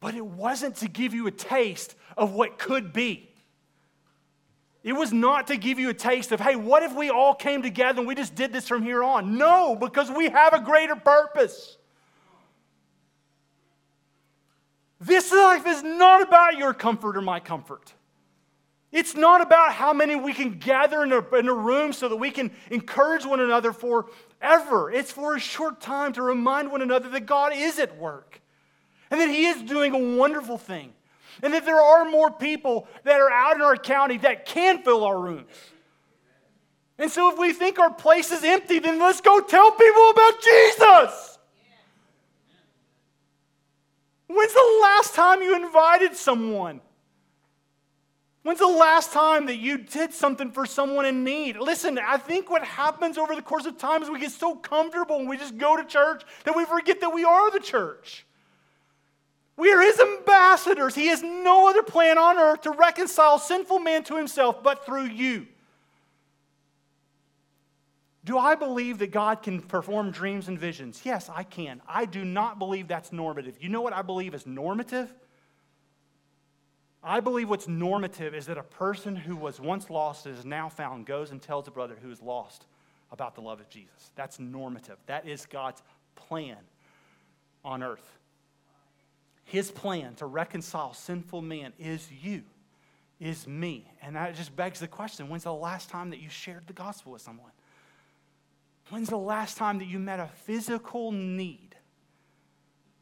But 0.00 0.14
it 0.14 0.24
wasn't 0.24 0.76
to 0.76 0.88
give 0.88 1.14
you 1.14 1.26
a 1.26 1.30
taste 1.30 1.94
of 2.16 2.32
what 2.32 2.58
could 2.58 2.92
be. 2.92 3.30
It 4.82 4.92
was 4.92 5.14
not 5.14 5.46
to 5.46 5.56
give 5.56 5.78
you 5.78 5.88
a 5.88 5.94
taste 5.94 6.30
of, 6.30 6.40
hey, 6.40 6.56
what 6.56 6.82
if 6.82 6.94
we 6.94 7.08
all 7.08 7.34
came 7.34 7.62
together 7.62 8.00
and 8.00 8.06
we 8.06 8.14
just 8.14 8.34
did 8.34 8.52
this 8.52 8.68
from 8.68 8.82
here 8.82 9.02
on? 9.02 9.38
No, 9.38 9.74
because 9.74 10.10
we 10.10 10.28
have 10.28 10.52
a 10.52 10.60
greater 10.60 10.94
purpose. 10.94 11.78
This 15.00 15.32
life 15.32 15.66
is 15.66 15.82
not 15.82 16.20
about 16.20 16.58
your 16.58 16.74
comfort 16.74 17.16
or 17.16 17.22
my 17.22 17.40
comfort. 17.40 17.94
It's 18.94 19.16
not 19.16 19.40
about 19.40 19.72
how 19.72 19.92
many 19.92 20.14
we 20.14 20.32
can 20.32 20.52
gather 20.52 21.02
in 21.02 21.10
a, 21.10 21.34
in 21.34 21.48
a 21.48 21.52
room 21.52 21.92
so 21.92 22.08
that 22.08 22.14
we 22.14 22.30
can 22.30 22.52
encourage 22.70 23.26
one 23.26 23.40
another 23.40 23.72
forever. 23.72 24.88
It's 24.88 25.10
for 25.10 25.34
a 25.34 25.40
short 25.40 25.80
time 25.80 26.12
to 26.12 26.22
remind 26.22 26.70
one 26.70 26.80
another 26.80 27.08
that 27.08 27.26
God 27.26 27.52
is 27.56 27.80
at 27.80 27.98
work 27.98 28.40
and 29.10 29.20
that 29.20 29.28
He 29.28 29.46
is 29.46 29.62
doing 29.62 29.94
a 29.96 30.16
wonderful 30.16 30.58
thing 30.58 30.92
and 31.42 31.52
that 31.54 31.64
there 31.64 31.80
are 31.80 32.08
more 32.08 32.30
people 32.30 32.86
that 33.02 33.20
are 33.20 33.32
out 33.32 33.56
in 33.56 33.62
our 33.62 33.76
county 33.76 34.18
that 34.18 34.46
can 34.46 34.84
fill 34.84 35.02
our 35.02 35.18
rooms. 35.18 35.50
And 36.96 37.10
so 37.10 37.32
if 37.32 37.36
we 37.36 37.52
think 37.52 37.80
our 37.80 37.92
place 37.92 38.30
is 38.30 38.44
empty, 38.44 38.78
then 38.78 39.00
let's 39.00 39.20
go 39.20 39.40
tell 39.40 39.72
people 39.72 40.10
about 40.10 40.40
Jesus. 40.40 41.38
When's 44.28 44.54
the 44.54 44.78
last 44.82 45.16
time 45.16 45.42
you 45.42 45.56
invited 45.56 46.14
someone? 46.14 46.80
When's 48.44 48.58
the 48.58 48.66
last 48.66 49.10
time 49.10 49.46
that 49.46 49.56
you 49.56 49.78
did 49.78 50.12
something 50.12 50.50
for 50.50 50.66
someone 50.66 51.06
in 51.06 51.24
need? 51.24 51.56
Listen, 51.56 51.98
I 51.98 52.18
think 52.18 52.50
what 52.50 52.62
happens 52.62 53.16
over 53.16 53.34
the 53.34 53.40
course 53.40 53.64
of 53.64 53.78
time 53.78 54.02
is 54.02 54.10
we 54.10 54.20
get 54.20 54.32
so 54.32 54.54
comfortable 54.54 55.16
and 55.16 55.26
we 55.26 55.38
just 55.38 55.56
go 55.56 55.78
to 55.78 55.84
church 55.84 56.22
that 56.44 56.54
we 56.54 56.66
forget 56.66 57.00
that 57.00 57.14
we 57.14 57.24
are 57.24 57.50
the 57.50 57.58
church. 57.58 58.26
We 59.56 59.72
are 59.72 59.80
his 59.80 59.98
ambassadors. 59.98 60.94
He 60.94 61.06
has 61.06 61.22
no 61.22 61.70
other 61.70 61.82
plan 61.82 62.18
on 62.18 62.36
earth 62.36 62.60
to 62.62 62.72
reconcile 62.72 63.38
sinful 63.38 63.78
man 63.78 64.04
to 64.04 64.16
himself 64.16 64.62
but 64.62 64.84
through 64.84 65.06
you. 65.06 65.46
Do 68.26 68.36
I 68.36 68.56
believe 68.56 68.98
that 68.98 69.10
God 69.10 69.42
can 69.42 69.62
perform 69.62 70.10
dreams 70.10 70.48
and 70.48 70.58
visions? 70.58 71.00
Yes, 71.02 71.30
I 71.34 71.44
can. 71.44 71.80
I 71.88 72.04
do 72.04 72.26
not 72.26 72.58
believe 72.58 72.88
that's 72.88 73.10
normative. 73.10 73.56
You 73.58 73.70
know 73.70 73.80
what 73.80 73.94
I 73.94 74.02
believe 74.02 74.34
is 74.34 74.46
normative? 74.46 75.14
I 77.04 77.20
believe 77.20 77.50
what's 77.50 77.68
normative 77.68 78.34
is 78.34 78.46
that 78.46 78.56
a 78.56 78.62
person 78.62 79.14
who 79.14 79.36
was 79.36 79.60
once 79.60 79.90
lost 79.90 80.24
and 80.24 80.36
is 80.36 80.46
now 80.46 80.70
found 80.70 81.04
goes 81.04 81.30
and 81.30 81.40
tells 81.40 81.68
a 81.68 81.70
brother 81.70 81.96
who 82.00 82.10
is 82.10 82.22
lost 82.22 82.64
about 83.12 83.34
the 83.34 83.42
love 83.42 83.60
of 83.60 83.68
Jesus. 83.68 84.10
That's 84.16 84.40
normative. 84.40 84.96
That 85.06 85.28
is 85.28 85.44
God's 85.44 85.82
plan 86.14 86.56
on 87.62 87.82
earth. 87.82 88.18
His 89.44 89.70
plan 89.70 90.14
to 90.14 90.26
reconcile 90.26 90.94
sinful 90.94 91.42
man 91.42 91.74
is 91.78 92.08
you, 92.22 92.42
is 93.20 93.46
me. 93.46 93.86
And 94.00 94.16
that 94.16 94.34
just 94.34 94.56
begs 94.56 94.80
the 94.80 94.88
question 94.88 95.28
when's 95.28 95.44
the 95.44 95.52
last 95.52 95.90
time 95.90 96.08
that 96.10 96.20
you 96.20 96.30
shared 96.30 96.66
the 96.66 96.72
gospel 96.72 97.12
with 97.12 97.22
someone? 97.22 97.52
When's 98.88 99.10
the 99.10 99.18
last 99.18 99.58
time 99.58 99.78
that 99.78 99.86
you 99.86 99.98
met 99.98 100.20
a 100.20 100.30
physical 100.44 101.12
need? 101.12 101.76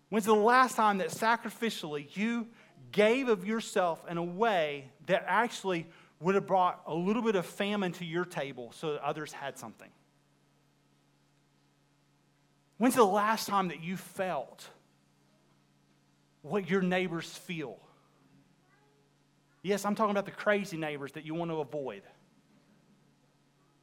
When's 0.08 0.26
the 0.26 0.34
last 0.34 0.74
time 0.74 0.98
that 0.98 1.08
sacrificially 1.08 2.14
you 2.16 2.48
gave 2.92 3.28
of 3.28 3.46
yourself 3.46 4.04
in 4.08 4.18
a 4.18 4.22
way 4.22 4.90
that 5.06 5.24
actually 5.26 5.86
would 6.20 6.34
have 6.34 6.46
brought 6.46 6.82
a 6.86 6.94
little 6.94 7.22
bit 7.22 7.34
of 7.34 7.44
famine 7.44 7.92
to 7.92 8.04
your 8.04 8.24
table 8.24 8.72
so 8.74 8.92
that 8.92 9.02
others 9.02 9.32
had 9.32 9.58
something? 9.58 9.90
When's 12.78 12.94
the 12.94 13.04
last 13.04 13.48
time 13.48 13.68
that 13.68 13.82
you 13.82 13.96
felt 13.96 14.68
what 16.42 16.68
your 16.68 16.82
neighbors 16.82 17.30
feel. 17.30 17.78
Yes, 19.62 19.84
I'm 19.84 19.94
talking 19.94 20.10
about 20.10 20.26
the 20.26 20.32
crazy 20.32 20.76
neighbors 20.76 21.12
that 21.12 21.24
you 21.24 21.34
want 21.34 21.50
to 21.52 21.60
avoid. 21.60 22.02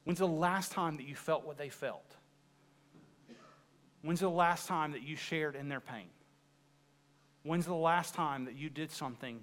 When's 0.04 0.20
the 0.20 0.28
last 0.28 0.74
time 0.74 0.98
that 0.98 1.08
you 1.08 1.16
felt 1.16 1.46
what 1.46 1.58
they 1.58 1.70
felt? 1.70 2.16
When's 4.02 4.20
the 4.20 4.30
last 4.30 4.68
time 4.68 4.92
that 4.92 5.04
you 5.04 5.16
shared 5.16 5.56
in 5.56 5.70
their 5.70 5.80
pain? 5.80 6.08
When's 7.44 7.66
the 7.66 7.74
last 7.74 8.14
time 8.14 8.46
that 8.46 8.56
you 8.56 8.70
did 8.70 8.92
something 8.92 9.40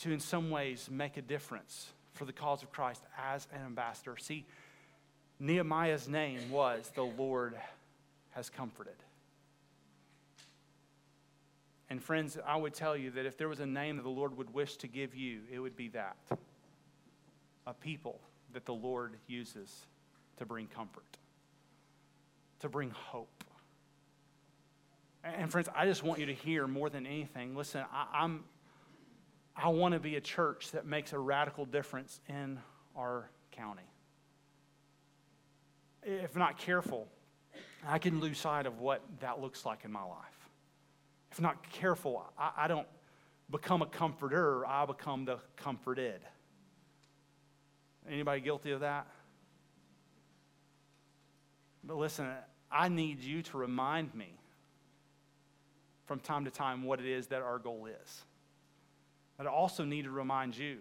to, 0.00 0.12
in 0.12 0.20
some 0.20 0.50
ways, 0.50 0.88
make 0.90 1.16
a 1.16 1.22
difference 1.22 1.92
for 2.12 2.24
the 2.24 2.32
cause 2.32 2.62
of 2.62 2.70
Christ 2.70 3.02
as 3.18 3.46
an 3.52 3.62
ambassador? 3.64 4.16
See, 4.18 4.44
Nehemiah's 5.40 6.08
name 6.08 6.50
was 6.50 6.90
The 6.94 7.02
Lord 7.02 7.54
Has 8.30 8.50
Comforted. 8.50 8.94
And 11.90 12.02
friends, 12.02 12.38
I 12.46 12.56
would 12.56 12.74
tell 12.74 12.96
you 12.96 13.10
that 13.12 13.26
if 13.26 13.36
there 13.36 13.48
was 13.48 13.60
a 13.60 13.66
name 13.66 13.96
that 13.96 14.02
the 14.02 14.08
Lord 14.08 14.36
would 14.36 14.52
wish 14.52 14.76
to 14.78 14.88
give 14.88 15.14
you, 15.14 15.40
it 15.52 15.58
would 15.58 15.76
be 15.76 15.88
that 15.88 16.16
a 17.66 17.72
people 17.72 18.20
that 18.52 18.64
the 18.64 18.74
Lord 18.74 19.14
uses 19.26 19.86
to 20.38 20.46
bring 20.46 20.66
comfort, 20.66 21.04
to 22.60 22.68
bring 22.68 22.90
hope. 22.90 23.44
And 25.24 25.50
friends, 25.50 25.68
I 25.74 25.86
just 25.86 26.02
want 26.02 26.20
you 26.20 26.26
to 26.26 26.34
hear 26.34 26.66
more 26.66 26.90
than 26.90 27.06
anything. 27.06 27.56
Listen, 27.56 27.84
I, 27.92 28.24
am 28.24 28.44
I 29.56 29.68
want 29.68 29.94
to 29.94 30.00
be 30.00 30.16
a 30.16 30.20
church 30.20 30.72
that 30.72 30.86
makes 30.86 31.12
a 31.12 31.18
radical 31.18 31.64
difference 31.64 32.20
in 32.28 32.58
our 32.94 33.30
county. 33.52 33.90
If 36.02 36.36
not 36.36 36.58
careful, 36.58 37.08
I 37.86 37.98
can 37.98 38.20
lose 38.20 38.38
sight 38.38 38.66
of 38.66 38.80
what 38.80 39.02
that 39.20 39.40
looks 39.40 39.64
like 39.64 39.84
in 39.84 39.92
my 39.92 40.04
life 40.04 40.34
if 41.34 41.40
not 41.40 41.68
careful, 41.68 42.24
I, 42.38 42.52
I 42.58 42.68
don't 42.68 42.86
become 43.50 43.82
a 43.82 43.86
comforter, 43.86 44.64
I 44.64 44.86
become 44.86 45.24
the 45.24 45.38
comforted. 45.56 46.20
Anybody 48.08 48.40
guilty 48.40 48.70
of 48.70 48.80
that? 48.80 49.08
But 51.82 51.96
listen, 51.96 52.28
I 52.70 52.88
need 52.88 53.20
you 53.20 53.42
to 53.42 53.58
remind 53.58 54.14
me 54.14 54.38
from 56.06 56.20
time 56.20 56.44
to 56.44 56.50
time 56.50 56.82
what 56.82 57.00
it 57.00 57.06
is 57.06 57.28
that 57.28 57.42
our 57.42 57.58
goal 57.58 57.86
is. 57.86 58.24
But 59.36 59.46
I 59.46 59.50
also 59.50 59.84
need 59.84 60.04
to 60.04 60.10
remind 60.10 60.56
you 60.56 60.78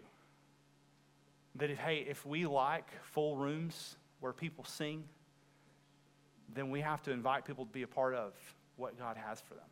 that 1.55 1.69
if, 1.69 1.77
hey, 1.77 2.05
if 2.07 2.25
we 2.25 2.45
like 2.45 2.87
full 3.03 3.37
rooms 3.37 3.95
where 4.19 4.33
people 4.33 4.63
sing, 4.65 5.03
then 6.53 6.69
we 6.69 6.81
have 6.81 7.01
to 7.03 7.11
invite 7.11 7.45
people 7.45 7.65
to 7.65 7.71
be 7.71 7.83
a 7.83 7.87
part 7.87 8.15
of 8.15 8.33
what 8.75 8.97
God 8.97 9.17
has 9.17 9.39
for 9.41 9.53
them 9.55 9.63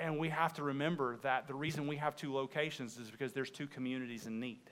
and 0.00 0.18
we 0.18 0.28
have 0.28 0.52
to 0.54 0.62
remember 0.62 1.16
that 1.22 1.46
the 1.46 1.54
reason 1.54 1.86
we 1.86 1.96
have 1.96 2.16
two 2.16 2.32
locations 2.32 2.98
is 2.98 3.10
because 3.10 3.32
there's 3.32 3.50
two 3.50 3.66
communities 3.66 4.26
in 4.26 4.40
need. 4.40 4.62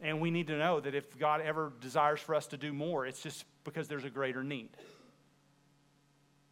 And 0.00 0.20
we 0.20 0.30
need 0.30 0.46
to 0.48 0.56
know 0.56 0.80
that 0.80 0.94
if 0.94 1.18
God 1.18 1.40
ever 1.40 1.72
desires 1.80 2.20
for 2.20 2.34
us 2.34 2.46
to 2.48 2.56
do 2.56 2.72
more, 2.72 3.06
it's 3.06 3.20
just 3.20 3.44
because 3.64 3.88
there's 3.88 4.04
a 4.04 4.10
greater 4.10 4.44
need. 4.44 4.70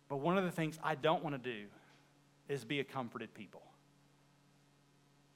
But 0.08 0.18
one 0.18 0.38
of 0.38 0.44
the 0.44 0.50
things 0.50 0.78
I 0.82 0.94
don't 0.94 1.24
want 1.24 1.42
to 1.42 1.50
do 1.50 1.66
is 2.48 2.64
be 2.64 2.80
a 2.80 2.84
comforted 2.84 3.34
people. 3.34 3.62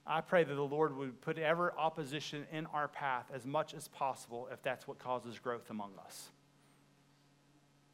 I 0.07 0.21
pray 0.21 0.45
that 0.45 0.55
the 0.55 0.63
Lord 0.63 0.97
would 0.97 1.21
put 1.21 1.39
ever 1.39 1.73
opposition 1.77 2.47
in 2.53 2.67
our 2.67 2.89
path 2.89 3.27
as 3.33 3.47
much 3.47 3.75
as 3.75 3.89
possible 3.89 4.49
if 4.53 4.63
that's 4.63 4.89
what 4.89 4.99
causes 4.99 5.39
growth 5.39 5.71
among 5.71 5.93
us. 6.05 6.31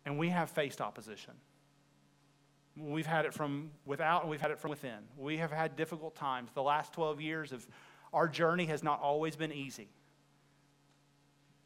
And 0.04 0.18
we 0.18 0.28
have 0.28 0.50
faced 0.50 0.80
opposition. 0.80 1.34
We've 2.76 3.06
had 3.06 3.24
it 3.24 3.34
from 3.34 3.70
without 3.84 4.22
and 4.22 4.30
we've 4.30 4.40
had 4.40 4.50
it 4.50 4.58
from 4.58 4.70
within. 4.70 4.98
We 5.16 5.38
have 5.38 5.50
had 5.50 5.76
difficult 5.76 6.14
times. 6.14 6.50
The 6.54 6.62
last 6.62 6.92
12 6.92 7.20
years 7.20 7.52
of 7.52 7.66
our 8.12 8.28
journey 8.28 8.66
has 8.66 8.82
not 8.82 9.00
always 9.00 9.34
been 9.34 9.52
easy. 9.52 9.88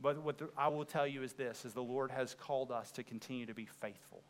But 0.00 0.22
what 0.22 0.38
the, 0.38 0.48
I 0.56 0.68
will 0.68 0.84
tell 0.84 1.06
you 1.06 1.22
is 1.22 1.34
this 1.34 1.64
is 1.64 1.74
the 1.74 1.82
Lord 1.82 2.10
has 2.10 2.34
called 2.34 2.70
us 2.72 2.90
to 2.92 3.02
continue 3.02 3.44
to 3.46 3.54
be 3.54 3.66
faithful 3.66 4.22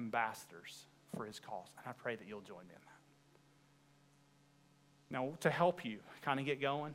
ambassadors 0.00 0.86
for 1.14 1.24
his 1.26 1.38
cause. 1.38 1.68
And 1.78 1.86
I 1.86 1.92
pray 1.92 2.16
that 2.16 2.26
you'll 2.26 2.40
join 2.40 2.66
me 2.68 2.74
in 2.74 2.80
that. 2.80 3.00
Now, 5.10 5.32
to 5.40 5.50
help 5.50 5.84
you 5.84 5.98
kind 6.22 6.40
of 6.40 6.46
get 6.46 6.60
going 6.60 6.94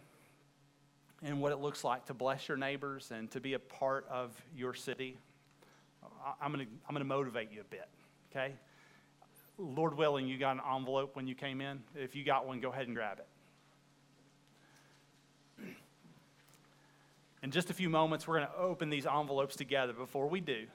and 1.23 1.41
what 1.41 1.51
it 1.51 1.59
looks 1.59 1.83
like 1.83 2.05
to 2.05 2.13
bless 2.13 2.47
your 2.47 2.57
neighbors 2.57 3.11
and 3.11 3.29
to 3.31 3.39
be 3.39 3.53
a 3.53 3.59
part 3.59 4.07
of 4.09 4.31
your 4.55 4.73
city, 4.73 5.17
I'm 6.41 6.51
going 6.51 6.65
to 6.65 6.71
I'm 6.87 6.95
going 6.95 6.99
to 6.99 7.05
motivate 7.05 7.51
you 7.51 7.61
a 7.61 7.65
bit, 7.65 7.87
okay? 8.31 8.53
Lord 9.57 9.95
willing, 9.97 10.27
you 10.27 10.37
got 10.37 10.55
an 10.55 10.61
envelope 10.75 11.15
when 11.15 11.27
you 11.27 11.35
came 11.35 11.61
in. 11.61 11.81
If 11.95 12.15
you 12.15 12.23
got 12.25 12.45
one, 12.45 12.59
go 12.59 12.71
ahead 12.71 12.87
and 12.87 12.95
grab 12.95 13.19
it. 13.19 13.27
In 17.41 17.51
just 17.51 17.69
a 17.69 17.73
few 17.73 17.89
moments, 17.89 18.27
we're 18.27 18.37
going 18.37 18.47
to 18.47 18.57
open 18.57 18.89
these 18.89 19.05
envelopes 19.05 19.55
together. 19.55 19.93
Before 19.93 20.27
we 20.27 20.41
do, 20.41 20.65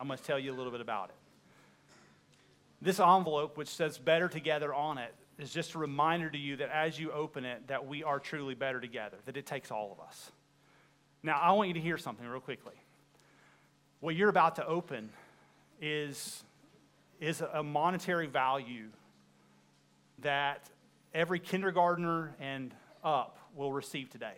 I'm 0.00 0.06
going 0.06 0.18
to 0.18 0.24
tell 0.24 0.38
you 0.38 0.52
a 0.52 0.56
little 0.56 0.72
bit 0.72 0.80
about 0.80 1.10
it. 1.10 1.14
This 2.82 3.00
envelope, 3.00 3.56
which 3.56 3.68
says 3.68 3.98
better 3.98 4.28
together 4.28 4.74
on 4.74 4.98
it, 4.98 5.14
is 5.38 5.52
just 5.52 5.74
a 5.74 5.78
reminder 5.78 6.30
to 6.30 6.38
you 6.38 6.56
that 6.56 6.70
as 6.70 6.98
you 6.98 7.12
open 7.12 7.44
it, 7.44 7.66
that 7.68 7.86
we 7.86 8.02
are 8.02 8.18
truly 8.18 8.54
better 8.54 8.80
together, 8.80 9.16
that 9.24 9.36
it 9.36 9.46
takes 9.46 9.70
all 9.70 9.92
of 9.92 10.06
us. 10.06 10.30
Now, 11.22 11.40
I 11.40 11.52
want 11.52 11.68
you 11.68 11.74
to 11.74 11.80
hear 11.80 11.98
something 11.98 12.26
real 12.26 12.40
quickly. 12.40 12.74
What 14.00 14.14
you're 14.14 14.28
about 14.28 14.56
to 14.56 14.66
open 14.66 15.10
is, 15.80 16.44
is 17.20 17.40
a 17.40 17.62
monetary 17.62 18.26
value 18.26 18.88
that 20.20 20.68
every 21.14 21.38
kindergartner 21.38 22.34
and 22.40 22.72
up 23.02 23.38
will 23.54 23.72
receive 23.72 24.10
today. 24.10 24.34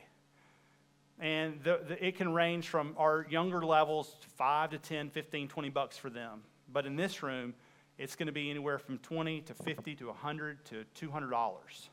And 1.20 1.60
the, 1.62 1.80
the, 1.88 2.06
it 2.06 2.16
can 2.16 2.32
range 2.32 2.68
from 2.68 2.94
our 2.96 3.26
younger 3.28 3.64
levels, 3.64 4.14
5 4.36 4.70
to 4.70 4.78
10, 4.78 5.10
15, 5.10 5.48
20 5.48 5.68
bucks 5.70 5.96
for 5.96 6.10
them. 6.10 6.42
But 6.72 6.86
in 6.86 6.96
this 6.96 7.22
room, 7.22 7.54
it's 7.98 8.14
going 8.14 8.26
to 8.26 8.32
be 8.32 8.50
anywhere 8.50 8.78
from 8.78 8.98
20 8.98 9.40
to 9.42 9.54
50 9.54 9.96
to 9.96 10.06
100 10.06 10.64
to 10.66 10.84
200 10.94 11.30
dollars. 11.30 11.90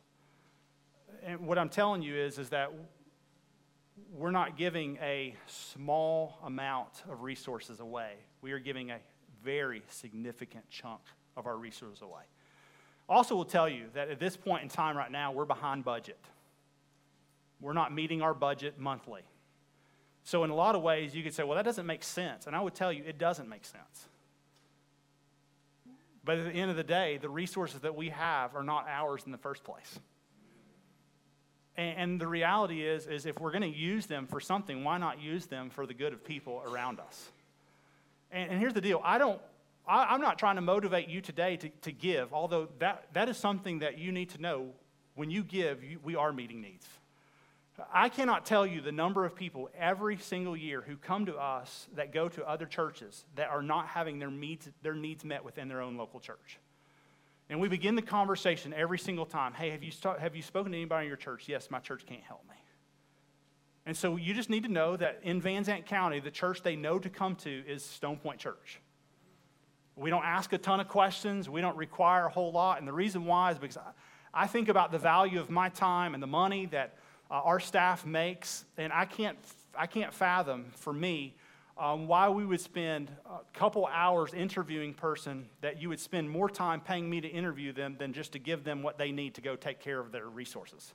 And 1.24 1.48
what 1.48 1.58
I'm 1.58 1.70
telling 1.70 2.04
you 2.04 2.16
is, 2.16 2.38
is 2.38 2.50
that 2.50 2.72
we're 4.12 4.32
not 4.32 4.58
giving 4.58 4.98
a 5.02 5.36
small 5.48 6.38
amount 6.44 7.04
of 7.10 7.24
resources 7.24 7.80
away. 7.80 8.14
We 8.42 8.52
are 8.52 8.60
giving 8.60 8.92
a 8.92 9.00
very 9.44 9.82
significant 9.90 10.70
chunk 10.70 11.02
of 11.38 11.48
our 11.48 11.58
resources 11.58 12.02
away. 12.02 12.24
Also, 13.08 13.36
will 13.36 13.46
tell 13.46 13.70
you 13.70 13.86
that 13.94 14.10
at 14.10 14.20
this 14.20 14.36
point 14.36 14.64
in 14.64 14.70
time 14.70 14.98
right 14.98 15.12
now, 15.12 15.32
we're 15.32 15.46
behind 15.46 15.84
budget. 15.84 16.20
We're 17.62 17.74
not 17.74 17.94
meeting 17.94 18.22
our 18.22 18.34
budget 18.34 18.80
monthly. 18.80 19.22
So, 20.24 20.44
in 20.44 20.50
a 20.50 20.56
lot 20.56 20.76
of 20.76 20.82
ways, 20.82 21.16
you 21.16 21.24
could 21.24 21.34
say, 21.34 21.44
well, 21.44 21.56
that 21.56 21.66
doesn't 21.66 21.86
make 21.86 22.04
sense. 22.04 22.48
And 22.48 22.56
I 22.56 22.62
would 22.62 22.74
tell 22.74 22.92
you, 22.92 23.04
it 23.06 23.18
doesn't 23.18 23.48
make 23.48 23.64
sense. 23.64 24.08
But 26.24 26.40
at 26.40 26.52
the 26.52 26.60
end 26.60 26.72
of 26.72 26.78
the 26.78 26.84
day, 26.84 27.18
the 27.18 27.30
resources 27.30 27.82
that 27.82 27.96
we 27.96 28.10
have 28.10 28.56
are 28.56 28.64
not 28.64 28.88
ours 28.90 29.22
in 29.26 29.32
the 29.32 29.38
first 29.38 29.64
place. 29.64 30.00
And, 31.78 32.22
the 32.22 32.28
reality 32.28 32.84
is, 32.84 33.06
is 33.06 33.26
if 33.26 33.40
we're 33.40 33.52
going 33.52 33.70
to 33.70 33.78
use 33.78 34.06
them 34.06 34.28
for 34.28 34.40
something, 34.40 34.86
why 34.86 34.98
not 34.98 35.22
use 35.22 35.46
them 35.46 35.70
for 35.70 35.86
the 35.86 35.94
good 35.94 36.14
of 36.14 36.24
people 36.24 36.64
around 36.66 37.02
us? 37.02 37.30
And, 38.32 38.52
and 38.52 38.60
here's 38.60 38.74
the 38.74 38.82
deal 38.82 39.02
I 39.04 39.18
don't, 39.18 39.42
I, 39.86 40.16
am 40.16 40.22
not 40.22 40.40
trying 40.40 40.56
to 40.56 40.62
motivate 40.62 41.10
you 41.10 41.20
today 41.20 41.58
to, 41.58 41.70
to 41.82 41.92
give, 41.92 42.34
although 42.34 42.70
that, 42.80 43.08
that 43.14 43.28
is 43.28 43.38
something 43.38 43.80
that 43.80 43.98
you 43.98 44.14
need 44.14 44.30
to 44.32 44.42
know. 44.42 44.70
When 45.16 45.30
you 45.30 45.44
give, 45.44 45.84
you, 45.84 46.00
we 46.04 46.16
are 46.16 46.32
meeting 46.34 46.62
needs. 46.62 46.88
I 47.92 48.08
cannot 48.08 48.46
tell 48.46 48.66
you 48.66 48.80
the 48.80 48.92
number 48.92 49.26
of 49.26 49.36
people 49.36 49.70
every 49.78 50.18
single 50.18 50.56
year 50.56 50.82
who 50.82 50.96
come 50.96 51.26
to 51.26 51.36
us 51.36 51.88
that 51.96 52.14
go 52.14 52.30
to 52.30 52.48
other 52.48 52.66
churches 52.66 53.26
that 53.36 53.50
are 53.50 53.62
not 53.62 53.88
having 53.88 54.18
their 54.20 54.32
needs, 54.32 54.70
their 54.82 54.94
needs 54.94 55.26
met 55.26 55.44
within 55.44 55.68
their 55.68 55.82
own 55.82 55.98
local 55.98 56.20
church. 56.22 56.60
And 57.50 57.60
we 57.60 57.68
begin 57.68 57.96
the 57.96 58.02
conversation 58.02 58.74
every 58.74 58.98
single 58.98 59.26
time 59.26 59.54
hey, 59.54 59.72
have 59.72 59.84
you, 59.84 59.92
st- 59.92 60.20
have 60.20 60.36
you 60.36 60.42
spoken 60.42 60.72
to 60.72 60.78
anybody 60.78 61.06
in 61.06 61.08
your 61.10 61.18
church? 61.18 61.48
Yes, 61.48 61.70
my 61.70 61.80
church 61.80 62.06
can't 62.06 62.24
help 62.24 62.44
me. 62.50 62.56
And 63.86 63.96
so 63.96 64.16
you 64.16 64.34
just 64.34 64.50
need 64.50 64.64
to 64.64 64.72
know 64.72 64.96
that 64.98 65.20
in 65.22 65.42
Van 65.42 65.64
Zandt 65.64 65.86
County, 65.86 66.20
the 66.20 66.32
church 66.32 66.64
they 66.64 66.76
know 66.76 66.98
to 66.98 67.10
come 67.10 67.36
to 67.38 67.64
is 67.68 67.84
Stone 67.84 68.18
Point 68.18 68.40
Church. 68.40 68.80
We 69.96 70.10
don't 70.10 70.26
ask 70.26 70.52
a 70.54 70.58
ton 70.58 70.80
of 70.80 70.88
questions, 70.88 71.50
we 71.50 71.62
don't 71.62 71.78
require 71.78 72.26
a 72.26 72.30
whole 72.30 72.52
lot. 72.52 72.80
And 72.80 72.88
the 72.88 72.94
reason 72.94 73.26
why 73.26 73.52
is 73.52 73.60
because 73.60 73.78
I, 73.78 73.92
I 74.34 74.48
think 74.48 74.70
about 74.70 74.92
the 74.92 74.98
value 74.98 75.40
of 75.40 75.50
my 75.50 75.70
time 75.70 76.14
and 76.14 76.24
the 76.24 76.28
money 76.28 76.66
that 76.68 76.96
uh, 77.36 77.42
our 77.44 77.60
staff 77.60 78.06
makes, 78.06 78.64
and 78.78 78.94
I 78.94 79.04
can't, 79.04 79.38
I 79.78 79.88
can't 79.88 80.14
fathom 80.14 80.72
for 80.76 80.94
me 80.94 81.36
um, 81.78 82.08
why 82.08 82.30
we 82.30 82.46
would 82.46 82.62
spend 82.62 83.12
a 83.26 83.58
couple 83.58 83.86
hours 83.88 84.34
interviewing 84.34 84.94
person 84.94 85.46
that 85.60 85.82
you 85.82 85.90
would 85.90 86.00
spend 86.00 86.30
more 86.30 86.50
time 86.50 86.80
paying 86.80 87.10
me 87.10 87.20
to 87.20 87.28
interview 87.28 87.74
them 87.74 87.98
than 88.00 88.14
just 88.14 88.32
to 88.32 88.40
give 88.40 88.64
them 88.64 88.84
what 88.84 88.98
they 88.98 89.12
need 89.12 89.34
to 89.34 89.42
go 89.42 89.58
take 89.58 89.82
care 89.82 90.00
of 90.00 90.14
their 90.14 90.30
resources. 90.30 90.94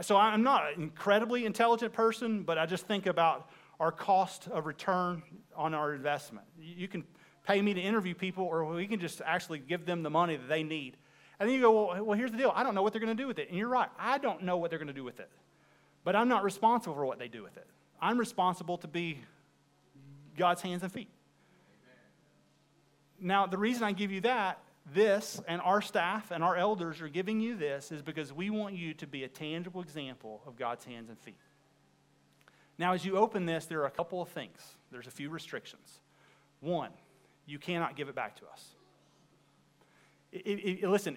So 0.00 0.16
I'm 0.16 0.42
not 0.42 0.72
an 0.74 0.82
incredibly 0.82 1.46
intelligent 1.46 1.92
person, 1.92 2.42
but 2.42 2.58
I 2.58 2.66
just 2.66 2.88
think 2.88 3.06
about 3.06 3.50
our 3.78 3.92
cost 3.92 4.48
of 4.48 4.66
return 4.66 5.22
on 5.54 5.74
our 5.74 5.94
investment. 5.94 6.46
You 6.58 6.88
can 6.88 7.04
pay 7.46 7.62
me 7.62 7.72
to 7.72 7.80
interview 7.80 8.14
people, 8.14 8.44
or 8.44 8.64
we 8.64 8.88
can 8.88 8.98
just 8.98 9.22
actually 9.24 9.60
give 9.60 9.86
them 9.86 10.02
the 10.02 10.10
money 10.10 10.36
that 10.36 10.48
they 10.48 10.64
need. 10.64 10.96
And 11.40 11.48
then 11.48 11.56
you 11.56 11.62
go, 11.62 11.86
well, 11.86 12.04
well 12.04 12.18
here's 12.18 12.30
the 12.30 12.36
deal. 12.36 12.52
I 12.54 12.62
don't 12.62 12.74
know 12.74 12.82
what 12.82 12.92
they're 12.92 13.00
going 13.00 13.16
to 13.16 13.20
do 13.20 13.26
with 13.26 13.38
it. 13.38 13.48
And 13.48 13.58
you're 13.58 13.68
right. 13.68 13.88
I 13.98 14.18
don't 14.18 14.42
know 14.42 14.58
what 14.58 14.70
they're 14.70 14.78
going 14.78 14.88
to 14.88 14.94
do 14.94 15.04
with 15.04 15.18
it. 15.18 15.30
But 16.04 16.14
I'm 16.14 16.28
not 16.28 16.44
responsible 16.44 16.94
for 16.94 17.06
what 17.06 17.18
they 17.18 17.28
do 17.28 17.42
with 17.42 17.56
it. 17.56 17.66
I'm 18.00 18.18
responsible 18.18 18.78
to 18.78 18.88
be 18.88 19.18
God's 20.36 20.62
hands 20.62 20.82
and 20.82 20.92
feet. 20.92 21.08
Now, 23.18 23.46
the 23.46 23.58
reason 23.58 23.84
I 23.84 23.92
give 23.92 24.12
you 24.12 24.20
that, 24.22 24.58
this, 24.94 25.40
and 25.46 25.60
our 25.60 25.82
staff 25.82 26.30
and 26.30 26.42
our 26.42 26.56
elders 26.56 27.00
are 27.00 27.08
giving 27.08 27.40
you 27.40 27.56
this 27.56 27.92
is 27.92 28.00
because 28.00 28.32
we 28.32 28.48
want 28.50 28.74
you 28.74 28.94
to 28.94 29.06
be 29.06 29.24
a 29.24 29.28
tangible 29.28 29.82
example 29.82 30.42
of 30.46 30.56
God's 30.56 30.84
hands 30.84 31.10
and 31.10 31.18
feet. 31.18 31.36
Now, 32.78 32.94
as 32.94 33.04
you 33.04 33.16
open 33.16 33.44
this, 33.44 33.66
there 33.66 33.80
are 33.82 33.86
a 33.86 33.90
couple 33.90 34.22
of 34.22 34.28
things. 34.30 34.58
There's 34.90 35.06
a 35.06 35.10
few 35.10 35.28
restrictions. 35.28 36.00
One, 36.60 36.90
you 37.46 37.58
cannot 37.58 37.94
give 37.94 38.08
it 38.08 38.14
back 38.14 38.36
to 38.36 38.46
us. 38.46 38.64
It, 40.32 40.82
it, 40.82 40.88
listen, 40.88 41.16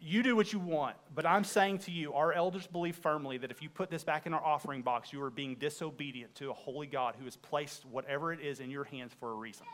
you 0.00 0.22
do 0.22 0.36
what 0.36 0.52
you 0.52 0.58
want, 0.58 0.96
but 1.14 1.24
I'm 1.24 1.44
saying 1.44 1.78
to 1.80 1.90
you, 1.90 2.12
our 2.12 2.32
elders 2.32 2.66
believe 2.66 2.96
firmly 2.96 3.38
that 3.38 3.50
if 3.50 3.62
you 3.62 3.70
put 3.70 3.90
this 3.90 4.04
back 4.04 4.26
in 4.26 4.34
our 4.34 4.44
offering 4.44 4.82
box, 4.82 5.12
you 5.12 5.22
are 5.22 5.30
being 5.30 5.54
disobedient 5.54 6.34
to 6.36 6.50
a 6.50 6.52
holy 6.52 6.86
God 6.86 7.14
who 7.18 7.24
has 7.24 7.36
placed 7.36 7.86
whatever 7.86 8.32
it 8.32 8.40
is 8.40 8.60
in 8.60 8.70
your 8.70 8.84
hands 8.84 9.12
for 9.18 9.30
a 9.30 9.34
reason. 9.34 9.66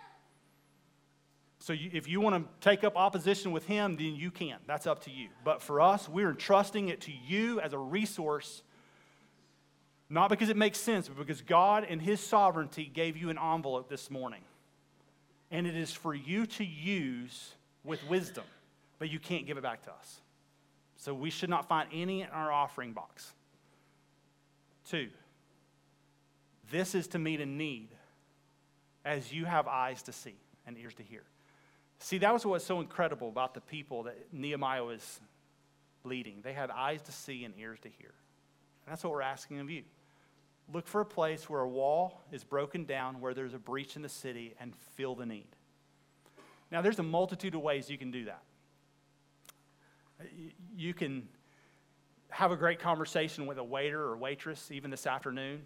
So 1.58 1.72
you, 1.72 1.90
if 1.92 2.08
you 2.08 2.20
want 2.20 2.36
to 2.36 2.50
take 2.66 2.84
up 2.84 2.96
opposition 2.96 3.50
with 3.50 3.66
him, 3.66 3.96
then 3.96 4.14
you 4.14 4.30
can. 4.30 4.58
That's 4.66 4.86
up 4.86 5.02
to 5.04 5.10
you. 5.10 5.28
But 5.44 5.60
for 5.60 5.80
us, 5.80 6.08
we're 6.08 6.30
entrusting 6.30 6.88
it 6.88 7.02
to 7.02 7.12
you 7.12 7.60
as 7.60 7.72
a 7.72 7.78
resource, 7.78 8.62
not 10.08 10.30
because 10.30 10.48
it 10.48 10.56
makes 10.56 10.78
sense, 10.78 11.08
but 11.08 11.18
because 11.18 11.42
God 11.42 11.84
in 11.84 11.98
his 11.98 12.20
sovereignty 12.20 12.90
gave 12.92 13.16
you 13.16 13.30
an 13.30 13.38
envelope 13.38 13.90
this 13.90 14.10
morning. 14.10 14.42
And 15.50 15.66
it 15.66 15.76
is 15.76 15.92
for 15.92 16.14
you 16.14 16.46
to 16.46 16.64
use 16.64 17.54
with 17.84 18.06
wisdom, 18.08 18.44
but 18.98 19.10
you 19.10 19.18
can't 19.18 19.46
give 19.46 19.56
it 19.56 19.62
back 19.62 19.82
to 19.84 19.90
us. 19.90 20.20
So 20.96 21.14
we 21.14 21.30
should 21.30 21.50
not 21.50 21.66
find 21.66 21.88
any 21.92 22.22
in 22.22 22.28
our 22.28 22.52
offering 22.52 22.92
box. 22.92 23.32
Two, 24.88 25.08
this 26.70 26.94
is 26.94 27.06
to 27.08 27.18
meet 27.18 27.40
a 27.40 27.46
need 27.46 27.88
as 29.04 29.32
you 29.32 29.44
have 29.44 29.66
eyes 29.66 30.02
to 30.02 30.12
see 30.12 30.34
and 30.66 30.76
ears 30.76 30.94
to 30.94 31.02
hear. 31.02 31.22
See, 32.00 32.18
that 32.18 32.32
was 32.32 32.44
what's 32.46 32.64
so 32.64 32.80
incredible 32.80 33.28
about 33.28 33.54
the 33.54 33.60
people 33.60 34.04
that 34.04 34.16
Nehemiah 34.32 34.84
was 34.84 35.20
leading. 36.04 36.40
They 36.42 36.52
had 36.52 36.70
eyes 36.70 37.02
to 37.02 37.12
see 37.12 37.44
and 37.44 37.54
ears 37.58 37.78
to 37.80 37.88
hear. 37.88 38.12
And 38.84 38.92
that's 38.92 39.04
what 39.04 39.12
we're 39.12 39.22
asking 39.22 39.60
of 39.60 39.70
you. 39.70 39.82
Look 40.72 40.86
for 40.86 41.00
a 41.00 41.06
place 41.06 41.50
where 41.50 41.60
a 41.60 41.68
wall 41.68 42.22
is 42.32 42.44
broken 42.44 42.84
down, 42.84 43.20
where 43.20 43.34
there's 43.34 43.54
a 43.54 43.58
breach 43.58 43.96
in 43.96 44.02
the 44.02 44.08
city, 44.08 44.54
and 44.60 44.74
fill 44.94 45.14
the 45.14 45.26
need. 45.26 45.48
Now, 46.70 46.82
there's 46.82 46.98
a 46.98 47.04
multitude 47.04 47.54
of 47.54 47.62
ways 47.62 47.90
you 47.90 47.98
can 47.98 48.10
do 48.10 48.26
that. 48.26 48.42
You 50.76 50.94
can 50.94 51.28
have 52.28 52.52
a 52.52 52.56
great 52.56 52.78
conversation 52.78 53.46
with 53.46 53.58
a 53.58 53.64
waiter 53.64 54.00
or 54.00 54.16
waitress, 54.16 54.70
even 54.70 54.90
this 54.90 55.06
afternoon. 55.06 55.62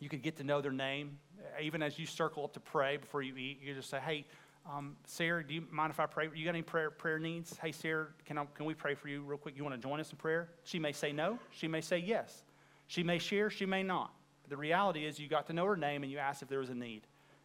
You 0.00 0.08
can 0.08 0.20
get 0.20 0.36
to 0.36 0.44
know 0.44 0.60
their 0.60 0.72
name. 0.72 1.18
Even 1.60 1.82
as 1.82 1.98
you 1.98 2.06
circle 2.06 2.44
up 2.44 2.52
to 2.54 2.60
pray 2.60 2.96
before 2.96 3.22
you 3.22 3.36
eat, 3.36 3.60
you 3.62 3.74
just 3.74 3.88
say, 3.88 4.00
Hey, 4.04 4.24
um, 4.68 4.96
Sarah, 5.04 5.46
do 5.46 5.54
you 5.54 5.62
mind 5.70 5.92
if 5.92 6.00
I 6.00 6.06
pray? 6.06 6.28
You 6.34 6.44
got 6.44 6.50
any 6.50 6.62
prayer, 6.62 6.90
prayer 6.90 7.20
needs? 7.20 7.56
Hey, 7.56 7.70
Sarah, 7.70 8.08
can, 8.24 8.36
I, 8.36 8.44
can 8.54 8.66
we 8.66 8.74
pray 8.74 8.94
for 8.94 9.08
you 9.08 9.22
real 9.22 9.38
quick? 9.38 9.56
You 9.56 9.62
want 9.62 9.80
to 9.80 9.80
join 9.80 10.00
us 10.00 10.10
in 10.10 10.16
prayer? 10.16 10.48
She 10.64 10.80
may 10.80 10.90
say 10.90 11.12
no. 11.12 11.38
She 11.52 11.68
may 11.68 11.80
say 11.80 11.98
yes. 11.98 12.42
She 12.88 13.04
may 13.04 13.18
share. 13.18 13.48
She 13.48 13.64
may 13.64 13.84
not. 13.84 14.10
But 14.42 14.50
the 14.50 14.56
reality 14.56 15.06
is, 15.06 15.20
you 15.20 15.28
got 15.28 15.46
to 15.46 15.52
know 15.52 15.64
her 15.66 15.76
name 15.76 16.02
and 16.02 16.10
you 16.10 16.18
asked 16.18 16.42
if 16.42 16.48
there 16.48 16.58
was 16.58 16.70
a 16.70 16.74
need. 16.74 17.02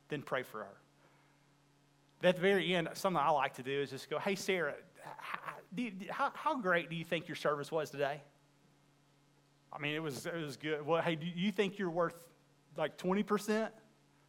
Then 0.09 0.23
pray 0.23 0.41
for 0.41 0.59
her 0.59 0.80
at 2.23 2.35
the 2.35 2.41
very 2.41 2.73
end, 2.73 2.89
something 2.93 3.21
I 3.21 3.29
like 3.29 3.55
to 3.55 3.63
do 3.63 3.81
is 3.81 3.89
just 3.89 4.09
go, 4.09 4.19
hey, 4.19 4.35
Sarah, 4.35 4.75
how, 6.09 6.31
how, 6.33 6.59
great 6.59 6.89
do 6.89 6.95
you 6.95 7.03
think 7.03 7.27
your 7.27 7.35
service 7.35 7.71
was 7.71 7.89
today? 7.89 8.21
I 9.73 9.79
mean, 9.79 9.95
it 9.95 10.03
was, 10.03 10.25
it 10.25 10.35
was 10.35 10.57
good. 10.57 10.85
Well, 10.85 11.01
hey, 11.01 11.15
do 11.15 11.25
you 11.25 11.51
think 11.51 11.79
you're 11.79 11.89
worth 11.89 12.15
like 12.77 12.97
20%? 12.97 13.69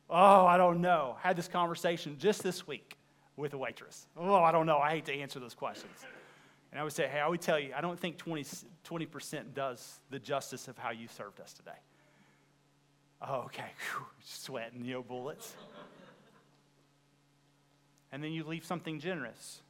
Oh, 0.09 0.47
I 0.47 0.57
don't 0.57 0.80
know. 0.80 1.16
I 1.22 1.28
had 1.28 1.36
this 1.36 1.49
conversation 1.49 2.16
just 2.18 2.43
this 2.43 2.66
week 2.66 2.97
with 3.36 3.55
a 3.55 3.59
waitress. 3.59 4.07
Oh, 4.16 4.34
I 4.34 4.53
don't 4.53 4.66
know. 4.66 4.78
I 4.78 4.90
hate 4.90 5.07
to 5.07 5.14
answer 5.14 5.40
those 5.40 5.55
questions. 5.55 5.93
And 6.70 6.80
I 6.80 6.84
would 6.84 6.93
say, 6.93 7.09
hey, 7.09 7.20
I 7.20 7.28
would 7.28 7.40
tell 7.40 7.59
you, 7.59 7.72
I 7.76 7.80
don't 7.80 7.99
think 7.99 8.16
20, 8.18 8.45
20% 8.88 9.55
does 9.55 10.01
the 10.11 10.18
justice 10.18 10.68
of 10.68 10.78
how 10.78 10.90
you 10.90 11.09
served 11.09 11.40
us 11.40 11.53
today. 11.53 11.70
Oh, 13.20 13.43
okay. 13.43 13.62
Whew, 13.97 14.07
sweating, 14.22 14.84
you 14.84 14.95
know, 14.95 15.03
bullets 15.03 15.55
and 18.13 18.23
then 18.23 18.33
you 18.33 18.45
leave 18.45 18.65
something 18.65 19.01
generous. 19.01 19.63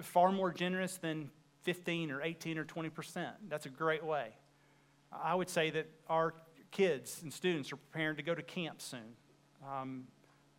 Far 0.00 0.32
more 0.32 0.52
generous 0.52 0.96
than 0.96 1.30
15 1.64 2.10
or 2.10 2.22
18 2.22 2.56
or 2.56 2.64
20%. 2.64 3.30
That's 3.48 3.66
a 3.66 3.68
great 3.68 4.04
way. 4.04 4.28
I 5.12 5.34
would 5.34 5.50
say 5.50 5.70
that 5.70 5.90
our 6.08 6.34
kids 6.70 7.20
and 7.22 7.32
students 7.32 7.72
are 7.72 7.76
preparing 7.76 8.16
to 8.16 8.22
go 8.22 8.34
to 8.34 8.42
camp 8.42 8.80
soon. 8.80 9.16
Um, 9.68 10.04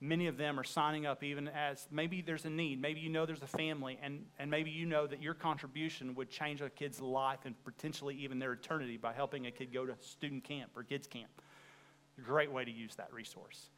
many 0.03 0.27
of 0.27 0.37
them 0.37 0.59
are 0.59 0.63
signing 0.63 1.05
up 1.05 1.23
even 1.23 1.47
as 1.47 1.87
maybe 1.89 2.21
there's 2.21 2.43
a 2.43 2.49
need 2.49 2.81
maybe 2.81 2.99
you 2.99 3.09
know 3.09 3.25
there's 3.25 3.41
a 3.41 3.47
family 3.47 3.97
and, 4.03 4.25
and 4.37 4.51
maybe 4.51 4.69
you 4.69 4.85
know 4.85 5.07
that 5.07 5.21
your 5.21 5.33
contribution 5.33 6.13
would 6.13 6.29
change 6.29 6.61
a 6.61 6.69
kid's 6.69 6.99
life 6.99 7.39
and 7.45 7.55
potentially 7.63 8.15
even 8.15 8.37
their 8.37 8.51
eternity 8.51 8.97
by 8.97 9.13
helping 9.13 9.47
a 9.47 9.51
kid 9.51 9.73
go 9.73 9.85
to 9.85 9.95
student 10.01 10.43
camp 10.43 10.71
or 10.75 10.83
kids 10.83 11.07
camp 11.07 11.29
great 12.21 12.51
way 12.51 12.65
to 12.65 12.71
use 12.71 12.95
that 12.95 13.11
resource 13.13 13.69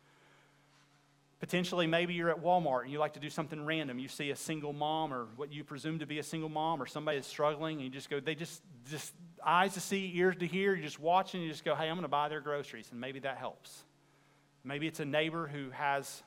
potentially 1.40 1.86
maybe 1.86 2.14
you're 2.14 2.30
at 2.30 2.42
walmart 2.42 2.84
and 2.84 2.92
you 2.92 3.00
like 3.00 3.14
to 3.14 3.20
do 3.20 3.30
something 3.30 3.66
random 3.66 4.00
you 4.00 4.08
see 4.08 4.32
a 4.32 4.36
single 4.36 4.74
mom 4.74 5.14
or 5.14 5.28
what 5.36 5.52
you 5.52 5.64
presume 5.64 6.00
to 6.00 6.06
be 6.06 6.20
a 6.20 6.24
single 6.24 6.50
mom 6.50 6.82
or 6.82 6.86
somebody 6.86 7.18
that's 7.18 7.28
struggling 7.28 7.78
and 7.78 7.86
you 7.86 7.90
just 7.90 8.10
go 8.10 8.20
they 8.20 8.36
just 8.36 8.62
just 8.90 9.14
eyes 9.46 9.74
to 9.74 9.80
see 9.80 10.12
ears 10.16 10.36
to 10.38 10.48
hear 10.48 10.74
You're 10.74 10.86
just 10.86 11.00
watching 11.00 11.40
and 11.40 11.48
you 11.48 11.52
just 11.52 11.66
go 11.66 11.76
hey 11.76 11.90
i'm 11.90 11.96
going 11.96 12.04
to 12.04 12.08
buy 12.08 12.30
their 12.30 12.42
groceries 12.42 12.88
and 12.92 13.00
maybe 13.00 13.20
that 13.20 13.38
helps 13.38 13.84
Maybe 14.66 14.88
it's 14.88 15.00
a 15.00 15.06
neighbor 15.06 15.48
who 15.48 15.70
has 15.70 16.24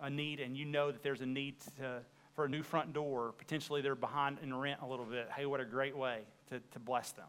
a 0.00 0.08
need 0.08 0.38
and 0.38 0.56
you 0.56 0.64
know 0.64 0.92
that 0.92 1.02
there's 1.02 1.20
a 1.20 1.26
need 1.26 1.56
to, 1.78 2.00
for 2.36 2.44
a 2.44 2.48
new 2.48 2.62
front 2.62 2.92
door. 2.92 3.34
Potentially 3.36 3.82
they're 3.82 3.96
behind 3.96 4.38
in 4.42 4.54
rent 4.54 4.80
a 4.80 4.86
little 4.86 5.04
bit. 5.04 5.28
Hey, 5.36 5.44
what 5.44 5.60
a 5.60 5.64
great 5.64 5.96
way 5.96 6.20
to, 6.50 6.60
to 6.70 6.78
bless 6.78 7.10
them. 7.10 7.26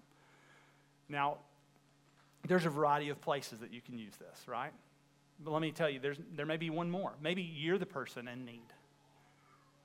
Now, 1.10 1.38
there's 2.48 2.66
a 2.66 2.70
variety 2.70 3.10
of 3.10 3.20
places 3.22 3.60
that 3.60 3.74
you 3.74 3.82
can 3.82 3.98
use 3.98 4.14
this, 4.18 4.48
right? 4.48 4.72
But 5.44 5.52
let 5.52 5.62
me 5.62 5.72
tell 5.72 5.90
you, 5.90 6.00
there's, 6.00 6.18
there 6.36 6.46
may 6.46 6.58
be 6.58 6.70
one 6.70 6.90
more. 6.90 7.14
Maybe 7.22 7.42
you're 7.42 7.78
the 7.78 7.86
person 7.86 8.28
in 8.28 8.46
need. 8.46 8.74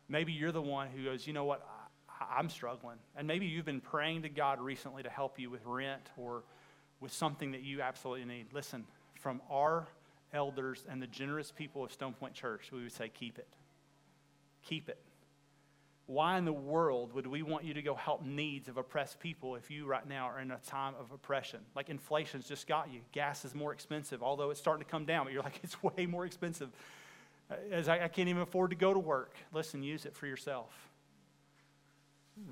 Maybe 0.09 0.33
you're 0.33 0.53
the 0.53 0.63
one 0.63 0.89
who 0.89 1.05
goes, 1.05 1.27
you 1.27 1.33
know 1.33 1.45
what, 1.45 1.67
I, 2.09 2.39
I'm 2.39 2.49
struggling. 2.49 2.99
And 3.17 3.27
maybe 3.27 3.47
you've 3.47 3.65
been 3.65 3.81
praying 3.81 4.23
to 4.23 4.29
God 4.29 4.61
recently 4.61 5.03
to 5.03 5.11
help 5.11 5.39
you 5.39 5.51
with 5.51 5.65
rent 5.65 6.11
or 6.17 6.45
with 7.01 7.13
something 7.13 7.53
that 7.53 7.63
you 7.63 7.83
absolutely 7.83 8.25
need. 8.25 8.53
Listen, 8.53 8.85
from 9.21 9.41
our 9.51 9.87
elders, 10.33 10.85
and 10.89 11.01
the 11.01 11.07
generous 11.07 11.51
people 11.51 11.83
of 11.85 11.93
Stone 11.93 12.15
Point 12.15 12.35
Church, 12.35 12.71
we 12.73 12.83
would 12.83 12.93
say, 12.93 13.09
keep 13.09 13.39
it. 13.39 13.49
Keep 14.63 14.89
it. 14.89 14.99
Why 16.07 16.39
in 16.39 16.45
the 16.45 16.53
world 16.53 17.13
would 17.15 17.27
we 17.27 17.43
want 17.43 17.65
you 17.65 17.75
to 17.75 17.83
go 17.83 17.95
help 17.95 18.25
needs 18.25 18.69
of 18.69 18.77
oppressed 18.77 19.19
people 19.19 19.57
if 19.57 19.71
you 19.71 19.87
right 19.87 20.07
now 20.09 20.27
are 20.27 20.41
in 20.41 20.53
a 20.53 20.59
time 20.59 20.95
of 21.01 21.11
oppression? 21.13 21.61
Like 21.75 21.89
inflation's 21.89 22.47
just 22.47 22.69
got 22.69 22.93
you. 22.93 23.01
Gas 23.13 23.45
is 23.45 23.55
more 23.55 23.73
expensive, 23.73 24.23
although 24.23 24.51
it's 24.51 24.61
starting 24.61 24.85
to 24.85 24.91
come 24.91 25.05
down, 25.05 25.25
but 25.25 25.33
you're 25.33 25.43
like, 25.43 25.61
it's 25.65 25.83
way 25.83 26.07
more 26.07 26.25
expensive. 26.25 26.69
Uh, 27.51 27.55
as 27.73 27.89
I, 27.89 28.05
I 28.05 28.09
can't 28.09 28.29
even 28.29 28.43
afford 28.43 28.71
to 28.71 28.77
go 28.77 28.93
to 28.93 29.01
work. 29.01 29.35
Listen, 29.53 29.83
use 29.83 30.07
it 30.07 30.17
for 30.17 30.27
yourself 30.27 30.71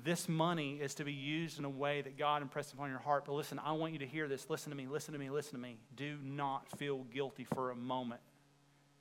this 0.03 0.27
money 0.27 0.79
is 0.81 0.95
to 0.95 1.03
be 1.03 1.13
used 1.13 1.59
in 1.59 1.65
a 1.65 1.69
way 1.69 2.01
that 2.01 2.17
God 2.17 2.41
impressed 2.41 2.73
upon 2.73 2.89
your 2.89 2.99
heart. 2.99 3.25
But 3.25 3.33
listen, 3.33 3.59
I 3.59 3.73
want 3.73 3.93
you 3.93 3.99
to 3.99 4.07
hear 4.07 4.27
this. 4.27 4.49
Listen 4.49 4.71
to 4.71 4.75
me, 4.75 4.87
listen 4.87 5.13
to 5.13 5.19
me, 5.19 5.29
listen 5.29 5.53
to 5.53 5.59
me. 5.59 5.77
Do 5.95 6.17
not 6.23 6.67
feel 6.77 7.03
guilty 7.13 7.43
for 7.43 7.71
a 7.71 7.75
moment 7.75 8.21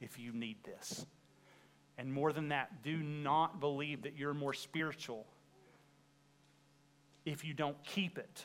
if 0.00 0.18
you 0.18 0.32
need 0.32 0.62
this. 0.64 1.06
And 1.96 2.12
more 2.12 2.32
than 2.32 2.48
that, 2.48 2.82
do 2.82 2.96
not 2.96 3.60
believe 3.60 4.02
that 4.02 4.16
you're 4.16 4.34
more 4.34 4.52
spiritual 4.52 5.26
if 7.24 7.44
you 7.44 7.54
don't 7.54 7.76
keep 7.84 8.18
it 8.18 8.44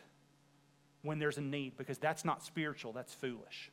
when 1.02 1.20
there's 1.20 1.38
a 1.38 1.42
need, 1.42 1.78
because 1.78 1.98
that's 1.98 2.24
not 2.24 2.44
spiritual, 2.44 2.94
that's 2.94 3.14
foolish. 3.14 3.72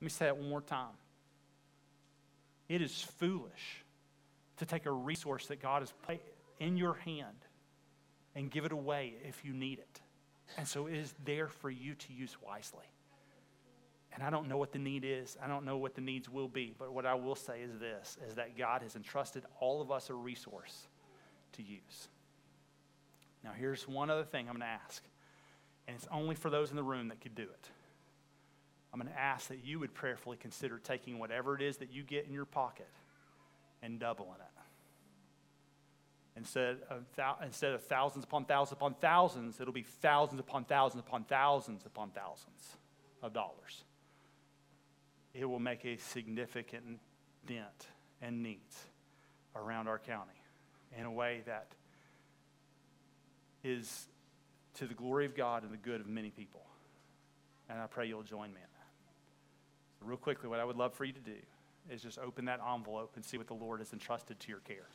Let 0.00 0.04
me 0.04 0.10
say 0.10 0.26
that 0.26 0.36
one 0.36 0.48
more 0.48 0.60
time. 0.60 0.94
It 2.68 2.82
is 2.82 3.02
foolish 3.18 3.84
to 4.58 4.66
take 4.66 4.86
a 4.86 4.90
resource 4.90 5.46
that 5.46 5.60
God 5.60 5.82
has 5.82 5.92
put 6.06 6.20
in 6.60 6.76
your 6.76 6.94
hand 6.94 7.36
and 8.34 8.50
give 8.50 8.64
it 8.64 8.72
away 8.72 9.14
if 9.26 9.44
you 9.44 9.52
need 9.52 9.78
it. 9.78 10.00
And 10.56 10.68
so 10.68 10.86
it 10.86 10.94
is 10.94 11.14
there 11.24 11.48
for 11.48 11.70
you 11.70 11.94
to 11.94 12.12
use 12.12 12.36
wisely. 12.44 12.84
And 14.14 14.22
I 14.22 14.30
don't 14.30 14.48
know 14.48 14.56
what 14.56 14.72
the 14.72 14.78
need 14.78 15.04
is. 15.04 15.36
I 15.42 15.48
don't 15.48 15.64
know 15.64 15.76
what 15.76 15.96
the 15.96 16.00
needs 16.00 16.28
will 16.28 16.48
be. 16.48 16.72
But 16.78 16.92
what 16.92 17.04
I 17.04 17.14
will 17.14 17.34
say 17.34 17.60
is 17.62 17.78
this 17.78 18.16
is 18.28 18.36
that 18.36 18.56
God 18.56 18.82
has 18.82 18.94
entrusted 18.94 19.42
all 19.60 19.82
of 19.82 19.90
us 19.90 20.08
a 20.08 20.14
resource 20.14 20.86
to 21.54 21.62
use. 21.62 22.08
Now, 23.42 23.50
here's 23.56 23.88
one 23.88 24.10
other 24.10 24.24
thing 24.24 24.48
I'm 24.48 24.56
going 24.56 24.60
to 24.60 24.66
ask. 24.66 25.02
And 25.88 25.96
it's 25.96 26.06
only 26.10 26.36
for 26.36 26.48
those 26.48 26.70
in 26.70 26.76
the 26.76 26.82
room 26.82 27.08
that 27.08 27.20
could 27.20 27.34
do 27.34 27.42
it. 27.42 27.68
I'm 28.92 29.00
going 29.00 29.12
to 29.12 29.18
ask 29.18 29.48
that 29.48 29.64
you 29.64 29.80
would 29.80 29.92
prayerfully 29.92 30.36
consider 30.36 30.78
taking 30.78 31.18
whatever 31.18 31.56
it 31.56 31.62
is 31.62 31.78
that 31.78 31.92
you 31.92 32.04
get 32.04 32.26
in 32.26 32.32
your 32.32 32.44
pocket 32.44 32.88
and 33.82 33.98
doubling 33.98 34.38
it. 34.38 34.46
Instead 36.36 36.78
of, 36.90 37.04
instead 37.44 37.72
of 37.72 37.82
thousands 37.82 38.24
upon 38.24 38.44
thousands 38.44 38.72
upon 38.72 38.94
thousands, 38.94 39.60
it'll 39.60 39.72
be 39.72 39.82
thousands 39.82 40.40
upon 40.40 40.64
thousands 40.64 41.00
upon 41.00 41.24
thousands 41.24 41.84
upon 41.84 42.10
thousands 42.10 42.76
of 43.22 43.32
dollars. 43.32 43.84
It 45.34 45.44
will 45.44 45.58
make 45.58 45.84
a 45.84 45.96
significant 45.96 47.00
dent 47.46 47.88
and 48.22 48.42
needs 48.42 48.76
around 49.56 49.88
our 49.88 49.98
county 49.98 50.40
in 50.96 51.04
a 51.04 51.10
way 51.10 51.42
that 51.46 51.72
is 53.64 54.06
to 54.74 54.86
the 54.86 54.94
glory 54.94 55.26
of 55.26 55.34
God 55.34 55.64
and 55.64 55.72
the 55.72 55.76
good 55.76 56.00
of 56.00 56.06
many 56.06 56.30
people. 56.30 56.62
And 57.68 57.80
I 57.80 57.86
pray 57.86 58.06
you'll 58.06 58.22
join 58.22 58.48
me 58.50 58.60
in 58.60 58.60
that. 58.60 59.98
So 59.98 60.06
real 60.06 60.18
quickly, 60.18 60.48
what 60.48 60.60
I 60.60 60.64
would 60.64 60.76
love 60.76 60.94
for 60.94 61.04
you 61.04 61.12
to 61.12 61.20
do 61.20 61.36
is 61.90 62.02
just 62.02 62.18
open 62.18 62.44
that 62.46 62.60
envelope 62.72 63.12
and 63.16 63.24
see 63.24 63.38
what 63.38 63.46
the 63.46 63.54
Lord 63.54 63.80
has 63.80 63.92
entrusted 63.92 64.38
to 64.40 64.48
your 64.48 64.60
care. 64.60 64.88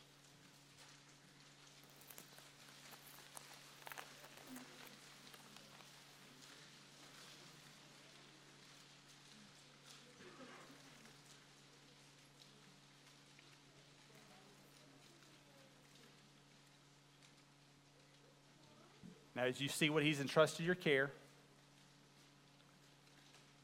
Now, 19.39 19.45
as 19.45 19.61
you 19.61 19.69
see 19.69 19.89
what 19.89 20.03
he's 20.03 20.19
entrusted 20.19 20.65
your 20.65 20.75
care, 20.75 21.11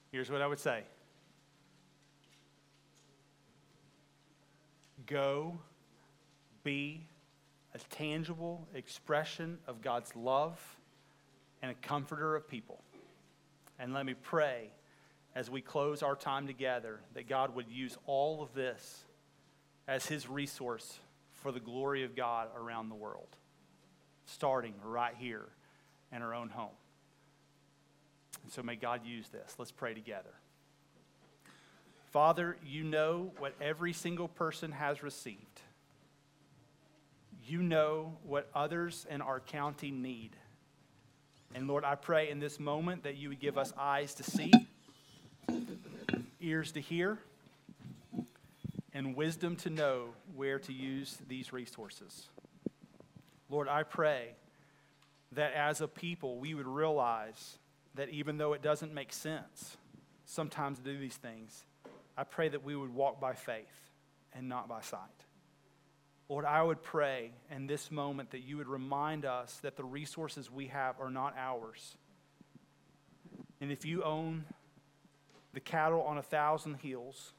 here's 0.10 0.32
what 0.32 0.42
I 0.42 0.48
would 0.48 0.60
say. 0.60 0.84
Go 5.06 5.60
be 6.64 7.06
a 7.74 7.80
tangible 7.94 8.66
expression 8.74 9.58
of 9.68 9.82
God's 9.82 10.16
love 10.16 10.58
and 11.62 11.70
a 11.70 11.76
comforter 11.86 12.38
of 12.38 12.48
people. 12.48 12.80
And 13.78 13.94
let 13.94 14.06
me 14.06 14.14
pray 14.14 14.70
as 15.36 15.50
we 15.50 15.60
close 15.60 16.02
our 16.02 16.16
time 16.16 16.48
together 16.48 17.02
that 17.16 17.28
God 17.28 17.54
would 17.54 17.68
use 17.70 17.98
all 18.06 18.42
of 18.42 18.54
this 18.54 19.04
as 19.90 20.06
his 20.06 20.30
resource 20.30 21.00
for 21.34 21.52
the 21.52 21.60
glory 21.60 22.06
of 22.06 22.16
God 22.16 22.48
around 22.56 22.88
the 22.88 22.96
world, 22.96 23.36
starting 24.26 24.74
right 24.82 25.16
here 25.20 25.50
in 26.12 26.22
our 26.22 26.34
own 26.34 26.50
home. 26.50 26.76
And 28.44 28.52
so 28.52 28.62
may 28.62 28.76
God 28.76 29.02
use 29.06 29.28
this. 29.30 29.56
Let's 29.58 29.72
pray 29.72 29.94
together. 29.94 30.34
Father, 32.12 32.56
you 32.66 32.84
know 32.84 33.32
what 33.40 33.54
every 33.60 33.92
single 33.92 34.28
person 34.28 34.72
has 34.72 35.04
received. 35.04 35.62
You 37.46 37.62
know 37.62 38.18
what 38.24 38.50
others 38.56 39.06
in 39.10 39.22
our 39.22 39.40
county 39.40 39.92
need. 39.92 40.32
And 41.54 41.68
Lord, 41.68 41.84
I 41.84 41.96
pray 41.96 42.30
in 42.30 42.40
this 42.40 42.60
moment 42.60 43.04
that 43.04 43.18
you 43.18 43.30
would 43.30 43.40
give 43.40 43.58
us 43.58 43.74
eyes 43.78 44.14
to 44.16 44.24
see, 44.24 44.52
ears 46.40 46.72
to 46.74 46.82
hear, 46.82 47.18
and 48.94 49.16
wisdom 49.16 49.56
to 49.58 49.70
know 49.70 50.10
where 50.36 50.60
to 50.60 50.74
use 50.74 51.18
these 51.28 51.52
resources. 51.52 52.28
Lord, 53.50 53.68
I 53.68 53.84
pray 53.84 54.36
that 55.36 55.54
as 55.54 55.82
a 55.82 55.88
people 55.88 56.38
we 56.40 56.54
would 56.54 56.68
realize 56.68 57.58
that 57.96 58.10
even 58.10 58.38
though 58.38 58.54
it 58.54 58.62
doesn't 58.62 58.94
make 58.94 59.14
sense 59.14 59.78
sometimes 60.26 60.80
to 60.80 60.84
do 60.84 60.98
these 60.98 61.16
things, 61.16 61.66
I 62.18 62.24
pray 62.24 62.50
that 62.50 62.64
we 62.64 62.76
would 62.76 62.94
walk 62.94 63.20
by 63.20 63.34
faith 63.34 63.92
and 64.34 64.50
not 64.50 64.68
by 64.68 64.82
sight. 64.82 65.00
Lord, 66.28 66.46
I 66.46 66.64
would 66.64 66.82
pray 66.82 67.32
in 67.52 67.68
this 67.68 67.92
moment 67.92 68.32
that 68.32 68.40
you 68.40 68.58
would 68.58 68.68
remind 68.68 69.26
us 69.26 69.60
that 69.62 69.78
the 69.78 69.84
resources 69.84 70.50
we 70.50 70.68
have 70.68 71.00
are 71.00 71.12
not 71.12 71.36
ours. 71.38 71.98
And 73.62 73.72
if 73.72 73.86
you 73.86 74.04
own 74.04 74.46
the 75.54 75.60
cattle 75.60 76.02
on 76.02 76.18
a 76.18 76.24
thousand 76.24 76.76
hills, 76.76 77.34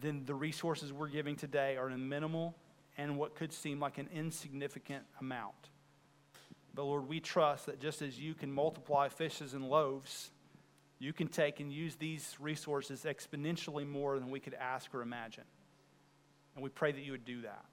then 0.00 0.24
the 0.26 0.34
resources 0.34 0.92
we're 0.92 1.08
giving 1.08 1.36
today 1.36 1.76
are 1.76 1.88
a 1.88 1.96
minimal 1.96 2.54
and 2.98 3.16
what 3.16 3.34
could 3.34 3.52
seem 3.52 3.80
like 3.80 3.98
an 3.98 4.08
insignificant 4.14 5.04
amount. 5.20 5.70
But 6.76 6.84
Lord, 6.84 7.08
we 7.08 7.20
trust 7.20 7.66
that 7.66 7.80
just 7.80 8.02
as 8.02 8.20
you 8.20 8.34
can 8.34 8.52
multiply 8.52 9.08
fishes 9.08 9.54
and 9.54 9.68
loaves, 9.68 10.30
you 10.98 11.14
can 11.14 11.26
take 11.26 11.58
and 11.58 11.72
use 11.72 11.96
these 11.96 12.36
resources 12.38 13.04
exponentially 13.04 13.88
more 13.88 14.18
than 14.18 14.30
we 14.30 14.40
could 14.40 14.52
ask 14.54 14.94
or 14.94 15.00
imagine. 15.00 15.44
And 16.54 16.62
we 16.62 16.68
pray 16.68 16.92
that 16.92 17.00
you 17.00 17.12
would 17.12 17.24
do 17.24 17.42
that. 17.42 17.64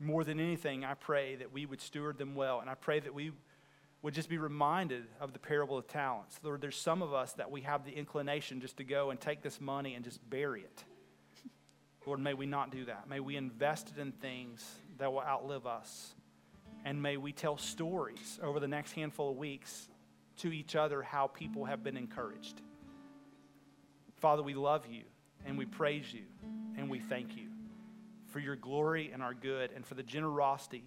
More 0.00 0.24
than 0.24 0.40
anything, 0.40 0.84
I 0.84 0.94
pray 0.94 1.36
that 1.36 1.52
we 1.52 1.66
would 1.66 1.82
steward 1.82 2.16
them 2.16 2.34
well. 2.34 2.60
And 2.60 2.70
I 2.70 2.74
pray 2.74 2.98
that 2.98 3.14
we 3.14 3.32
would 4.00 4.14
just 4.14 4.30
be 4.30 4.38
reminded 4.38 5.04
of 5.20 5.34
the 5.34 5.38
parable 5.38 5.76
of 5.76 5.86
talents. 5.86 6.40
Lord, 6.42 6.62
there's 6.62 6.76
some 6.76 7.02
of 7.02 7.12
us 7.12 7.34
that 7.34 7.50
we 7.50 7.60
have 7.60 7.84
the 7.84 7.92
inclination 7.92 8.60
just 8.60 8.78
to 8.78 8.84
go 8.84 9.10
and 9.10 9.20
take 9.20 9.42
this 9.42 9.60
money 9.60 9.94
and 9.94 10.04
just 10.04 10.18
bury 10.30 10.62
it. 10.62 10.84
Lord, 12.06 12.20
may 12.20 12.34
we 12.34 12.46
not 12.46 12.70
do 12.70 12.86
that. 12.86 13.08
May 13.08 13.20
we 13.20 13.36
invest 13.36 13.92
it 13.94 14.00
in 14.00 14.12
things 14.12 14.66
that 14.98 15.12
will 15.12 15.22
outlive 15.22 15.66
us. 15.66 16.14
And 16.84 17.00
may 17.00 17.16
we 17.16 17.32
tell 17.32 17.56
stories 17.56 18.38
over 18.42 18.60
the 18.60 18.68
next 18.68 18.92
handful 18.92 19.30
of 19.30 19.36
weeks 19.36 19.88
to 20.38 20.52
each 20.52 20.76
other 20.76 21.02
how 21.02 21.28
people 21.28 21.64
have 21.64 21.82
been 21.82 21.96
encouraged. 21.96 22.60
Father, 24.18 24.42
we 24.42 24.54
love 24.54 24.86
you 24.86 25.04
and 25.46 25.56
we 25.56 25.64
praise 25.64 26.12
you 26.12 26.24
and 26.76 26.90
we 26.90 26.98
thank 26.98 27.36
you 27.36 27.48
for 28.26 28.40
your 28.40 28.56
glory 28.56 29.10
and 29.12 29.22
our 29.22 29.34
good 29.34 29.70
and 29.74 29.86
for 29.86 29.94
the 29.94 30.02
generosity 30.02 30.84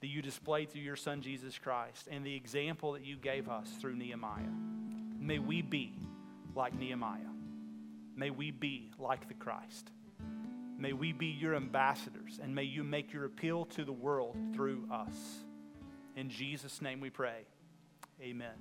that 0.00 0.08
you 0.08 0.20
displayed 0.20 0.70
through 0.70 0.82
your 0.82 0.96
Son, 0.96 1.22
Jesus 1.22 1.58
Christ, 1.58 2.08
and 2.10 2.26
the 2.26 2.34
example 2.34 2.92
that 2.92 3.04
you 3.04 3.16
gave 3.16 3.48
us 3.48 3.70
through 3.80 3.96
Nehemiah. 3.96 4.42
May 5.18 5.38
we 5.38 5.62
be 5.62 5.94
like 6.54 6.74
Nehemiah. 6.74 7.20
May 8.14 8.30
we 8.30 8.50
be 8.50 8.90
like 8.98 9.28
the 9.28 9.34
Christ. 9.34 9.90
May 10.76 10.92
we 10.92 11.12
be 11.12 11.26
your 11.26 11.54
ambassadors, 11.54 12.40
and 12.42 12.54
may 12.54 12.64
you 12.64 12.82
make 12.82 13.12
your 13.12 13.24
appeal 13.24 13.64
to 13.66 13.84
the 13.84 13.92
world 13.92 14.36
through 14.54 14.86
us. 14.90 15.14
In 16.16 16.28
Jesus' 16.28 16.82
name 16.82 17.00
we 17.00 17.10
pray. 17.10 17.46
Amen. 18.20 18.54